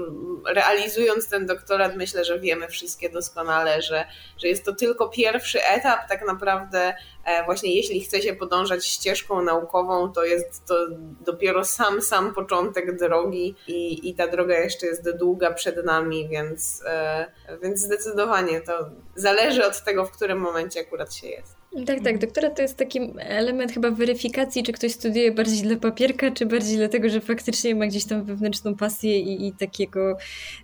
realizując 0.54 1.28
ten 1.28 1.46
doktorat, 1.46 1.96
myślę, 1.96 2.24
że 2.24 2.40
wiemy 2.40 2.68
wszystkie 2.68 3.10
doskonale, 3.10 3.82
że, 3.82 4.04
że 4.38 4.48
jest 4.48 4.64
to 4.64 4.74
tylko 4.74 5.08
pierwszy 5.08 5.64
etap 5.64 6.08
tak 6.08 6.26
naprawdę 6.26 6.94
właśnie 7.44 7.74
jeśli 7.76 8.00
chce 8.00 8.22
się 8.22 8.34
podążać 8.34 8.86
ścieżką 8.86 9.42
naukową, 9.42 10.12
to 10.12 10.24
jest 10.24 10.66
to 10.66 10.74
dopiero 11.20 11.64
sam, 11.64 12.02
sam 12.02 12.34
początek 12.34 12.98
drogi 12.98 13.54
i, 13.68 14.08
i 14.08 14.14
ta 14.14 14.28
droga 14.28 14.58
jeszcze 14.58 14.86
jest 14.86 15.10
długa 15.10 15.52
przed 15.52 15.84
nami, 15.84 16.28
więc, 16.28 16.82
e, 16.86 17.26
więc 17.62 17.80
zdecydowanie 17.80 18.60
to 18.60 18.90
zależy 19.14 19.66
od 19.66 19.84
tego, 19.84 20.06
w 20.06 20.10
którym 20.10 20.38
momencie 20.38 20.80
akurat 20.80 21.14
się 21.14 21.28
jest. 21.28 21.61
Tak, 21.86 22.00
tak. 22.04 22.18
Doktorat 22.18 22.56
to 22.56 22.62
jest 22.62 22.76
taki 22.76 23.00
element 23.18 23.72
chyba 23.72 23.90
weryfikacji, 23.90 24.62
czy 24.62 24.72
ktoś 24.72 24.92
studiuje 24.92 25.32
bardziej 25.32 25.62
dla 25.62 25.76
papierka, 25.76 26.30
czy 26.30 26.46
bardziej 26.46 26.76
dlatego, 26.76 27.08
że 27.08 27.20
faktycznie 27.20 27.74
ma 27.74 27.86
gdzieś 27.86 28.04
tam 28.04 28.24
wewnętrzną 28.24 28.76
pasję 28.76 29.20
i, 29.20 29.46
i 29.46 29.52
takiego, 29.52 30.16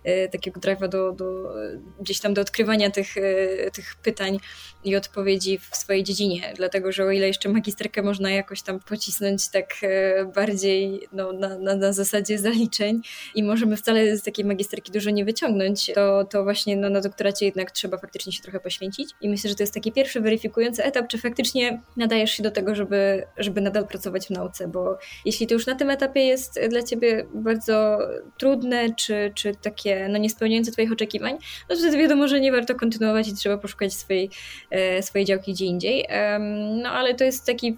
e, 0.03 0.27
takiego 0.27 0.59
drive'a 0.59 0.89
do, 0.89 1.11
do, 1.11 1.53
gdzieś 1.99 2.19
tam 2.19 2.33
do 2.33 2.41
odkrywania 2.41 2.91
tych, 2.91 3.17
e, 3.17 3.71
tych 3.71 3.95
pytań 3.95 4.39
i 4.83 4.95
odpowiedzi 4.95 5.57
w 5.57 5.75
swojej 5.75 6.03
dziedzinie. 6.03 6.53
Dlatego, 6.55 6.91
że 6.91 7.03
o 7.03 7.11
ile 7.11 7.27
jeszcze 7.27 7.49
magisterkę 7.49 8.01
można 8.01 8.31
jakoś 8.31 8.61
tam 8.61 8.79
pocisnąć 8.79 9.49
tak 9.49 9.75
e, 9.81 10.25
bardziej 10.25 11.07
no, 11.11 11.33
na, 11.33 11.57
na, 11.57 11.75
na 11.75 11.93
zasadzie 11.93 12.39
zaliczeń 12.39 13.01
i 13.35 13.43
możemy 13.43 13.77
wcale 13.77 14.17
z 14.17 14.23
takiej 14.23 14.45
magisterki 14.45 14.91
dużo 14.91 15.09
nie 15.09 15.25
wyciągnąć, 15.25 15.91
to, 15.95 16.23
to 16.23 16.43
właśnie 16.43 16.77
no, 16.77 16.89
na 16.89 17.01
doktoracie 17.01 17.45
jednak 17.45 17.71
trzeba 17.71 17.97
faktycznie 17.97 18.31
się 18.31 18.41
trochę 18.43 18.59
poświęcić. 18.59 19.09
I 19.21 19.29
myślę, 19.29 19.49
że 19.49 19.55
to 19.55 19.63
jest 19.63 19.73
taki 19.73 19.91
pierwszy 19.91 20.21
weryfikujący 20.21 20.83
etap, 20.83 20.98
czy 21.07 21.17
faktycznie 21.17 21.81
nadajesz 21.97 22.31
się 22.31 22.43
do 22.43 22.51
tego, 22.51 22.75
żeby, 22.75 23.23
żeby 23.37 23.61
nadal 23.61 23.87
pracować 23.87 24.27
w 24.27 24.29
nauce, 24.29 24.67
bo 24.67 24.97
jeśli 25.25 25.47
to 25.47 25.53
już 25.53 25.67
na 25.67 25.75
tym 25.75 25.89
etapie 25.89 26.21
jest 26.25 26.59
dla 26.69 26.83
ciebie 26.83 27.25
bardzo 27.33 27.99
trudne, 28.37 28.95
czy, 28.95 29.31
czy 29.35 29.55
takie 29.55 30.07
no, 30.09 30.17
niespełniające 30.17 30.71
twoich 30.71 30.91
oczekiwań, 30.91 31.37
no 31.69 31.75
to 31.75 31.81
wtedy 31.81 31.97
wiadomo, 31.97 32.27
że 32.27 32.39
nie 32.39 32.51
warto 32.51 32.75
kontynuować 32.75 33.27
i 33.27 33.33
trzeba 33.33 33.57
poszukać 33.57 33.93
swojej 33.93 34.29
E, 34.71 35.01
swoje 35.03 35.25
działki 35.25 35.53
gdzie 35.53 35.65
indziej. 35.65 36.07
No 36.83 36.89
ale 36.89 37.15
to 37.15 37.23
jest 37.23 37.45
taki 37.45 37.77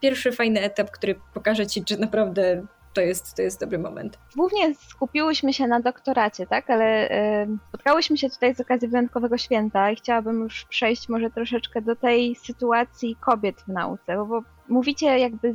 pierwszy 0.00 0.32
fajny 0.32 0.60
etap, 0.60 0.90
który 0.90 1.14
pokaże 1.34 1.66
ci, 1.66 1.84
czy 1.84 1.98
naprawdę 1.98 2.66
to 2.92 3.00
jest, 3.00 3.36
to 3.36 3.42
jest 3.42 3.60
dobry 3.60 3.78
moment. 3.78 4.18
Głównie 4.36 4.74
skupiłyśmy 4.74 5.52
się 5.52 5.66
na 5.66 5.80
doktoracie, 5.80 6.46
tak, 6.46 6.70
ale 6.70 7.10
y, 7.44 7.48
spotkałyśmy 7.68 8.18
się 8.18 8.30
tutaj 8.30 8.54
z 8.54 8.60
okazji 8.60 8.88
wyjątkowego 8.88 9.38
święta 9.38 9.90
i 9.90 9.96
chciałabym 9.96 10.40
już 10.40 10.64
przejść 10.64 11.08
może 11.08 11.30
troszeczkę 11.30 11.82
do 11.82 11.96
tej 11.96 12.34
sytuacji 12.34 13.16
kobiet 13.20 13.60
w 13.60 13.68
nauce, 13.68 14.16
bo, 14.16 14.26
bo 14.26 14.42
mówicie 14.68 15.18
jakby 15.18 15.54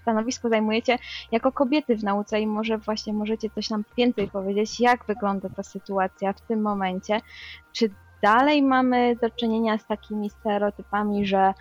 stanowisko 0.00 0.48
zajmujecie 0.48 0.98
jako 1.32 1.52
kobiety 1.52 1.96
w 1.96 2.04
nauce 2.04 2.40
i 2.40 2.46
może 2.46 2.78
właśnie 2.78 3.12
możecie 3.12 3.50
coś 3.50 3.70
nam 3.70 3.84
więcej 3.96 4.28
powiedzieć, 4.28 4.80
jak 4.80 5.04
wygląda 5.04 5.48
ta 5.48 5.62
sytuacja 5.62 6.32
w 6.32 6.40
tym 6.40 6.62
momencie, 6.62 7.20
czy 7.72 7.90
dalej 8.22 8.62
mamy 8.62 9.16
do 9.16 9.30
czynienia 9.30 9.78
z 9.78 9.86
takimi 9.86 10.30
stereotypami, 10.30 11.26
że, 11.26 11.54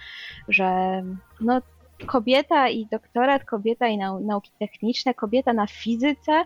że 0.48 1.02
no, 1.42 1.62
kobieta 2.08 2.70
i 2.70 2.86
doktorat, 2.86 3.46
kobieta 3.46 3.88
i 3.88 3.98
nau 3.98 4.20
nauki 4.20 4.52
techniczne, 4.60 5.14
kobieta 5.14 5.54
na 5.54 5.68
fizyce, 5.68 6.46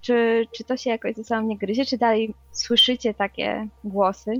czy, 0.00 0.46
czy 0.52 0.64
to 0.64 0.76
się 0.76 0.90
jakoś 0.90 1.14
ze 1.14 1.24
sobą 1.24 1.42
nie 1.42 1.58
gryzie, 1.58 1.84
czy 1.84 1.98
dalej 1.98 2.34
słyszycie 2.52 3.14
takie 3.14 3.68
głosy 3.84 4.32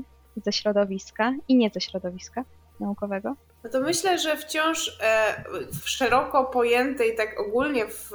ze 0.45 0.53
środowiska 0.53 1.33
i 1.49 1.57
nie 1.57 1.71
ze 1.71 1.81
środowiska 1.81 2.45
naukowego? 2.81 3.37
No 3.65 3.71
to 3.71 3.81
myślę, 3.81 4.19
że 4.19 4.37
wciąż 4.37 4.99
e, 5.01 5.45
w 5.83 5.89
szeroko 5.89 6.45
pojętej, 6.45 7.17
tak 7.17 7.41
ogólnie 7.41 7.87
w, 7.87 8.11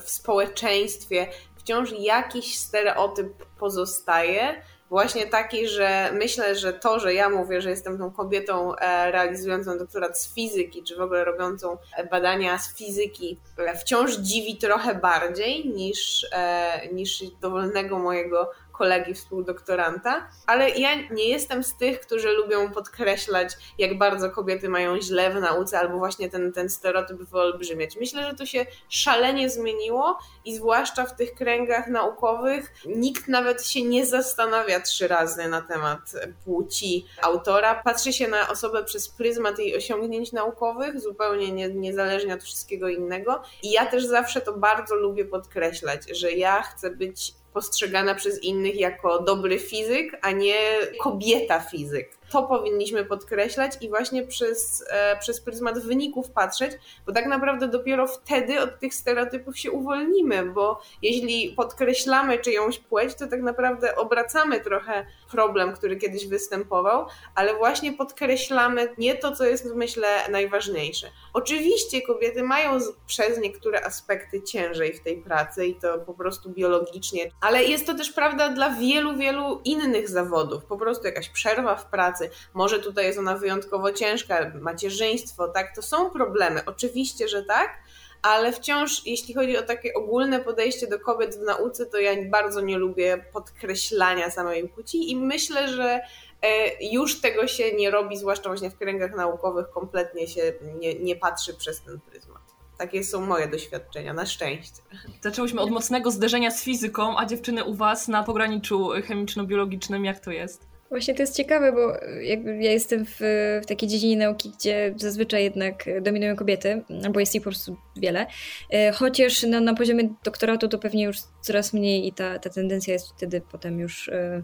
w 0.00 0.10
społeczeństwie, 0.10 1.26
wciąż 1.56 1.92
jakiś 1.98 2.58
stereotyp 2.58 3.46
pozostaje 3.58 4.62
właśnie 4.90 5.26
taki, 5.26 5.68
że 5.68 6.10
myślę, 6.12 6.54
że 6.54 6.72
to, 6.72 7.00
że 7.00 7.14
ja 7.14 7.28
mówię, 7.28 7.60
że 7.60 7.70
jestem 7.70 7.98
tą 7.98 8.10
kobietą 8.10 8.76
e, 8.76 9.10
realizującą 9.10 9.78
doktorat 9.78 10.20
z 10.20 10.34
fizyki, 10.34 10.82
czy 10.82 10.96
w 10.96 11.00
ogóle 11.00 11.24
robiącą 11.24 11.76
badania 12.10 12.58
z 12.58 12.74
fizyki, 12.74 13.40
e, 13.58 13.76
wciąż 13.76 14.16
dziwi 14.16 14.56
trochę 14.56 14.94
bardziej 14.94 15.68
niż, 15.68 16.26
e, 16.32 16.88
niż 16.92 17.22
dowolnego 17.40 17.98
mojego 17.98 18.50
kolegi 18.78 19.14
współdoktoranta, 19.14 20.28
ale 20.46 20.70
ja 20.70 20.90
nie 21.10 21.28
jestem 21.28 21.64
z 21.64 21.76
tych, 21.76 22.00
którzy 22.00 22.32
lubią 22.32 22.70
podkreślać, 22.70 23.52
jak 23.78 23.98
bardzo 23.98 24.30
kobiety 24.30 24.68
mają 24.68 25.00
źle 25.00 25.30
w 25.30 25.40
nauce, 25.40 25.78
albo 25.78 25.98
właśnie 25.98 26.30
ten, 26.30 26.52
ten 26.52 26.68
stereotyp 26.68 27.22
wyolbrzymiać. 27.22 27.96
Myślę, 27.96 28.30
że 28.30 28.34
to 28.34 28.46
się 28.46 28.66
szalenie 28.88 29.50
zmieniło 29.50 30.18
i 30.44 30.56
zwłaszcza 30.56 31.06
w 31.06 31.16
tych 31.16 31.34
kręgach 31.34 31.88
naukowych 31.88 32.74
nikt 32.86 33.28
nawet 33.28 33.66
się 33.66 33.82
nie 33.82 34.06
zastanawia 34.06 34.80
trzy 34.80 35.08
razy 35.08 35.48
na 35.48 35.62
temat 35.62 36.00
płci 36.44 37.06
autora. 37.22 37.82
Patrzy 37.84 38.12
się 38.12 38.28
na 38.28 38.48
osobę 38.48 38.84
przez 38.84 39.08
pryzmat 39.08 39.58
jej 39.58 39.76
osiągnięć 39.76 40.32
naukowych, 40.32 41.00
zupełnie 41.00 41.52
nie, 41.52 41.68
niezależnie 41.68 42.34
od 42.34 42.42
wszystkiego 42.42 42.88
innego. 42.88 43.42
I 43.62 43.70
ja 43.70 43.86
też 43.86 44.06
zawsze 44.06 44.40
to 44.40 44.52
bardzo 44.52 44.94
lubię 44.94 45.24
podkreślać, 45.24 46.00
że 46.10 46.32
ja 46.32 46.62
chcę 46.62 46.90
być 46.90 47.34
postrzegana 47.56 48.14
przez 48.14 48.42
innych 48.42 48.80
jako 48.80 49.22
dobry 49.22 49.58
fizyk, 49.58 50.18
a 50.22 50.30
nie 50.30 50.56
kobieta 51.00 51.60
fizyk. 51.60 52.10
To 52.30 52.42
powinniśmy 52.42 53.04
podkreślać 53.04 53.72
i 53.80 53.88
właśnie 53.88 54.26
przez, 54.26 54.84
e, 54.90 55.16
przez 55.16 55.40
pryzmat 55.40 55.78
wyników 55.78 56.30
patrzeć, 56.30 56.72
bo 57.06 57.12
tak 57.12 57.26
naprawdę 57.26 57.68
dopiero 57.68 58.06
wtedy 58.06 58.60
od 58.60 58.78
tych 58.80 58.94
stereotypów 58.94 59.58
się 59.58 59.70
uwolnimy, 59.70 60.44
bo 60.44 60.80
jeśli 61.02 61.54
podkreślamy 61.56 62.38
czyjąś 62.38 62.78
płeć, 62.78 63.14
to 63.14 63.26
tak 63.26 63.42
naprawdę 63.42 63.96
obracamy 63.96 64.60
trochę 64.60 65.06
problem, 65.30 65.72
który 65.72 65.96
kiedyś 65.96 66.26
występował, 66.26 67.06
ale 67.34 67.54
właśnie 67.54 67.92
podkreślamy 67.92 68.88
nie 68.98 69.14
to, 69.14 69.36
co 69.36 69.44
jest 69.44 69.74
myślę 69.74 70.08
najważniejsze. 70.30 71.10
Oczywiście 71.32 72.02
kobiety 72.02 72.42
mają 72.42 72.78
przez 73.06 73.38
niektóre 73.38 73.84
aspekty 73.84 74.42
ciężej 74.42 74.92
w 74.92 75.02
tej 75.02 75.16
pracy 75.22 75.66
i 75.66 75.74
to 75.74 75.98
po 75.98 76.14
prostu 76.14 76.50
biologicznie, 76.50 77.30
ale 77.40 77.64
jest 77.64 77.86
to 77.86 77.94
też 77.94 78.12
prawda 78.12 78.48
dla 78.48 78.70
wielu, 78.70 79.16
wielu 79.16 79.60
innych 79.64 80.08
zawodów. 80.08 80.64
Po 80.64 80.76
prostu 80.76 81.06
jakaś 81.06 81.28
przerwa 81.28 81.76
w 81.76 81.86
pracy, 81.86 82.25
pracy, 82.28 82.50
może 82.54 82.78
tutaj 82.78 83.04
jest 83.04 83.18
ona 83.18 83.36
wyjątkowo 83.36 83.92
ciężka, 83.92 84.52
macierzyństwo, 84.60 85.48
tak, 85.48 85.74
to 85.76 85.82
są 85.82 86.10
problemy, 86.10 86.60
oczywiście, 86.66 87.28
że 87.28 87.42
tak, 87.42 87.78
ale 88.22 88.52
wciąż, 88.52 89.06
jeśli 89.06 89.34
chodzi 89.34 89.58
o 89.58 89.62
takie 89.62 89.94
ogólne 89.94 90.40
podejście 90.40 90.86
do 90.86 91.00
kobiet 91.00 91.36
w 91.36 91.42
nauce, 91.42 91.86
to 91.86 91.98
ja 91.98 92.12
bardzo 92.30 92.60
nie 92.60 92.78
lubię 92.78 93.24
podkreślania 93.32 94.30
samej 94.30 94.68
płci 94.68 95.10
i 95.10 95.16
myślę, 95.16 95.68
że 95.68 96.00
e, 96.42 96.84
już 96.84 97.20
tego 97.20 97.46
się 97.46 97.72
nie 97.72 97.90
robi, 97.90 98.16
zwłaszcza 98.16 98.48
właśnie 98.48 98.70
w 98.70 98.78
kręgach 98.78 99.16
naukowych, 99.16 99.70
kompletnie 99.70 100.28
się 100.28 100.52
nie, 100.80 100.94
nie 100.94 101.16
patrzy 101.16 101.54
przez 101.54 101.82
ten 101.82 102.00
pryzmat. 102.00 102.42
Takie 102.78 103.04
są 103.04 103.20
moje 103.20 103.48
doświadczenia, 103.48 104.12
na 104.12 104.26
szczęście. 104.26 104.82
Zaczęłyśmy 105.20 105.60
od 105.60 105.70
mocnego 105.70 106.10
zderzenia 106.10 106.50
z 106.50 106.62
fizyką, 106.62 107.18
a 107.18 107.26
dziewczyny 107.26 107.64
u 107.64 107.74
Was 107.74 108.08
na 108.08 108.22
pograniczu 108.22 108.88
chemiczno-biologicznym, 108.88 110.04
jak 110.04 110.20
to 110.20 110.30
jest? 110.30 110.75
Właśnie 110.90 111.14
to 111.14 111.22
jest 111.22 111.36
ciekawe, 111.36 111.72
bo 111.72 111.92
jakby 112.20 112.56
ja 112.56 112.72
jestem 112.72 113.06
w, 113.06 113.16
w 113.62 113.66
takiej 113.66 113.88
dziedzinie 113.88 114.16
nauki, 114.16 114.52
gdzie 114.58 114.94
zazwyczaj 114.96 115.44
jednak 115.44 115.84
dominują 116.02 116.36
kobiety, 116.36 116.84
albo 117.04 117.20
jest 117.20 117.34
ich 117.34 117.42
po 117.42 117.50
prostu 117.50 117.76
wiele. 117.96 118.26
E, 118.70 118.92
chociaż 118.92 119.42
no, 119.42 119.60
na 119.60 119.74
poziomie 119.74 120.08
doktoratu 120.24 120.68
to 120.68 120.78
pewnie 120.78 121.04
już 121.04 121.16
coraz 121.46 121.72
mniej 121.72 122.06
i 122.06 122.12
ta, 122.12 122.38
ta 122.38 122.50
tendencja 122.50 122.92
jest 122.92 123.08
wtedy 123.08 123.42
potem 123.52 123.80
już 123.80 124.08
e, 124.08 124.42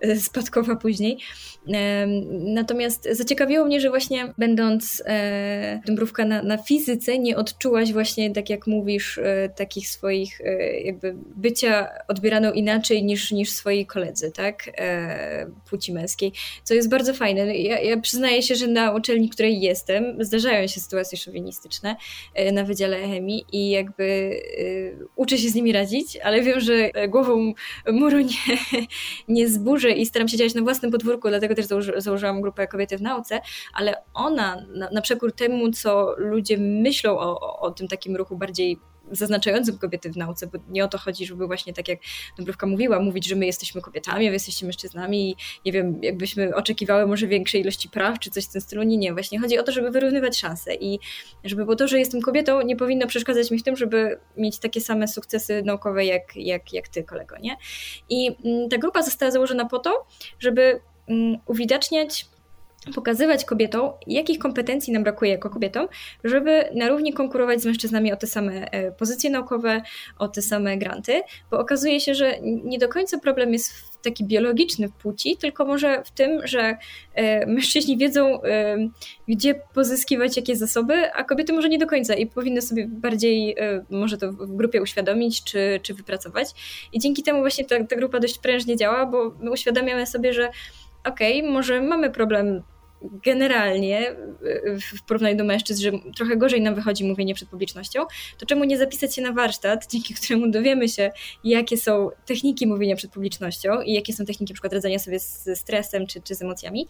e, 0.00 0.16
spadkowa 0.16 0.76
później. 0.76 1.18
Natomiast 2.30 3.08
zaciekawiło 3.10 3.66
mnie, 3.66 3.80
że 3.80 3.88
właśnie 3.88 4.34
będąc 4.38 5.02
dąbrówka 5.86 6.24
na, 6.24 6.42
na 6.42 6.58
fizyce, 6.58 7.18
nie 7.18 7.36
odczułaś 7.36 7.92
właśnie, 7.92 8.30
tak 8.30 8.50
jak 8.50 8.66
mówisz, 8.66 9.20
takich 9.56 9.88
swoich 9.88 10.40
jakby 10.84 11.14
bycia 11.36 11.88
odbieraną 12.08 12.52
inaczej 12.52 13.04
niż, 13.04 13.30
niż 13.32 13.50
swoi 13.50 13.86
koledzy, 13.86 14.32
tak? 14.32 14.70
Płci 15.70 15.92
męskiej, 15.92 16.32
co 16.64 16.74
jest 16.74 16.88
bardzo 16.88 17.14
fajne. 17.14 17.56
Ja, 17.56 17.80
ja 17.80 18.00
przyznaję 18.00 18.42
się, 18.42 18.54
że 18.54 18.66
na 18.66 18.92
uczelni, 18.92 19.28
której 19.28 19.60
jestem, 19.60 20.24
zdarzają 20.24 20.66
się 20.66 20.80
sytuacje 20.80 21.18
szowinistyczne 21.18 21.96
na 22.52 22.64
Wydziale 22.64 23.08
Chemii 23.08 23.44
i 23.52 23.70
jakby 23.70 24.36
uczę 25.16 25.38
się 25.38 25.48
z 25.48 25.54
nimi 25.54 25.72
radzić, 25.72 26.16
ale 26.16 26.41
wiem, 26.42 26.60
że 26.60 26.90
głową 27.08 27.52
muru 27.92 28.18
nie, 28.18 28.56
nie 29.28 29.48
zburzę 29.48 29.90
i 29.90 30.06
staram 30.06 30.28
się 30.28 30.36
działać 30.36 30.54
na 30.54 30.62
własnym 30.62 30.90
podwórku, 30.90 31.28
dlatego 31.28 31.54
też 31.54 31.66
założy, 31.66 31.92
założyłam 31.96 32.40
grupę 32.40 32.66
Kobiety 32.66 32.98
w 32.98 33.02
Nauce, 33.02 33.40
ale 33.74 33.94
ona 34.14 34.66
na, 34.74 34.90
na 34.90 35.00
przekór 35.00 35.32
temu, 35.32 35.70
co 35.70 36.14
ludzie 36.18 36.58
myślą 36.58 37.18
o, 37.18 37.60
o 37.60 37.70
tym 37.70 37.88
takim 37.88 38.16
ruchu 38.16 38.36
bardziej 38.36 38.78
zaznaczającym 39.12 39.78
kobiety 39.78 40.10
w 40.10 40.16
nauce, 40.16 40.46
bo 40.46 40.58
nie 40.68 40.84
o 40.84 40.88
to 40.88 40.98
chodzi, 40.98 41.26
żeby 41.26 41.46
właśnie 41.46 41.72
tak 41.72 41.88
jak 41.88 41.98
Dąbrowka 42.36 42.66
mówiła, 42.66 43.00
mówić, 43.00 43.28
że 43.28 43.36
my 43.36 43.46
jesteśmy 43.46 43.80
kobietami, 43.80 44.26
wy 44.26 44.32
jesteście 44.32 44.66
mężczyznami 44.66 45.30
i 45.30 45.36
nie 45.66 45.72
wiem, 45.72 45.98
jakbyśmy 46.02 46.54
oczekiwały 46.54 47.06
może 47.06 47.26
większej 47.26 47.60
ilości 47.60 47.88
praw, 47.88 48.18
czy 48.18 48.30
coś 48.30 48.44
w 48.44 48.52
tym 48.52 48.60
stylu. 48.60 48.82
Nie, 48.82 48.96
nie. 48.96 49.12
Właśnie 49.12 49.40
chodzi 49.40 49.58
o 49.58 49.62
to, 49.62 49.72
żeby 49.72 49.90
wyrównywać 49.90 50.38
szanse 50.38 50.74
i 50.74 50.98
żeby 51.44 51.64
było 51.64 51.76
to, 51.76 51.88
że 51.88 51.98
jestem 51.98 52.20
kobietą, 52.20 52.62
nie 52.62 52.76
powinno 52.76 53.06
przeszkadzać 53.06 53.50
mi 53.50 53.58
w 53.58 53.62
tym, 53.62 53.76
żeby 53.76 54.18
mieć 54.36 54.58
takie 54.58 54.80
same 54.80 55.08
sukcesy 55.08 55.62
naukowe 55.62 56.04
jak, 56.04 56.36
jak, 56.36 56.72
jak 56.72 56.88
ty, 56.88 57.04
kolego, 57.04 57.36
nie? 57.38 57.56
I 58.08 58.36
mm, 58.44 58.68
ta 58.68 58.78
grupa 58.78 59.02
została 59.02 59.30
założona 59.30 59.64
po 59.64 59.78
to, 59.78 60.06
żeby 60.38 60.80
mm, 61.08 61.38
uwidaczniać 61.46 62.26
pokazywać 62.94 63.44
kobietom, 63.44 63.90
jakich 64.06 64.38
kompetencji 64.38 64.92
nam 64.92 65.02
brakuje 65.02 65.30
jako 65.30 65.50
kobietom, 65.50 65.88
żeby 66.24 66.64
na 66.74 66.88
równi 66.88 67.12
konkurować 67.12 67.60
z 67.60 67.66
mężczyznami 67.66 68.12
o 68.12 68.16
te 68.16 68.26
same 68.26 68.70
e, 68.70 68.92
pozycje 68.92 69.30
naukowe, 69.30 69.82
o 70.18 70.28
te 70.28 70.42
same 70.42 70.78
granty, 70.78 71.22
bo 71.50 71.58
okazuje 71.58 72.00
się, 72.00 72.14
że 72.14 72.34
nie 72.42 72.78
do 72.78 72.88
końca 72.88 73.18
problem 73.18 73.52
jest 73.52 73.72
taki 74.02 74.24
biologiczny 74.24 74.88
w 74.88 74.92
płci, 74.92 75.36
tylko 75.36 75.64
może 75.64 76.02
w 76.04 76.10
tym, 76.10 76.46
że 76.46 76.76
e, 77.14 77.46
mężczyźni 77.46 77.96
wiedzą, 77.98 78.42
e, 78.42 78.76
gdzie 79.28 79.54
pozyskiwać 79.74 80.36
jakie 80.36 80.56
zasoby, 80.56 81.12
a 81.12 81.24
kobiety 81.24 81.52
może 81.52 81.68
nie 81.68 81.78
do 81.78 81.86
końca 81.86 82.14
i 82.14 82.26
powinny 82.26 82.62
sobie 82.62 82.88
bardziej 82.88 83.56
może 83.90 84.18
to 84.18 84.32
w 84.32 84.56
grupie 84.56 84.82
uświadomić 84.82 85.44
czy, 85.44 85.80
czy 85.82 85.94
wypracować. 85.94 86.48
I 86.92 86.98
dzięki 86.98 87.22
temu 87.22 87.40
właśnie 87.40 87.64
ta, 87.64 87.84
ta 87.84 87.96
grupa 87.96 88.20
dość 88.20 88.38
prężnie 88.38 88.76
działa, 88.76 89.06
bo 89.06 89.34
my 89.40 89.50
uświadamiamy 89.50 90.06
sobie, 90.06 90.32
że 90.32 90.50
okej, 91.04 91.40
okay, 91.40 91.52
może 91.52 91.82
mamy 91.82 92.10
problem 92.10 92.62
generalnie 93.24 94.16
w 94.94 95.02
porównaniu 95.02 95.36
do 95.36 95.44
mężczyzn, 95.44 95.82
że 95.82 95.92
trochę 96.16 96.36
gorzej 96.36 96.60
nam 96.60 96.74
wychodzi 96.74 97.04
mówienie 97.04 97.34
przed 97.34 97.48
publicznością, 97.48 98.06
to 98.38 98.46
czemu 98.46 98.64
nie 98.64 98.78
zapisać 98.78 99.14
się 99.14 99.22
na 99.22 99.32
warsztat, 99.32 99.86
dzięki 99.92 100.14
któremu 100.14 100.50
dowiemy 100.50 100.88
się, 100.88 101.10
jakie 101.44 101.76
są 101.76 102.10
techniki 102.26 102.66
mówienia 102.66 102.96
przed 102.96 103.10
publicznością 103.10 103.80
i 103.80 103.92
jakie 103.92 104.12
są 104.12 104.24
techniki 104.24 104.52
przykład 104.52 104.72
radzenia 104.72 104.98
sobie 104.98 105.18
z 105.20 105.48
stresem 105.54 106.06
czy, 106.06 106.20
czy 106.20 106.34
z 106.34 106.42
emocjami, 106.42 106.88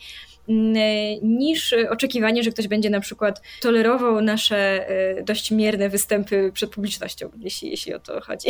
mm, 0.49 0.75
niż 1.23 1.75
oczekiwanie, 1.91 2.43
że 2.43 2.51
ktoś 2.51 2.69
będzie 2.69 2.91
na 2.91 3.01
przykład 3.01 3.43
tolerował 3.61 4.21
nasze 4.21 4.89
e, 4.89 5.23
dość 5.23 5.51
mierne 5.51 5.89
występy 5.89 6.51
przed 6.55 6.71
publicznością, 6.71 7.31
jeśli, 7.39 7.71
jeśli 7.71 7.95
o 7.95 7.99
to 7.99 8.21
chodzi. 8.21 8.49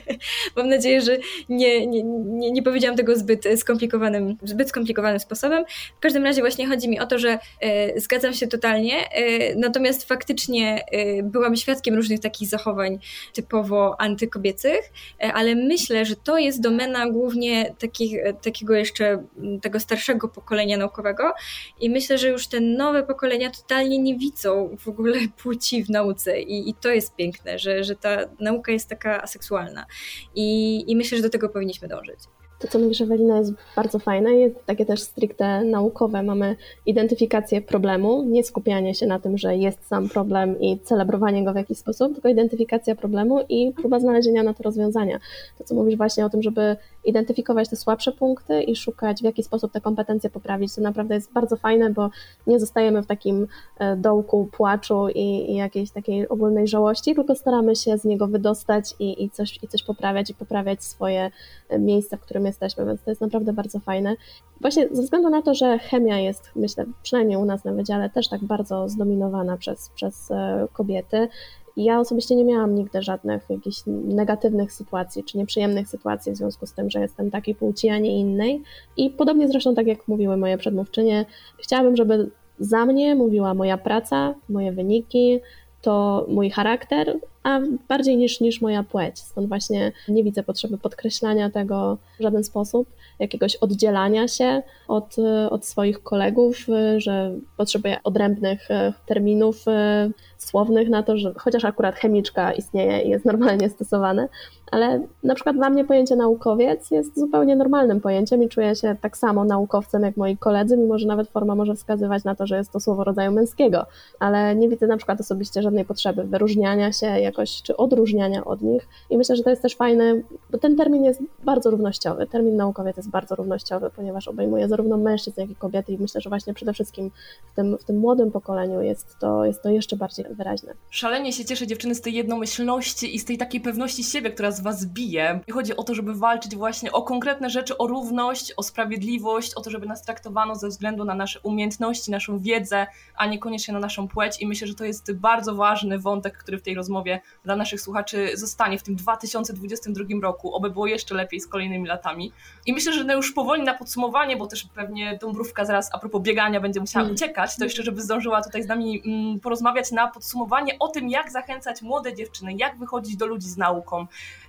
Mam 0.56 0.68
nadzieję, 0.68 1.00
że 1.00 1.18
nie, 1.48 1.86
nie, 1.86 2.02
nie, 2.02 2.50
nie 2.52 2.62
powiedziałam 2.62 2.96
tego 2.96 3.16
zbyt 3.16 3.44
skomplikowanym, 3.56 4.36
zbyt 4.42 4.68
skomplikowanym 4.68 5.20
sposobem. 5.20 5.64
W 5.96 6.00
każdym 6.00 6.24
razie 6.24 6.40
właśnie 6.40 6.66
chodzi 6.66 6.88
mi 6.88 6.95
o 7.00 7.06
to, 7.06 7.18
że 7.18 7.38
e, 7.60 8.00
zgadzam 8.00 8.34
się 8.34 8.46
totalnie, 8.46 9.10
e, 9.10 9.54
natomiast 9.54 10.08
faktycznie 10.08 10.84
e, 10.92 11.22
byłam 11.22 11.56
świadkiem 11.56 11.94
różnych 11.94 12.20
takich 12.20 12.48
zachowań 12.48 12.98
typowo 13.32 14.00
antykobiecych, 14.00 14.92
ale 15.34 15.54
myślę, 15.54 16.04
że 16.04 16.16
to 16.16 16.38
jest 16.38 16.60
domena 16.60 17.10
głównie 17.10 17.74
takich, 17.78 18.18
takiego 18.42 18.74
jeszcze 18.74 19.24
tego 19.62 19.80
starszego 19.80 20.28
pokolenia 20.28 20.76
naukowego 20.76 21.32
i 21.80 21.90
myślę, 21.90 22.18
że 22.18 22.28
już 22.28 22.46
te 22.46 22.60
nowe 22.60 23.02
pokolenia 23.02 23.50
totalnie 23.50 23.98
nie 23.98 24.18
widzą 24.18 24.76
w 24.78 24.88
ogóle 24.88 25.18
płci 25.42 25.84
w 25.84 25.90
nauce 25.90 26.40
i, 26.40 26.70
i 26.70 26.74
to 26.74 26.88
jest 26.88 27.16
piękne, 27.16 27.58
że, 27.58 27.84
że 27.84 27.96
ta 27.96 28.18
nauka 28.40 28.72
jest 28.72 28.88
taka 28.88 29.22
aseksualna 29.22 29.86
i, 30.34 30.84
i 30.86 30.96
myślę, 30.96 31.16
że 31.18 31.22
do 31.22 31.30
tego 31.30 31.48
powinniśmy 31.48 31.88
dążyć. 31.88 32.20
To, 32.58 32.68
co 32.68 32.78
mówisz, 32.78 33.00
Ewelina, 33.00 33.38
jest 33.38 33.52
bardzo 33.76 33.98
fajne, 33.98 34.34
jest 34.34 34.66
takie 34.66 34.86
też 34.86 35.02
stricte 35.02 35.64
naukowe. 35.64 36.22
Mamy 36.22 36.56
identyfikację 36.86 37.62
problemu, 37.62 38.24
nie 38.24 38.44
skupianie 38.44 38.94
się 38.94 39.06
na 39.06 39.18
tym, 39.18 39.38
że 39.38 39.56
jest 39.56 39.86
sam 39.86 40.08
problem 40.08 40.60
i 40.60 40.78
celebrowanie 40.78 41.44
go 41.44 41.52
w 41.52 41.56
jakiś 41.56 41.78
sposób, 41.78 42.12
tylko 42.12 42.28
identyfikacja 42.28 42.94
problemu 42.94 43.40
i 43.48 43.72
próba 43.72 44.00
znalezienia 44.00 44.42
na 44.42 44.54
to 44.54 44.62
rozwiązania. 44.62 45.18
To, 45.58 45.64
co 45.64 45.74
mówisz 45.74 45.96
właśnie 45.96 46.26
o 46.26 46.30
tym, 46.30 46.42
żeby 46.42 46.76
identyfikować 47.04 47.68
te 47.68 47.76
słabsze 47.76 48.12
punkty 48.12 48.62
i 48.62 48.76
szukać, 48.76 49.20
w 49.20 49.24
jaki 49.24 49.42
sposób 49.42 49.72
te 49.72 49.80
kompetencje 49.80 50.30
poprawić, 50.30 50.74
to 50.74 50.80
naprawdę 50.80 51.14
jest 51.14 51.32
bardzo 51.32 51.56
fajne, 51.56 51.90
bo 51.90 52.10
nie 52.46 52.60
zostajemy 52.60 53.02
w 53.02 53.06
takim 53.06 53.46
e, 53.78 53.96
dołku 53.96 54.48
płaczu 54.52 55.08
i, 55.08 55.52
i 55.52 55.54
jakiejś 55.54 55.90
takiej 55.90 56.28
ogólnej 56.28 56.68
żałości, 56.68 57.14
tylko 57.14 57.34
staramy 57.34 57.76
się 57.76 57.98
z 57.98 58.04
niego 58.04 58.26
wydostać 58.26 58.94
i, 58.98 59.24
i, 59.24 59.30
coś, 59.30 59.58
i 59.62 59.68
coś 59.68 59.82
poprawiać 59.82 60.30
i 60.30 60.34
poprawiać 60.34 60.84
swoje 60.84 61.30
e, 61.68 61.78
miejsce, 61.78 62.16
w 62.16 62.20
którym 62.20 62.45
jesteśmy, 62.46 62.86
więc 62.86 63.02
to 63.02 63.10
jest 63.10 63.20
naprawdę 63.20 63.52
bardzo 63.52 63.80
fajne. 63.80 64.16
Właśnie 64.60 64.88
ze 64.92 65.02
względu 65.02 65.30
na 65.30 65.42
to, 65.42 65.54
że 65.54 65.78
chemia 65.78 66.18
jest, 66.18 66.50
myślę, 66.56 66.84
przynajmniej 67.02 67.38
u 67.38 67.44
nas 67.44 67.64
na 67.64 67.72
wydziale 67.72 68.10
też 68.10 68.28
tak 68.28 68.44
bardzo 68.44 68.88
zdominowana 68.88 69.56
przez, 69.56 69.90
przez 69.94 70.30
e, 70.30 70.66
kobiety, 70.72 71.28
ja 71.76 72.00
osobiście 72.00 72.36
nie 72.36 72.44
miałam 72.44 72.74
nigdy 72.74 73.02
żadnych 73.02 73.50
jakichś 73.50 73.82
negatywnych 73.86 74.72
sytuacji 74.72 75.24
czy 75.24 75.38
nieprzyjemnych 75.38 75.88
sytuacji 75.88 76.32
w 76.32 76.36
związku 76.36 76.66
z 76.66 76.72
tym, 76.72 76.90
że 76.90 77.00
jestem 77.00 77.30
takiej 77.30 77.54
płci, 77.54 77.88
a 77.88 77.98
nie 77.98 78.20
innej. 78.20 78.62
I 78.96 79.10
podobnie 79.10 79.48
zresztą 79.48 79.74
tak 79.74 79.86
jak 79.86 80.08
mówiły 80.08 80.36
moje 80.36 80.58
przedmówczynie, 80.58 81.26
chciałabym, 81.58 81.96
żeby 81.96 82.30
za 82.58 82.86
mnie 82.86 83.14
mówiła 83.14 83.54
moja 83.54 83.78
praca, 83.78 84.34
moje 84.48 84.72
wyniki, 84.72 85.40
to 85.82 86.26
mój 86.28 86.50
charakter, 86.50 87.18
a 87.46 87.60
bardziej 87.88 88.16
niż, 88.16 88.40
niż 88.40 88.60
moja 88.60 88.82
płeć. 88.82 89.18
Stąd 89.18 89.48
właśnie 89.48 89.92
nie 90.08 90.24
widzę 90.24 90.42
potrzeby 90.42 90.78
podkreślania 90.78 91.50
tego 91.50 91.98
w 92.18 92.22
żaden 92.22 92.44
sposób, 92.44 92.88
jakiegoś 93.18 93.56
oddzielania 93.56 94.28
się 94.28 94.62
od, 94.88 95.16
od 95.50 95.66
swoich 95.66 96.02
kolegów, 96.02 96.66
że 96.96 97.32
potrzebuję 97.56 97.96
odrębnych 98.04 98.70
e, 98.70 98.92
terminów 99.06 99.68
e, 99.68 100.10
słownych 100.38 100.88
na 100.88 101.02
to, 101.02 101.16
że 101.16 101.34
chociaż 101.36 101.64
akurat 101.64 101.94
chemiczka 101.94 102.52
istnieje 102.52 103.00
i 103.00 103.08
jest 103.08 103.24
normalnie 103.24 103.70
stosowane, 103.70 104.28
ale 104.70 105.06
na 105.22 105.34
przykład 105.34 105.56
dla 105.56 105.70
mnie 105.70 105.84
pojęcie 105.84 106.16
naukowiec 106.16 106.90
jest 106.90 107.18
zupełnie 107.18 107.56
normalnym 107.56 108.00
pojęciem 108.00 108.42
i 108.42 108.48
czuję 108.48 108.74
się 108.74 108.96
tak 109.00 109.16
samo 109.16 109.44
naukowcem 109.44 110.02
jak 110.02 110.16
moi 110.16 110.36
koledzy, 110.36 110.76
mimo 110.76 110.98
że 110.98 111.06
nawet 111.06 111.28
forma 111.28 111.54
może 111.54 111.74
wskazywać 111.74 112.24
na 112.24 112.34
to, 112.34 112.46
że 112.46 112.56
jest 112.56 112.72
to 112.72 112.80
słowo 112.80 113.04
rodzaju 113.04 113.32
męskiego, 113.32 113.86
ale 114.20 114.56
nie 114.56 114.68
widzę 114.68 114.86
na 114.86 114.96
przykład 114.96 115.20
osobiście 115.20 115.62
żadnej 115.62 115.84
potrzeby 115.84 116.24
wyróżniania 116.24 116.92
się 116.92 117.06
jak 117.06 117.35
jakoś, 117.36 117.62
czy 117.62 117.76
odróżniania 117.76 118.44
od 118.44 118.62
nich. 118.62 118.88
I 119.10 119.16
myślę, 119.16 119.36
że 119.36 119.42
to 119.42 119.50
jest 119.50 119.62
też 119.62 119.76
fajne, 119.76 120.14
bo 120.50 120.58
ten 120.58 120.76
termin 120.76 121.04
jest 121.04 121.22
bardzo 121.44 121.70
równościowy. 121.70 122.26
Termin 122.26 122.56
naukowiec 122.56 122.96
jest 122.96 123.10
bardzo 123.10 123.34
równościowy, 123.34 123.90
ponieważ 123.96 124.28
obejmuje 124.28 124.68
zarówno 124.68 124.96
mężczyzn, 124.96 125.40
jak 125.40 125.50
i 125.50 125.56
kobiety 125.56 125.92
i 125.92 125.98
myślę, 125.98 126.20
że 126.20 126.30
właśnie 126.30 126.54
przede 126.54 126.72
wszystkim 126.72 127.10
w 127.52 127.56
tym, 127.56 127.78
w 127.78 127.84
tym 127.84 127.98
młodym 127.98 128.30
pokoleniu 128.30 128.82
jest 128.82 129.18
to, 129.18 129.44
jest 129.44 129.62
to 129.62 129.68
jeszcze 129.68 129.96
bardziej 129.96 130.24
wyraźne. 130.30 130.74
Szalenie 130.90 131.32
się 131.32 131.44
cieszę 131.44 131.66
dziewczyny 131.66 131.94
z 131.94 132.00
tej 132.00 132.14
jednomyślności 132.14 133.16
i 133.16 133.18
z 133.18 133.24
tej 133.24 133.38
takiej 133.38 133.60
pewności 133.60 134.04
siebie, 134.04 134.30
która 134.30 134.50
z 134.50 134.60
was 134.60 134.86
bije. 134.86 135.40
I 135.46 135.52
chodzi 135.52 135.76
o 135.76 135.82
to, 135.82 135.94
żeby 135.94 136.14
walczyć 136.14 136.56
właśnie 136.56 136.92
o 136.92 137.02
konkretne 137.02 137.50
rzeczy, 137.50 137.78
o 137.78 137.86
równość, 137.86 138.52
o 138.56 138.62
sprawiedliwość, 138.62 139.54
o 139.54 139.60
to, 139.60 139.70
żeby 139.70 139.86
nas 139.86 140.02
traktowano 140.02 140.54
ze 140.54 140.68
względu 140.68 141.04
na 141.04 141.14
nasze 141.14 141.40
umiejętności, 141.40 142.10
naszą 142.10 142.38
wiedzę, 142.38 142.86
a 143.16 143.26
niekoniecznie 143.26 143.74
na 143.74 143.80
naszą 143.80 144.08
płeć. 144.08 144.42
I 144.42 144.46
myślę, 144.46 144.66
że 144.66 144.74
to 144.74 144.84
jest 144.84 145.12
bardzo 145.12 145.54
ważny 145.54 145.98
wątek, 145.98 146.38
który 146.38 146.58
w 146.58 146.62
tej 146.62 146.74
rozmowie 146.74 147.20
dla 147.44 147.56
naszych 147.56 147.80
słuchaczy 147.80 148.30
zostanie 148.34 148.78
w 148.78 148.82
tym 148.82 148.96
2022 148.96 150.04
roku, 150.22 150.54
oby 150.54 150.70
było 150.70 150.86
jeszcze 150.86 151.14
lepiej 151.14 151.40
z 151.40 151.46
kolejnymi 151.46 151.88
latami. 151.88 152.32
I 152.66 152.72
myślę, 152.72 152.92
że 152.92 153.04
no 153.04 153.14
już 153.14 153.32
powoli 153.32 153.62
na 153.62 153.74
podsumowanie, 153.74 154.36
bo 154.36 154.46
też 154.46 154.68
pewnie 154.74 155.18
Dąbrówka 155.20 155.64
zaraz 155.64 155.90
a 155.92 155.98
propos 155.98 156.22
biegania 156.22 156.60
będzie 156.60 156.80
musiała 156.80 157.02
mm. 157.02 157.14
uciekać, 157.14 157.56
to 157.56 157.64
jeszcze, 157.64 157.82
żeby 157.82 158.02
zdążyła 158.02 158.42
tutaj 158.42 158.62
z 158.62 158.66
nami 158.66 159.02
mm, 159.06 159.40
porozmawiać 159.40 159.92
na 159.92 160.08
podsumowanie 160.08 160.78
o 160.78 160.88
tym, 160.88 161.08
jak 161.08 161.30
zachęcać 161.30 161.82
młode 161.82 162.14
dziewczyny, 162.14 162.54
jak 162.58 162.78
wychodzić 162.78 163.16
do 163.16 163.26
ludzi 163.26 163.48
z 163.48 163.56
nauką. 163.56 164.06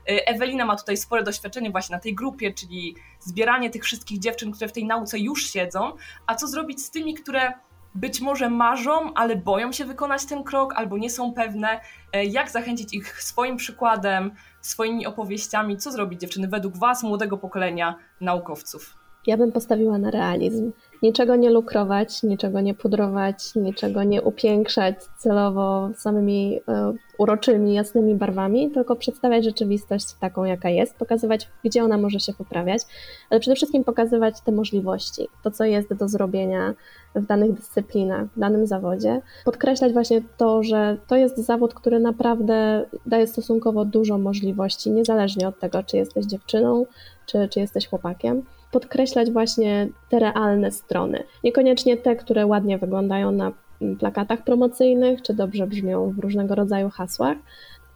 Y, 0.09 0.25
Ewelina 0.25 0.65
ma 0.65 0.75
tutaj 0.75 0.97
spore 0.97 1.23
doświadczenie 1.23 1.71
właśnie 1.71 1.95
na 1.95 2.01
tej 2.01 2.15
grupie, 2.15 2.53
czyli 2.53 2.95
zbieranie 3.19 3.69
tych 3.69 3.84
wszystkich 3.84 4.19
dziewczyn, 4.19 4.51
które 4.51 4.67
w 4.67 4.73
tej 4.73 4.86
nauce 4.86 5.19
już 5.19 5.49
siedzą, 5.49 5.91
a 6.25 6.36
co 6.36 6.47
zrobić 6.47 6.82
z 6.82 6.91
tymi, 6.91 7.13
które 7.13 7.53
być 7.98 8.22
może 8.22 8.50
marzą, 8.50 9.14
ale 9.14 9.36
boją 9.36 9.72
się 9.72 9.86
wykonać 9.86 10.26
ten 10.26 10.43
krok 10.43 10.74
albo 10.76 10.98
nie 10.98 11.10
są 11.10 11.34
pewne, 11.34 11.82
e, 12.14 12.26
jak 12.26 12.50
zachęcić 12.50 12.93
ich 12.93 13.24
swoim 13.24 13.58
przykładem, 13.58 14.32
swoimi 14.62 15.06
opowieściami, 15.06 15.78
co 15.78 15.91
zrobić 15.91 16.22
dziewczyny 16.22 16.48
według 16.48 16.78
Was, 16.78 17.04
młodego 17.04 17.38
pokolenia 17.38 17.95
naukowców. 18.22 18.97
Ja 19.28 19.38
bym 19.38 19.51
postawiła 19.51 19.97
na 19.97 20.11
realizm. 20.11 20.71
Niczego 21.03 21.36
nie 21.36 21.49
lukrować, 21.49 22.23
niczego 22.23 22.61
nie 22.61 22.73
pudrować, 22.73 23.55
niczego 23.55 24.03
nie 24.03 24.21
upiększać 24.21 24.95
celowo 25.17 25.89
samymi 25.95 26.59
e, 26.67 26.93
uroczymi, 27.17 27.73
jasnymi 27.73 28.15
barwami, 28.15 28.71
tylko 28.71 28.95
przedstawiać 28.95 29.43
rzeczywistość 29.43 30.13
taką, 30.19 30.43
jaka 30.43 30.69
jest, 30.69 30.95
pokazywać, 30.95 31.49
gdzie 31.63 31.84
ona 31.84 31.97
może 31.97 32.19
się 32.19 32.34
poprawiać, 32.34 32.82
ale 33.30 33.39
przede 33.39 33.55
wszystkim 33.55 33.84
pokazywać 33.84 34.41
te 34.41 34.51
możliwości, 34.51 35.28
to, 35.43 35.51
co 35.51 35.65
jest 35.65 35.93
do 35.93 36.07
zrobienia 36.07 36.73
w 37.15 37.25
danych 37.25 37.53
dyscyplinach, 37.53 38.28
w 38.36 38.39
danym 38.39 38.67
zawodzie. 38.67 39.21
Podkreślać 39.45 39.93
właśnie 39.93 40.21
to, 40.38 40.63
że 40.63 40.97
to 41.07 41.15
jest 41.15 41.38
zawód, 41.38 41.73
który 41.73 41.99
naprawdę 41.99 42.86
daje 43.05 43.28
stosunkowo 43.28 43.86
dużo 43.86 44.17
możliwości, 44.17 44.91
niezależnie 44.91 45.47
od 45.47 45.59
tego, 45.59 45.84
czy 45.84 45.97
jesteś 45.97 46.25
dziewczyną, 46.25 46.86
czy, 47.25 47.49
czy 47.49 47.59
jesteś 47.59 47.88
chłopakiem 47.88 48.43
podkreślać 48.72 49.32
właśnie 49.32 49.88
te 50.09 50.20
realne 50.20 50.72
strony. 50.72 51.24
Niekoniecznie 51.43 51.97
te, 51.97 52.15
które 52.15 52.45
ładnie 52.45 52.78
wyglądają 52.78 53.32
na 53.32 53.51
plakatach 53.99 54.43
promocyjnych, 54.43 55.22
czy 55.22 55.34
dobrze 55.34 55.68
brzmią 55.68 56.11
w 56.11 56.20
różnego 56.20 56.55
rodzaju 56.55 56.89
hasłach, 56.89 57.38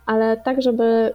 ale 0.05 0.37
tak, 0.37 0.61
żeby 0.61 1.13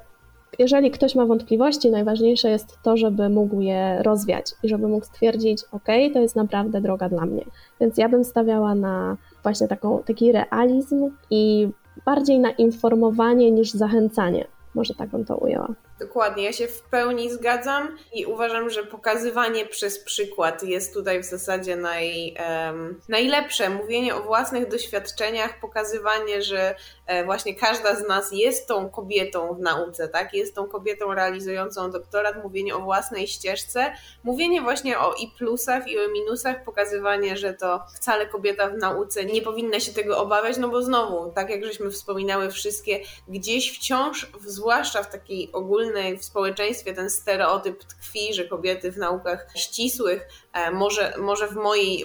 jeżeli 0.58 0.90
ktoś 0.90 1.14
ma 1.14 1.26
wątpliwości, 1.26 1.90
najważniejsze 1.90 2.50
jest 2.50 2.78
to, 2.82 2.96
żeby 2.96 3.28
mógł 3.28 3.60
je 3.60 4.02
rozwiać 4.02 4.52
i 4.62 4.68
żeby 4.68 4.88
mógł 4.88 5.06
stwierdzić, 5.06 5.64
ok, 5.72 5.86
to 6.12 6.20
jest 6.20 6.36
naprawdę 6.36 6.80
droga 6.80 7.08
dla 7.08 7.26
mnie. 7.26 7.44
Więc 7.80 7.98
ja 7.98 8.08
bym 8.08 8.24
stawiała 8.24 8.74
na 8.74 9.16
właśnie 9.42 9.68
taką, 9.68 10.02
taki 10.02 10.32
realizm 10.32 11.10
i 11.30 11.68
bardziej 12.04 12.38
na 12.38 12.50
informowanie 12.50 13.50
niż 13.50 13.70
zachęcanie. 13.70 14.46
Może 14.74 14.94
tak 14.94 15.08
bym 15.08 15.24
to 15.24 15.36
ujęła. 15.36 15.74
Dokładnie, 15.98 16.44
ja 16.44 16.52
się 16.52 16.68
w 16.68 16.82
pełni 16.82 17.30
zgadzam 17.30 17.98
i 18.14 18.26
uważam, 18.26 18.70
że 18.70 18.84
pokazywanie 18.84 19.66
przez 19.66 19.98
przykład 19.98 20.62
jest 20.62 20.94
tutaj 20.94 21.22
w 21.22 21.24
zasadzie 21.24 21.76
naj, 21.76 22.36
um, 22.66 23.00
najlepsze. 23.08 23.70
Mówienie 23.70 24.14
o 24.14 24.22
własnych 24.22 24.68
doświadczeniach, 24.68 25.60
pokazywanie, 25.60 26.42
że 26.42 26.74
e, 27.06 27.24
właśnie 27.24 27.54
każda 27.54 27.94
z 27.94 28.08
nas 28.08 28.32
jest 28.32 28.68
tą 28.68 28.90
kobietą 28.90 29.54
w 29.54 29.60
nauce, 29.60 30.08
tak? 30.08 30.34
Jest 30.34 30.54
tą 30.54 30.66
kobietą 30.66 31.14
realizującą 31.14 31.90
doktorat, 31.90 32.42
mówienie 32.42 32.76
o 32.76 32.80
własnej 32.80 33.28
ścieżce, 33.28 33.92
mówienie 34.24 34.62
właśnie 34.62 34.98
o 34.98 35.14
i 35.14 35.28
plusach, 35.38 35.88
i 35.88 35.98
o 35.98 36.08
minusach, 36.08 36.64
pokazywanie, 36.64 37.36
że 37.36 37.54
to 37.54 37.80
wcale 37.94 38.26
kobieta 38.26 38.68
w 38.68 38.76
nauce 38.76 39.24
nie 39.24 39.42
powinna 39.42 39.80
się 39.80 39.92
tego 39.92 40.18
obawiać, 40.18 40.56
no 40.56 40.68
bo 40.68 40.82
znowu, 40.82 41.32
tak 41.32 41.50
jak 41.50 41.64
żeśmy 41.64 41.90
wspominały 41.90 42.50
wszystkie, 42.50 43.00
gdzieś 43.28 43.78
wciąż, 43.78 44.32
zwłaszcza 44.46 45.02
w 45.02 45.10
takiej 45.10 45.52
ogólnej 45.52 45.85
w 46.18 46.24
społeczeństwie 46.24 46.92
ten 46.92 47.10
stereotyp 47.10 47.84
tkwi, 47.84 48.34
że 48.34 48.44
kobiety 48.44 48.92
w 48.92 48.98
naukach 48.98 49.46
ścisłych, 49.56 50.28
e, 50.52 50.70
może, 50.70 51.14
może 51.18 51.48
w 51.48 51.54
mojej, 51.54 52.04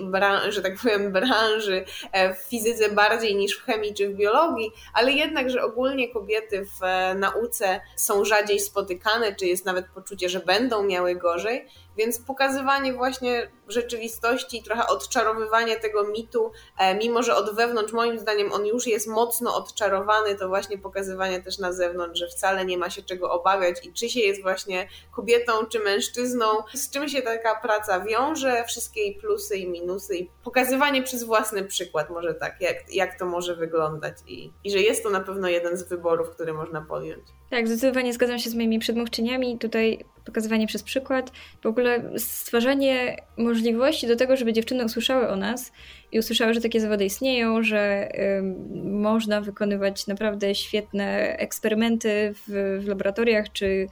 że 0.49 0.61
tak 0.61 0.75
powiem, 0.81 1.11
branży, 1.11 1.85
e, 2.11 2.33
w 2.33 2.37
fizyce 2.37 2.89
bardziej 2.89 3.35
niż 3.35 3.57
w 3.57 3.65
chemii 3.65 3.93
czy 3.93 4.09
w 4.09 4.15
biologii, 4.15 4.71
ale 4.93 5.11
jednak, 5.11 5.49
że 5.49 5.63
ogólnie 5.63 6.13
kobiety 6.13 6.65
w 6.65 6.83
e, 6.83 7.15
nauce 7.15 7.81
są 7.95 8.25
rzadziej 8.25 8.59
spotykane, 8.59 9.35
czy 9.35 9.45
jest 9.45 9.65
nawet 9.65 9.85
poczucie, 9.87 10.29
że 10.29 10.39
będą 10.39 10.83
miały 10.83 11.15
gorzej, 11.15 11.67
więc 11.97 12.19
pokazywanie 12.19 12.93
właśnie 12.93 13.51
rzeczywistości, 13.71 14.63
trochę 14.63 14.87
odczarowywanie 14.87 15.79
tego 15.79 16.03
mitu, 16.03 16.51
e, 16.79 16.95
mimo 16.95 17.23
że 17.23 17.35
od 17.35 17.55
wewnątrz 17.55 17.93
moim 17.93 18.19
zdaniem 18.19 18.53
on 18.53 18.65
już 18.65 18.87
jest 18.87 19.07
mocno 19.07 19.55
odczarowany, 19.55 20.35
to 20.35 20.47
właśnie 20.47 20.77
pokazywanie 20.77 21.41
też 21.43 21.57
na 21.57 21.73
zewnątrz, 21.73 22.19
że 22.19 22.27
wcale 22.27 22.65
nie 22.65 22.77
ma 22.77 22.89
się 22.89 23.01
czego 23.01 23.31
obawiać 23.31 23.85
i 23.85 23.93
czy 23.93 24.09
się 24.09 24.19
jest 24.19 24.41
właśnie 24.41 24.87
kobietą 25.11 25.65
czy 25.65 25.79
mężczyzną, 25.79 26.45
z 26.73 26.89
czym 26.89 27.09
się 27.09 27.21
taka 27.21 27.55
praca 27.55 27.99
wiąże, 27.99 28.63
wszystkie 28.67 29.01
jej 29.01 29.15
plusy 29.15 29.57
i 29.57 29.69
minusy 29.69 30.17
i 30.17 30.29
pokazywanie 30.43 31.03
przez 31.03 31.23
własny 31.23 31.63
przykład 31.63 32.09
może 32.09 32.33
tak, 32.33 32.61
jak, 32.61 32.93
jak 32.93 33.19
to 33.19 33.25
może 33.25 33.55
wyglądać 33.55 34.17
i, 34.27 34.51
i 34.63 34.71
że 34.71 34.79
jest 34.79 35.03
to 35.03 35.09
na 35.09 35.19
pewno 35.21 35.47
jeden 35.47 35.77
z 35.77 35.83
wyborów, 35.83 36.29
który 36.29 36.53
można 36.53 36.81
podjąć. 36.81 37.23
Tak, 37.49 37.67
zdecydowanie 37.67 38.13
zgadzam 38.13 38.39
się 38.39 38.49
z 38.49 38.55
moimi 38.55 38.79
przedmówczyniami. 38.79 39.59
Tutaj 39.59 40.05
pokazywanie 40.25 40.67
przez 40.67 40.83
przykład, 40.83 41.31
w 41.63 41.65
ogóle 41.65 42.11
stwarzanie 42.17 43.17
możliwości 43.37 43.60
do 44.07 44.15
tego, 44.15 44.37
żeby 44.37 44.53
dziewczyny 44.53 44.85
usłyszały 44.85 45.29
o 45.29 45.35
nas 45.35 45.71
i 46.11 46.19
usłyszały, 46.19 46.53
że 46.53 46.61
takie 46.61 46.81
zawody 46.81 47.05
istnieją, 47.05 47.63
że 47.63 48.09
y, 48.15 48.41
można 48.83 49.41
wykonywać 49.41 50.07
naprawdę 50.07 50.55
świetne 50.55 51.37
eksperymenty 51.37 52.33
w, 52.33 52.79
w, 52.83 52.87
laboratoriach 52.87 53.51
czy 53.51 53.87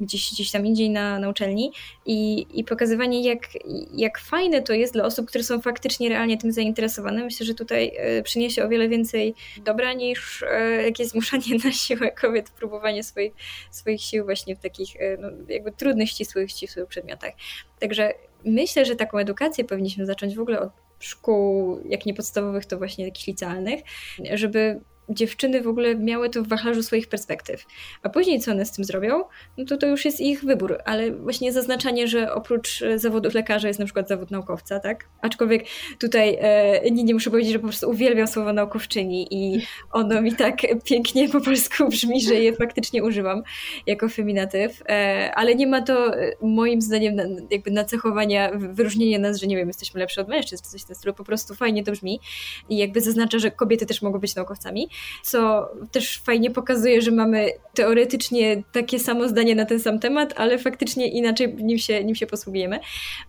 gdzieś, 0.00 0.32
gdzieś 0.32 0.50
tam 0.50 0.66
indziej 0.66 0.90
na, 0.90 1.18
na 1.18 1.28
uczelni 1.28 1.72
i, 2.06 2.46
i 2.54 2.64
pokazywanie, 2.64 3.22
jak, 3.22 3.40
jak 3.94 4.18
fajne 4.18 4.62
to 4.62 4.72
jest 4.72 4.92
dla 4.92 5.04
osób, 5.04 5.28
które 5.28 5.44
są 5.44 5.60
faktycznie 5.60 6.08
realnie 6.08 6.38
tym 6.38 6.52
zainteresowane. 6.52 7.24
Myślę, 7.24 7.46
że 7.46 7.54
tutaj 7.54 7.92
y, 8.18 8.22
przyniesie 8.22 8.64
o 8.64 8.68
wiele 8.68 8.88
więcej 8.88 9.34
dobra 9.64 9.92
niż 9.92 10.42
y, 10.42 10.46
jakieś 10.82 11.08
zmuszanie 11.08 11.56
na 11.64 11.72
siłę 11.72 12.10
kobiet, 12.10 12.50
próbowanie 12.50 13.02
swoich, 13.04 13.32
swoich 13.70 14.00
sił 14.00 14.24
właśnie 14.24 14.56
w 14.56 14.60
takich 14.60 14.96
y, 14.96 15.18
no, 15.20 15.28
jakby 15.48 15.72
trudnych, 15.72 16.10
ścisłych, 16.10 16.50
ścisłych 16.50 16.86
przedmiotach. 16.86 17.32
Także 17.80 18.14
myślę, 18.44 18.84
że 18.84 18.96
taką 18.96 19.18
edukację 19.18 19.64
powinniśmy 19.64 20.06
zacząć 20.06 20.36
w 20.36 20.40
ogóle 20.40 20.60
od 20.60 20.70
szkół, 20.98 21.78
jak 21.88 22.06
nie 22.06 22.14
podstawowych, 22.14 22.66
to 22.66 22.78
właśnie 22.78 23.04
jakichś 23.04 23.26
licealnych, 23.26 23.80
żeby 24.34 24.80
dziewczyny 25.08 25.62
w 25.62 25.68
ogóle 25.68 25.94
miały 25.96 26.30
to 26.30 26.42
w 26.42 26.48
wachlarzu 26.48 26.82
swoich 26.82 27.08
perspektyw. 27.08 27.64
A 28.02 28.08
później 28.08 28.40
co 28.40 28.50
one 28.50 28.64
z 28.64 28.72
tym 28.72 28.84
zrobią, 28.84 29.24
no 29.58 29.64
to 29.64 29.76
to 29.76 29.86
już 29.86 30.04
jest 30.04 30.20
ich 30.20 30.44
wybór, 30.44 30.78
ale 30.84 31.12
właśnie 31.12 31.52
zaznaczanie, 31.52 32.08
że 32.08 32.34
oprócz 32.34 32.82
e, 32.82 32.98
zawodów 32.98 33.34
lekarza 33.34 33.68
jest 33.68 33.80
na 33.80 33.86
przykład 33.86 34.08
zawód 34.08 34.30
naukowca, 34.30 34.80
tak? 34.80 35.08
Aczkolwiek 35.20 35.64
tutaj 35.98 36.38
e, 36.40 36.90
nie, 36.90 37.04
nie 37.04 37.14
muszę 37.14 37.30
powiedzieć, 37.30 37.52
że 37.52 37.58
po 37.58 37.66
prostu 37.66 37.90
uwielbiam 37.90 38.26
słowo 38.26 38.52
naukowczyni 38.52 39.26
i 39.30 39.62
ono 39.92 40.22
mi 40.22 40.32
tak 40.36 40.56
pięknie 40.84 41.28
po 41.28 41.40
polsku 41.40 41.88
brzmi, 41.88 42.22
że 42.22 42.34
je 42.34 42.52
faktycznie 42.52 43.04
używam 43.04 43.42
jako 43.86 44.08
feminatyw, 44.08 44.82
e, 44.88 45.30
ale 45.34 45.54
nie 45.54 45.66
ma 45.66 45.82
to 45.82 46.16
e, 46.16 46.32
moim 46.42 46.80
zdaniem 46.80 47.14
na, 47.14 47.24
jakby 47.50 47.70
nacechowania, 47.70 48.50
wyróżnienia 48.54 49.18
nas, 49.18 49.40
że 49.40 49.46
nie 49.46 49.56
wiem, 49.56 49.68
jesteśmy 49.68 50.00
lepsze 50.00 50.20
od 50.20 50.28
mężczyzn, 50.28 50.64
czy 50.64 50.70
coś 50.70 50.82
w 50.82 50.84
tym 50.84 50.96
stylu, 50.96 51.14
po 51.14 51.24
prostu 51.24 51.54
fajnie 51.54 51.84
to 51.84 51.92
brzmi 51.92 52.20
i 52.68 52.76
jakby 52.76 53.00
zaznacza, 53.00 53.38
że 53.38 53.50
kobiety 53.50 53.86
też 53.86 54.02
mogą 54.02 54.18
być 54.18 54.34
naukowcami 54.34 54.88
co 55.22 55.70
też 55.92 56.18
fajnie 56.18 56.50
pokazuje, 56.50 57.02
że 57.02 57.10
mamy 57.10 57.50
teoretycznie 57.74 58.62
takie 58.72 58.98
samo 58.98 59.28
zdanie 59.28 59.54
na 59.54 59.64
ten 59.64 59.80
sam 59.80 59.98
temat, 59.98 60.34
ale 60.36 60.58
faktycznie 60.58 61.08
inaczej 61.08 61.54
nim 61.54 61.78
się, 61.78 62.04
nim 62.04 62.14
się 62.14 62.26
posługujemy, 62.26 62.80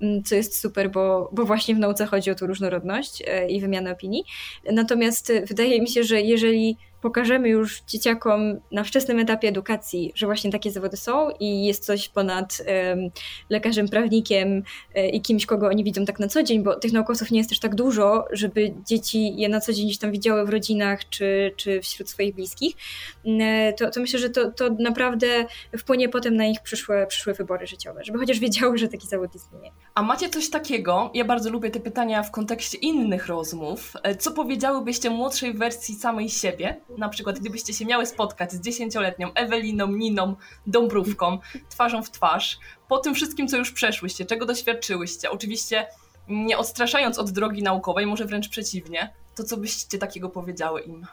mm, 0.01 0.23
co 0.23 0.35
jest 0.35 0.59
super, 0.59 0.91
bo, 0.91 1.29
bo 1.31 1.45
właśnie 1.45 1.75
w 1.75 1.79
nauce 1.79 2.05
chodzi 2.05 2.31
o 2.31 2.35
tą 2.35 2.47
różnorodność 2.47 3.23
e, 3.27 3.49
i 3.49 3.61
wymianę 3.61 3.91
opinii. 3.91 4.23
Natomiast 4.71 5.33
wydaje 5.47 5.81
mi 5.81 5.89
się, 5.89 6.03
że 6.03 6.21
jeżeli 6.21 6.77
pokażemy 7.03 7.49
już 7.49 7.81
dzieciakom 7.81 8.59
na 8.71 8.83
wczesnym 8.83 9.19
etapie 9.19 9.47
edukacji, 9.47 10.11
że 10.15 10.25
właśnie 10.25 10.51
takie 10.51 10.71
zawody 10.71 10.97
są 10.97 11.29
i 11.39 11.65
jest 11.65 11.85
coś 11.85 12.09
ponad 12.09 12.57
um, 12.67 13.09
lekarzem, 13.49 13.89
prawnikiem 13.89 14.47
um, 14.49 14.63
i 15.09 15.21
kimś, 15.21 15.45
kogo 15.45 15.67
oni 15.67 15.83
widzą 15.83 16.05
tak 16.05 16.19
na 16.19 16.27
co 16.27 16.43
dzień, 16.43 16.63
bo 16.63 16.75
tych 16.75 16.93
naukowców 16.93 17.31
nie 17.31 17.37
jest 17.37 17.49
też 17.49 17.59
tak 17.59 17.75
dużo, 17.75 18.25
żeby 18.31 18.73
dzieci 18.87 19.35
je 19.35 19.49
na 19.49 19.59
co 19.59 19.73
dzień 19.73 19.85
gdzieś 19.85 19.97
tam 19.97 20.11
widziały 20.11 20.45
w 20.45 20.49
rodzinach 20.49 21.09
czy, 21.09 21.53
czy 21.55 21.81
wśród 21.81 22.09
swoich 22.09 22.35
bliskich, 22.35 22.75
um, 23.23 23.39
to, 23.77 23.89
to 23.89 24.01
myślę, 24.01 24.19
że 24.19 24.29
to, 24.29 24.51
to 24.51 24.69
naprawdę 24.79 25.45
wpłynie 25.77 26.09
potem 26.09 26.35
na 26.35 26.45
ich 26.45 26.61
przyszłe, 26.61 27.07
przyszłe 27.07 27.33
wybory 27.33 27.67
życiowe, 27.67 28.03
żeby 28.03 28.19
chociaż 28.19 28.39
wiedziały, 28.39 28.77
że 28.77 28.87
taki 28.87 29.07
zawód 29.07 29.35
istnieje. 29.35 29.71
A 29.95 30.01
macie 30.01 30.29
coś 30.29 30.49
takiego, 30.49 31.11
ja 31.13 31.25
bardzo 31.25 31.49
lubię 31.49 31.69
te 31.71 31.79
pytania 31.79 32.23
w 32.23 32.31
kontekście 32.31 32.77
innych 32.77 33.27
rozmów, 33.27 33.93
e, 34.03 34.15
co 34.15 34.31
powiedziałybyście 34.31 35.09
młodszej 35.09 35.53
wersji 35.53 35.95
samej 35.95 36.29
siebie? 36.29 36.81
Na 36.97 37.09
przykład, 37.09 37.39
gdybyście 37.39 37.73
się 37.73 37.85
miały 37.85 38.05
spotkać 38.05 38.51
z 38.51 38.61
dziesięcioletnią 38.61 39.33
Eweliną, 39.33 39.87
Niną, 39.87 40.35
Dąbrówką, 40.67 41.37
twarzą 41.69 42.03
w 42.03 42.11
twarz, 42.11 42.59
po 42.87 42.97
tym 42.97 43.15
wszystkim, 43.15 43.47
co 43.47 43.57
już 43.57 43.71
przeszłyście, 43.71 44.25
czego 44.25 44.45
doświadczyłyście, 44.45 45.31
oczywiście 45.31 45.87
nie 46.27 46.57
odstraszając 46.57 47.19
od 47.19 47.31
drogi 47.31 47.63
naukowej, 47.63 48.05
może 48.05 48.25
wręcz 48.25 48.49
przeciwnie, 48.49 49.13
to 49.35 49.43
co 49.43 49.57
byście 49.57 49.97
takiego 49.97 50.29
powiedziały 50.29 50.81
im? 50.81 51.05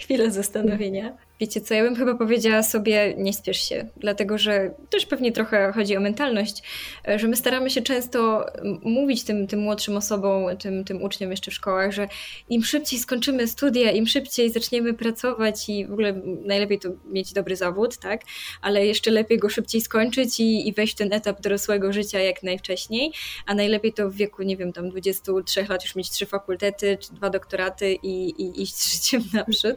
Chwilę 0.00 0.30
zastanowienia. 0.30 1.16
Wiecie 1.40 1.60
co, 1.60 1.74
ja 1.74 1.82
bym 1.82 1.96
chyba 1.96 2.14
powiedziała 2.14 2.62
sobie, 2.62 3.14
nie 3.16 3.32
spiesz 3.32 3.68
się, 3.68 3.86
dlatego 3.96 4.38
że 4.38 4.74
też 4.90 5.06
pewnie 5.06 5.32
trochę 5.32 5.72
chodzi 5.72 5.96
o 5.96 6.00
mentalność, 6.00 6.62
e, 7.08 7.18
że 7.18 7.28
my 7.28 7.36
staramy 7.36 7.70
się 7.70 7.82
często 7.82 8.46
mówić 8.82 9.24
tym, 9.24 9.46
tym 9.46 9.60
młodszym 9.60 9.96
osobom, 9.96 10.56
tym, 10.56 10.84
tym 10.84 11.02
uczniom 11.02 11.30
jeszcze 11.30 11.50
w 11.50 11.54
szkołach, 11.54 11.92
że 11.92 12.08
im 12.48 12.64
szybciej 12.64 12.98
skończymy 12.98 13.48
studia, 13.48 13.90
im 13.90 14.06
szybciej 14.06 14.50
zaczniemy 14.50 14.94
pracować 14.94 15.68
i 15.68 15.86
w 15.86 15.92
ogóle 15.92 16.20
najlepiej 16.44 16.78
to 16.78 16.88
mieć 17.04 17.32
dobry 17.32 17.56
zawód, 17.56 17.96
tak, 17.96 18.20
ale 18.62 18.86
jeszcze 18.86 19.10
lepiej 19.10 19.38
go 19.38 19.48
szybciej 19.48 19.80
skończyć 19.80 20.40
i, 20.40 20.68
i 20.68 20.72
wejść 20.72 20.94
w 20.94 20.96
ten 20.96 21.12
etap 21.12 21.40
dorosłego 21.40 21.92
życia 21.92 22.20
jak 22.20 22.42
najwcześniej, 22.42 23.12
a 23.46 23.54
najlepiej 23.54 23.92
to 23.92 24.10
w 24.10 24.14
wieku, 24.14 24.42
nie 24.42 24.56
wiem, 24.56 24.72
tam 24.72 24.90
23 24.90 25.66
lat 25.68 25.84
już 25.84 25.94
mieć 25.94 26.10
trzy 26.10 26.26
fakultety, 26.26 26.98
czy 27.00 27.14
dwa 27.14 27.30
doktoraty 27.30 27.94
i, 28.02 28.42
i 28.42 28.62
iść 28.62 28.92
życiem 28.92 29.22
naprzód. 29.32 29.76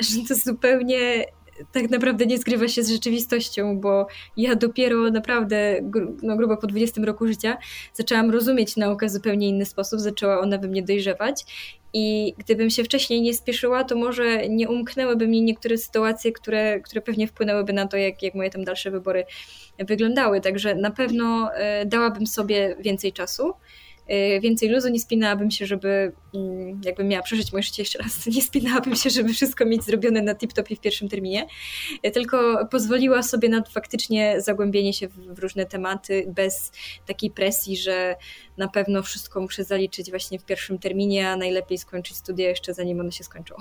Że 0.00 0.28
to 0.28 0.34
zupełnie 0.34 0.85
tak 1.72 1.90
naprawdę 1.90 2.26
nie 2.26 2.38
zgrywa 2.38 2.68
się 2.68 2.82
z 2.82 2.90
rzeczywistością, 2.90 3.80
bo 3.80 4.06
ja 4.36 4.54
dopiero 4.54 5.10
naprawdę 5.10 5.80
no, 6.22 6.36
grubo 6.36 6.56
po 6.56 6.66
20 6.66 7.02
roku 7.04 7.26
życia 7.26 7.56
zaczęłam 7.94 8.30
rozumieć 8.30 8.76
naukę 8.76 9.06
w 9.06 9.10
zupełnie 9.10 9.48
inny 9.48 9.66
sposób, 9.66 10.00
zaczęła 10.00 10.40
ona 10.40 10.58
we 10.58 10.68
mnie 10.68 10.82
dojrzewać 10.82 11.44
i 11.92 12.34
gdybym 12.38 12.70
się 12.70 12.84
wcześniej 12.84 13.22
nie 13.22 13.34
spieszyła, 13.34 13.84
to 13.84 13.96
może 13.96 14.48
nie 14.48 14.68
umknęłyby 14.68 15.28
mi 15.28 15.42
niektóre 15.42 15.78
sytuacje, 15.78 16.32
które, 16.32 16.80
które 16.80 17.00
pewnie 17.00 17.28
wpłynęłyby 17.28 17.72
na 17.72 17.88
to, 17.88 17.96
jak, 17.96 18.22
jak 18.22 18.34
moje 18.34 18.50
tam 18.50 18.64
dalsze 18.64 18.90
wybory 18.90 19.24
wyglądały. 19.78 20.40
Także 20.40 20.74
na 20.74 20.90
pewno 20.90 21.54
e, 21.54 21.86
dałabym 21.86 22.26
sobie 22.26 22.76
więcej 22.80 23.12
czasu. 23.12 23.52
Y, 24.10 24.40
więcej 24.40 24.68
luzu, 24.68 24.88
nie 24.88 25.00
spinałabym 25.00 25.50
się, 25.50 25.66
żeby 25.66 26.12
mm, 26.34 26.80
jakbym 26.84 27.08
miała 27.08 27.22
przeżyć 27.22 27.52
moje 27.52 27.62
życie 27.62 27.82
jeszcze 27.82 27.98
raz, 27.98 28.26
nie 28.36 28.42
spinałabym 28.42 28.96
się, 28.96 29.10
żeby 29.10 29.32
wszystko 29.32 29.64
mieć 29.64 29.84
zrobione 29.84 30.22
na 30.22 30.34
tip-topie 30.34 30.76
w 30.76 30.80
pierwszym 30.80 31.08
terminie, 31.08 31.46
y, 32.06 32.10
tylko 32.10 32.66
pozwoliła 32.70 33.22
sobie 33.22 33.48
na 33.48 33.62
faktycznie 33.62 34.40
zagłębienie 34.40 34.92
się 34.92 35.08
w 35.08 35.38
różne 35.38 35.66
tematy 35.66 36.24
bez 36.28 36.72
takiej 37.06 37.30
presji, 37.30 37.76
że 37.76 38.16
na 38.56 38.68
pewno 38.68 39.02
wszystko 39.02 39.40
muszę 39.40 39.64
zaliczyć 39.64 40.10
właśnie 40.10 40.38
w 40.38 40.44
pierwszym 40.44 40.78
terminie, 40.78 41.28
a 41.30 41.36
najlepiej 41.36 41.78
skończyć 41.78 42.16
studia 42.16 42.48
jeszcze 42.48 42.74
zanim 42.74 43.00
one 43.00 43.12
się 43.12 43.24
skończą. 43.24 43.54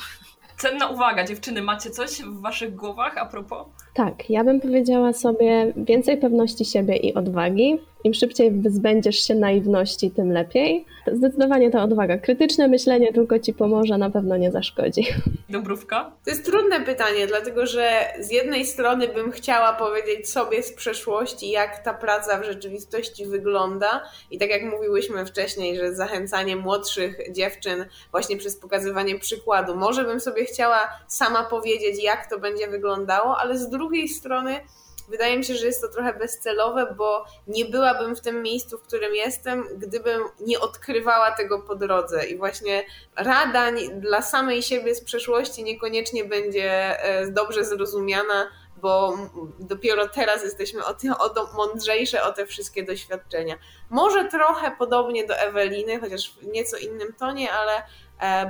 Cenna 0.57 0.87
uwaga, 0.87 1.25
dziewczyny, 1.25 1.61
macie 1.61 1.89
coś 1.89 2.21
w 2.21 2.41
waszych 2.41 2.75
głowach 2.75 3.17
a 3.17 3.25
propos? 3.25 3.67
Tak, 3.95 4.29
ja 4.29 4.43
bym 4.43 4.61
powiedziała 4.61 5.13
sobie 5.13 5.73
więcej 5.77 6.17
pewności 6.17 6.65
siebie 6.65 6.95
i 6.95 7.13
odwagi, 7.13 7.79
im 8.05 8.13
szybciej 8.13 8.51
wyzbędziesz 8.51 9.19
się 9.19 9.35
naiwności, 9.35 10.11
tym 10.11 10.31
lepiej. 10.31 10.85
Zdecydowanie 11.11 11.71
ta 11.71 11.83
odwaga. 11.83 12.17
Krytyczne 12.17 12.67
myślenie 12.67 13.13
tylko 13.13 13.39
ci 13.39 13.53
pomoże, 13.53 13.97
na 13.97 14.09
pewno 14.09 14.37
nie 14.37 14.51
zaszkodzi. 14.51 15.05
Dobrówka? 15.49 16.11
To 16.25 16.29
jest 16.29 16.45
trudne 16.45 16.81
pytanie, 16.81 17.27
dlatego 17.27 17.65
że 17.65 17.89
z 18.19 18.31
jednej 18.31 18.65
strony 18.65 19.07
bym 19.07 19.31
chciała 19.31 19.73
powiedzieć 19.73 20.29
sobie 20.29 20.63
z 20.63 20.73
przeszłości, 20.73 21.49
jak 21.49 21.83
ta 21.83 21.93
praca 21.93 22.39
w 22.39 22.45
rzeczywistości 22.45 23.25
wygląda. 23.25 24.03
I 24.31 24.37
tak 24.37 24.49
jak 24.49 24.63
mówiłyśmy 24.63 25.25
wcześniej, 25.25 25.77
że 25.77 25.95
zachęcanie 25.95 26.55
młodszych 26.55 27.17
dziewczyn 27.31 27.85
właśnie 28.11 28.37
przez 28.37 28.57
pokazywanie 28.57 29.19
przykładu. 29.19 29.75
Może 29.75 30.03
bym 30.03 30.19
sobie 30.19 30.45
chciała 30.45 30.79
sama 31.07 31.43
powiedzieć, 31.43 32.03
jak 32.03 32.29
to 32.29 32.39
będzie 32.39 32.67
wyglądało, 32.67 33.37
ale 33.37 33.57
z 33.57 33.69
drugiej 33.69 33.84
strony 34.07 34.61
wydaje 35.07 35.37
mi 35.37 35.45
się, 35.45 35.55
że 35.55 35.65
jest 35.65 35.81
to 35.81 35.87
trochę 35.87 36.13
bezcelowe, 36.13 36.95
bo 36.97 37.25
nie 37.47 37.65
byłabym 37.65 38.15
w 38.15 38.21
tym 38.21 38.43
miejscu, 38.43 38.77
w 38.77 38.81
którym 38.81 39.15
jestem, 39.15 39.67
gdybym 39.77 40.21
nie 40.39 40.59
odkrywała 40.59 41.31
tego 41.31 41.59
po 41.59 41.75
drodze. 41.75 42.25
I 42.25 42.37
właśnie 42.37 42.85
rada 43.15 43.71
dla 43.95 44.21
samej 44.21 44.63
siebie 44.63 44.95
z 44.95 45.03
przeszłości 45.03 45.63
niekoniecznie 45.63 46.25
będzie 46.25 46.99
e, 46.99 47.31
dobrze 47.31 47.65
zrozumiana, 47.65 48.47
bo 48.77 49.17
dopiero 49.59 50.07
teraz 50.07 50.43
jesteśmy 50.43 50.85
o, 50.85 50.93
te, 50.93 51.17
o 51.17 51.53
mądrzejsze 51.53 52.23
o 52.23 52.31
te 52.31 52.45
wszystkie 52.45 52.83
doświadczenia. 52.83 53.57
Może 53.89 54.25
trochę 54.25 54.71
podobnie 54.79 55.27
do 55.27 55.35
Eweliny, 55.35 55.99
chociaż 55.99 56.31
w 56.31 56.47
nieco 56.47 56.77
innym 56.77 57.13
tonie, 57.13 57.51
ale 57.51 57.83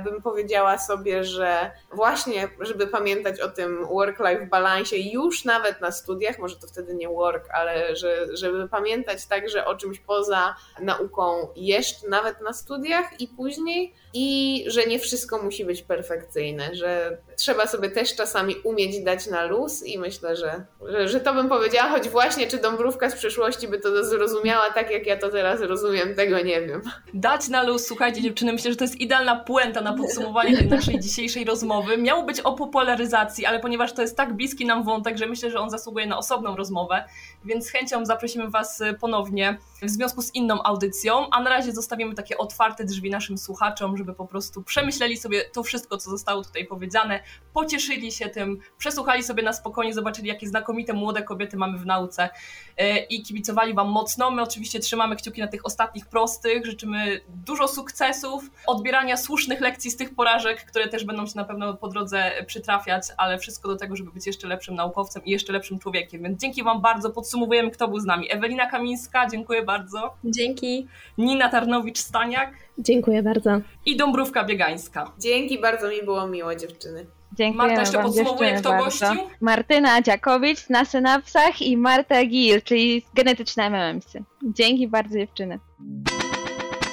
bym 0.04 0.22
powiedziała 0.22 0.78
sobie, 0.78 1.24
że 1.24 1.70
właśnie, 1.92 2.48
żeby 2.60 2.86
pamiętać 2.86 3.40
o 3.40 3.48
tym 3.48 3.86
work-life 3.86 4.46
balansie 4.46 4.96
już 4.96 5.44
nawet 5.44 5.80
na 5.80 5.92
studiach, 5.92 6.38
może 6.38 6.56
to 6.56 6.66
wtedy 6.66 6.94
nie 6.94 7.08
work, 7.08 7.48
ale 7.50 7.96
że, 7.96 8.36
żeby 8.36 8.68
pamiętać 8.68 9.26
także 9.26 9.66
o 9.66 9.76
czymś 9.76 9.98
poza 10.00 10.56
nauką 10.80 11.48
jeszcze 11.56 12.08
nawet 12.08 12.40
na 12.40 12.52
studiach 12.52 13.20
i 13.20 13.28
później 13.28 13.94
i 14.18 14.64
że 14.66 14.86
nie 14.86 14.98
wszystko 14.98 15.42
musi 15.42 15.64
być 15.64 15.82
perfekcyjne, 15.82 16.74
że 16.74 17.18
trzeba 17.36 17.66
sobie 17.66 17.90
też 17.90 18.14
czasami 18.14 18.56
umieć 18.64 19.04
dać 19.04 19.26
na 19.26 19.44
luz 19.44 19.86
i 19.86 19.98
myślę, 19.98 20.36
że, 20.36 20.64
że, 20.88 21.08
że 21.08 21.20
to 21.20 21.34
bym 21.34 21.48
powiedziała, 21.48 21.90
choć 21.90 22.08
właśnie 22.08 22.46
czy 22.46 22.58
Dąbrówka 22.58 23.10
z 23.10 23.14
przeszłości 23.14 23.68
by 23.68 23.78
to 23.78 24.04
zrozumiała 24.04 24.70
tak, 24.70 24.90
jak 24.90 25.06
ja 25.06 25.16
to 25.16 25.28
teraz 25.28 25.60
rozumiem, 25.60 26.14
tego 26.14 26.40
nie 26.40 26.60
wiem. 26.60 26.82
Dać 27.14 27.48
na 27.48 27.62
luz, 27.62 27.86
słuchajcie 27.86 28.22
dziewczyny, 28.22 28.52
myślę, 28.52 28.70
że 28.70 28.76
to 28.76 28.84
jest 28.84 29.00
idealna 29.00 29.36
puenta 29.36 29.80
na 29.80 29.92
podsumowanie 29.92 30.56
tej 30.56 30.68
naszej 30.68 31.00
dzisiejszej 31.00 31.44
rozmowy. 31.44 31.98
Miało 31.98 32.22
być 32.22 32.40
o 32.40 32.52
popularyzacji, 32.52 33.46
ale 33.46 33.60
ponieważ 33.60 33.92
to 33.92 34.02
jest 34.02 34.16
tak 34.16 34.34
bliski 34.34 34.66
nam 34.66 34.84
wątek, 34.84 35.18
że 35.18 35.26
myślę, 35.26 35.50
że 35.50 35.60
on 35.60 35.70
zasługuje 35.70 36.06
na 36.06 36.18
osobną 36.18 36.56
rozmowę, 36.56 37.04
więc 37.44 37.66
z 37.66 37.70
chęcią 37.70 38.04
zaprosimy 38.04 38.50
Was 38.50 38.82
ponownie 39.00 39.58
w 39.82 39.90
związku 39.90 40.22
z 40.22 40.34
inną 40.34 40.62
audycją, 40.62 41.30
a 41.30 41.42
na 41.42 41.50
razie 41.50 41.72
zostawimy 41.72 42.14
takie 42.14 42.38
otwarte 42.38 42.84
drzwi 42.84 43.10
naszym 43.10 43.38
słuchaczom, 43.38 43.96
żeby 43.96 44.05
po 44.14 44.26
prostu 44.26 44.62
przemyśleli 44.62 45.16
sobie 45.16 45.44
to 45.44 45.62
wszystko, 45.62 45.96
co 45.96 46.10
zostało 46.10 46.44
tutaj 46.44 46.66
powiedziane, 46.66 47.20
pocieszyli 47.52 48.12
się 48.12 48.28
tym, 48.28 48.58
przesłuchali 48.78 49.22
sobie 49.22 49.42
na 49.42 49.52
spokojnie, 49.52 49.94
zobaczyli, 49.94 50.28
jakie 50.28 50.48
znakomite 50.48 50.92
młode 50.92 51.22
kobiety 51.22 51.56
mamy 51.56 51.78
w 51.78 51.86
nauce 51.86 52.28
e, 52.76 52.98
i 52.98 53.22
kibicowali 53.22 53.74
Wam 53.74 53.88
mocno. 53.88 54.30
My 54.30 54.42
oczywiście 54.42 54.80
trzymamy 54.80 55.16
kciuki 55.16 55.40
na 55.40 55.46
tych 55.48 55.66
ostatnich 55.66 56.06
prostych, 56.06 56.66
życzymy 56.66 57.20
dużo 57.28 57.68
sukcesów, 57.68 58.50
odbierania 58.66 59.16
słusznych 59.16 59.60
lekcji 59.60 59.90
z 59.90 59.96
tych 59.96 60.14
porażek, 60.14 60.64
które 60.64 60.88
też 60.88 61.04
będą 61.04 61.26
się 61.26 61.32
na 61.36 61.44
pewno 61.44 61.74
po 61.74 61.88
drodze 61.88 62.32
przytrafiać, 62.46 63.02
ale 63.16 63.38
wszystko 63.38 63.68
do 63.68 63.76
tego, 63.76 63.96
żeby 63.96 64.10
być 64.10 64.26
jeszcze 64.26 64.48
lepszym 64.48 64.74
naukowcem 64.74 65.24
i 65.24 65.30
jeszcze 65.30 65.52
lepszym 65.52 65.78
człowiekiem. 65.78 66.22
Więc 66.22 66.40
dzięki 66.40 66.62
Wam 66.62 66.80
bardzo. 66.80 67.10
Podsumowujemy, 67.10 67.70
kto 67.70 67.88
był 67.88 68.00
z 68.00 68.04
nami. 68.04 68.32
Ewelina 68.32 68.66
Kamińska, 68.66 69.26
dziękuję 69.30 69.62
bardzo. 69.62 70.14
Dzięki. 70.24 70.86
Nina 71.18 71.48
Tarnowicz-Staniak. 71.48 72.50
Dziękuję 72.78 73.22
bardzo. 73.22 73.60
I 73.86 73.95
Dąbrówka 73.96 74.44
Biegańska. 74.44 75.12
Dzięki, 75.18 75.58
bardzo 75.60 75.88
mi 75.88 76.02
było 76.02 76.26
miło, 76.26 76.54
dziewczyny. 76.54 77.06
Dziękuję 77.32 77.66
Marta 77.66 77.80
jeszcze 77.80 78.02
podsumowuje, 78.02 78.52
kto 78.54 78.70
bardzo. 78.70 78.84
gościł? 78.84 79.28
Martyna 79.40 80.02
Dziakowicz 80.02 80.68
na 80.68 80.84
synapsach 80.84 81.62
i 81.62 81.76
Marta 81.76 82.24
Gil, 82.24 82.62
czyli 82.62 83.02
genetyczne 83.14 83.66
MMS-y. 83.66 84.24
Dzięki 84.42 84.88
bardzo 84.88 85.18
dziewczyny. 85.18 85.58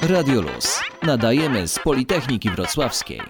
Radio 0.09 0.41
Luz. 0.41 0.81
Nadajemy 1.03 1.67
z 1.67 1.79
Politechniki 1.79 2.49
Wrocławskiej. 2.49 3.21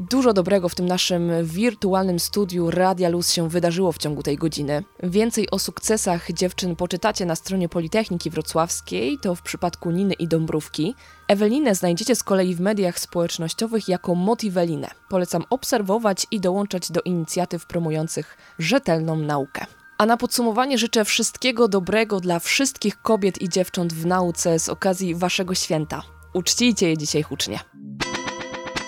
Dużo 0.00 0.32
dobrego 0.32 0.68
w 0.68 0.74
tym 0.74 0.86
naszym 0.86 1.30
wirtualnym 1.44 2.18
studiu 2.18 2.70
Radia 2.70 3.08
Luz 3.08 3.32
się 3.32 3.48
wydarzyło 3.48 3.92
w 3.92 3.98
ciągu 3.98 4.22
tej 4.22 4.36
godziny. 4.36 4.84
Więcej 5.02 5.50
o 5.50 5.58
sukcesach 5.58 6.32
dziewczyn 6.32 6.76
poczytacie 6.76 7.26
na 7.26 7.36
stronie 7.36 7.68
Politechniki 7.68 8.30
Wrocławskiej, 8.30 9.18
to 9.22 9.34
w 9.34 9.42
przypadku 9.42 9.90
Niny 9.90 10.14
i 10.14 10.28
Dąbrówki. 10.28 10.94
Ewelinę 11.28 11.74
znajdziecie 11.74 12.16
z 12.16 12.22
kolei 12.22 12.54
w 12.54 12.60
mediach 12.60 12.98
społecznościowych 12.98 13.88
jako 13.88 14.14
Motivelinę. 14.14 14.90
Polecam 15.08 15.44
obserwować 15.50 16.26
i 16.30 16.40
dołączać 16.40 16.92
do 16.92 17.00
inicjatyw 17.00 17.66
promujących 17.66 18.36
rzetelną 18.58 19.16
naukę. 19.16 19.66
A 19.98 20.06
na 20.06 20.16
podsumowanie 20.16 20.78
życzę 20.78 21.04
wszystkiego 21.04 21.68
dobrego 21.68 22.20
dla 22.20 22.38
wszystkich 22.38 23.02
kobiet 23.02 23.42
i 23.42 23.48
dziewcząt 23.48 23.92
w 23.92 24.06
nauce 24.06 24.58
z 24.58 24.68
okazji 24.68 25.14
Waszego 25.14 25.54
święta. 25.54 26.02
Uczcijcie 26.34 26.88
je 26.88 26.98
dzisiaj 26.98 27.22
hucznie. 27.22 27.58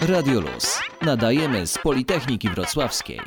Radio 0.09 0.41
Luz. 0.41 0.81
Nadajemy 1.03 1.67
z 1.67 1.79
Politechniki 1.79 2.49
Wrocławskiej. 2.49 3.21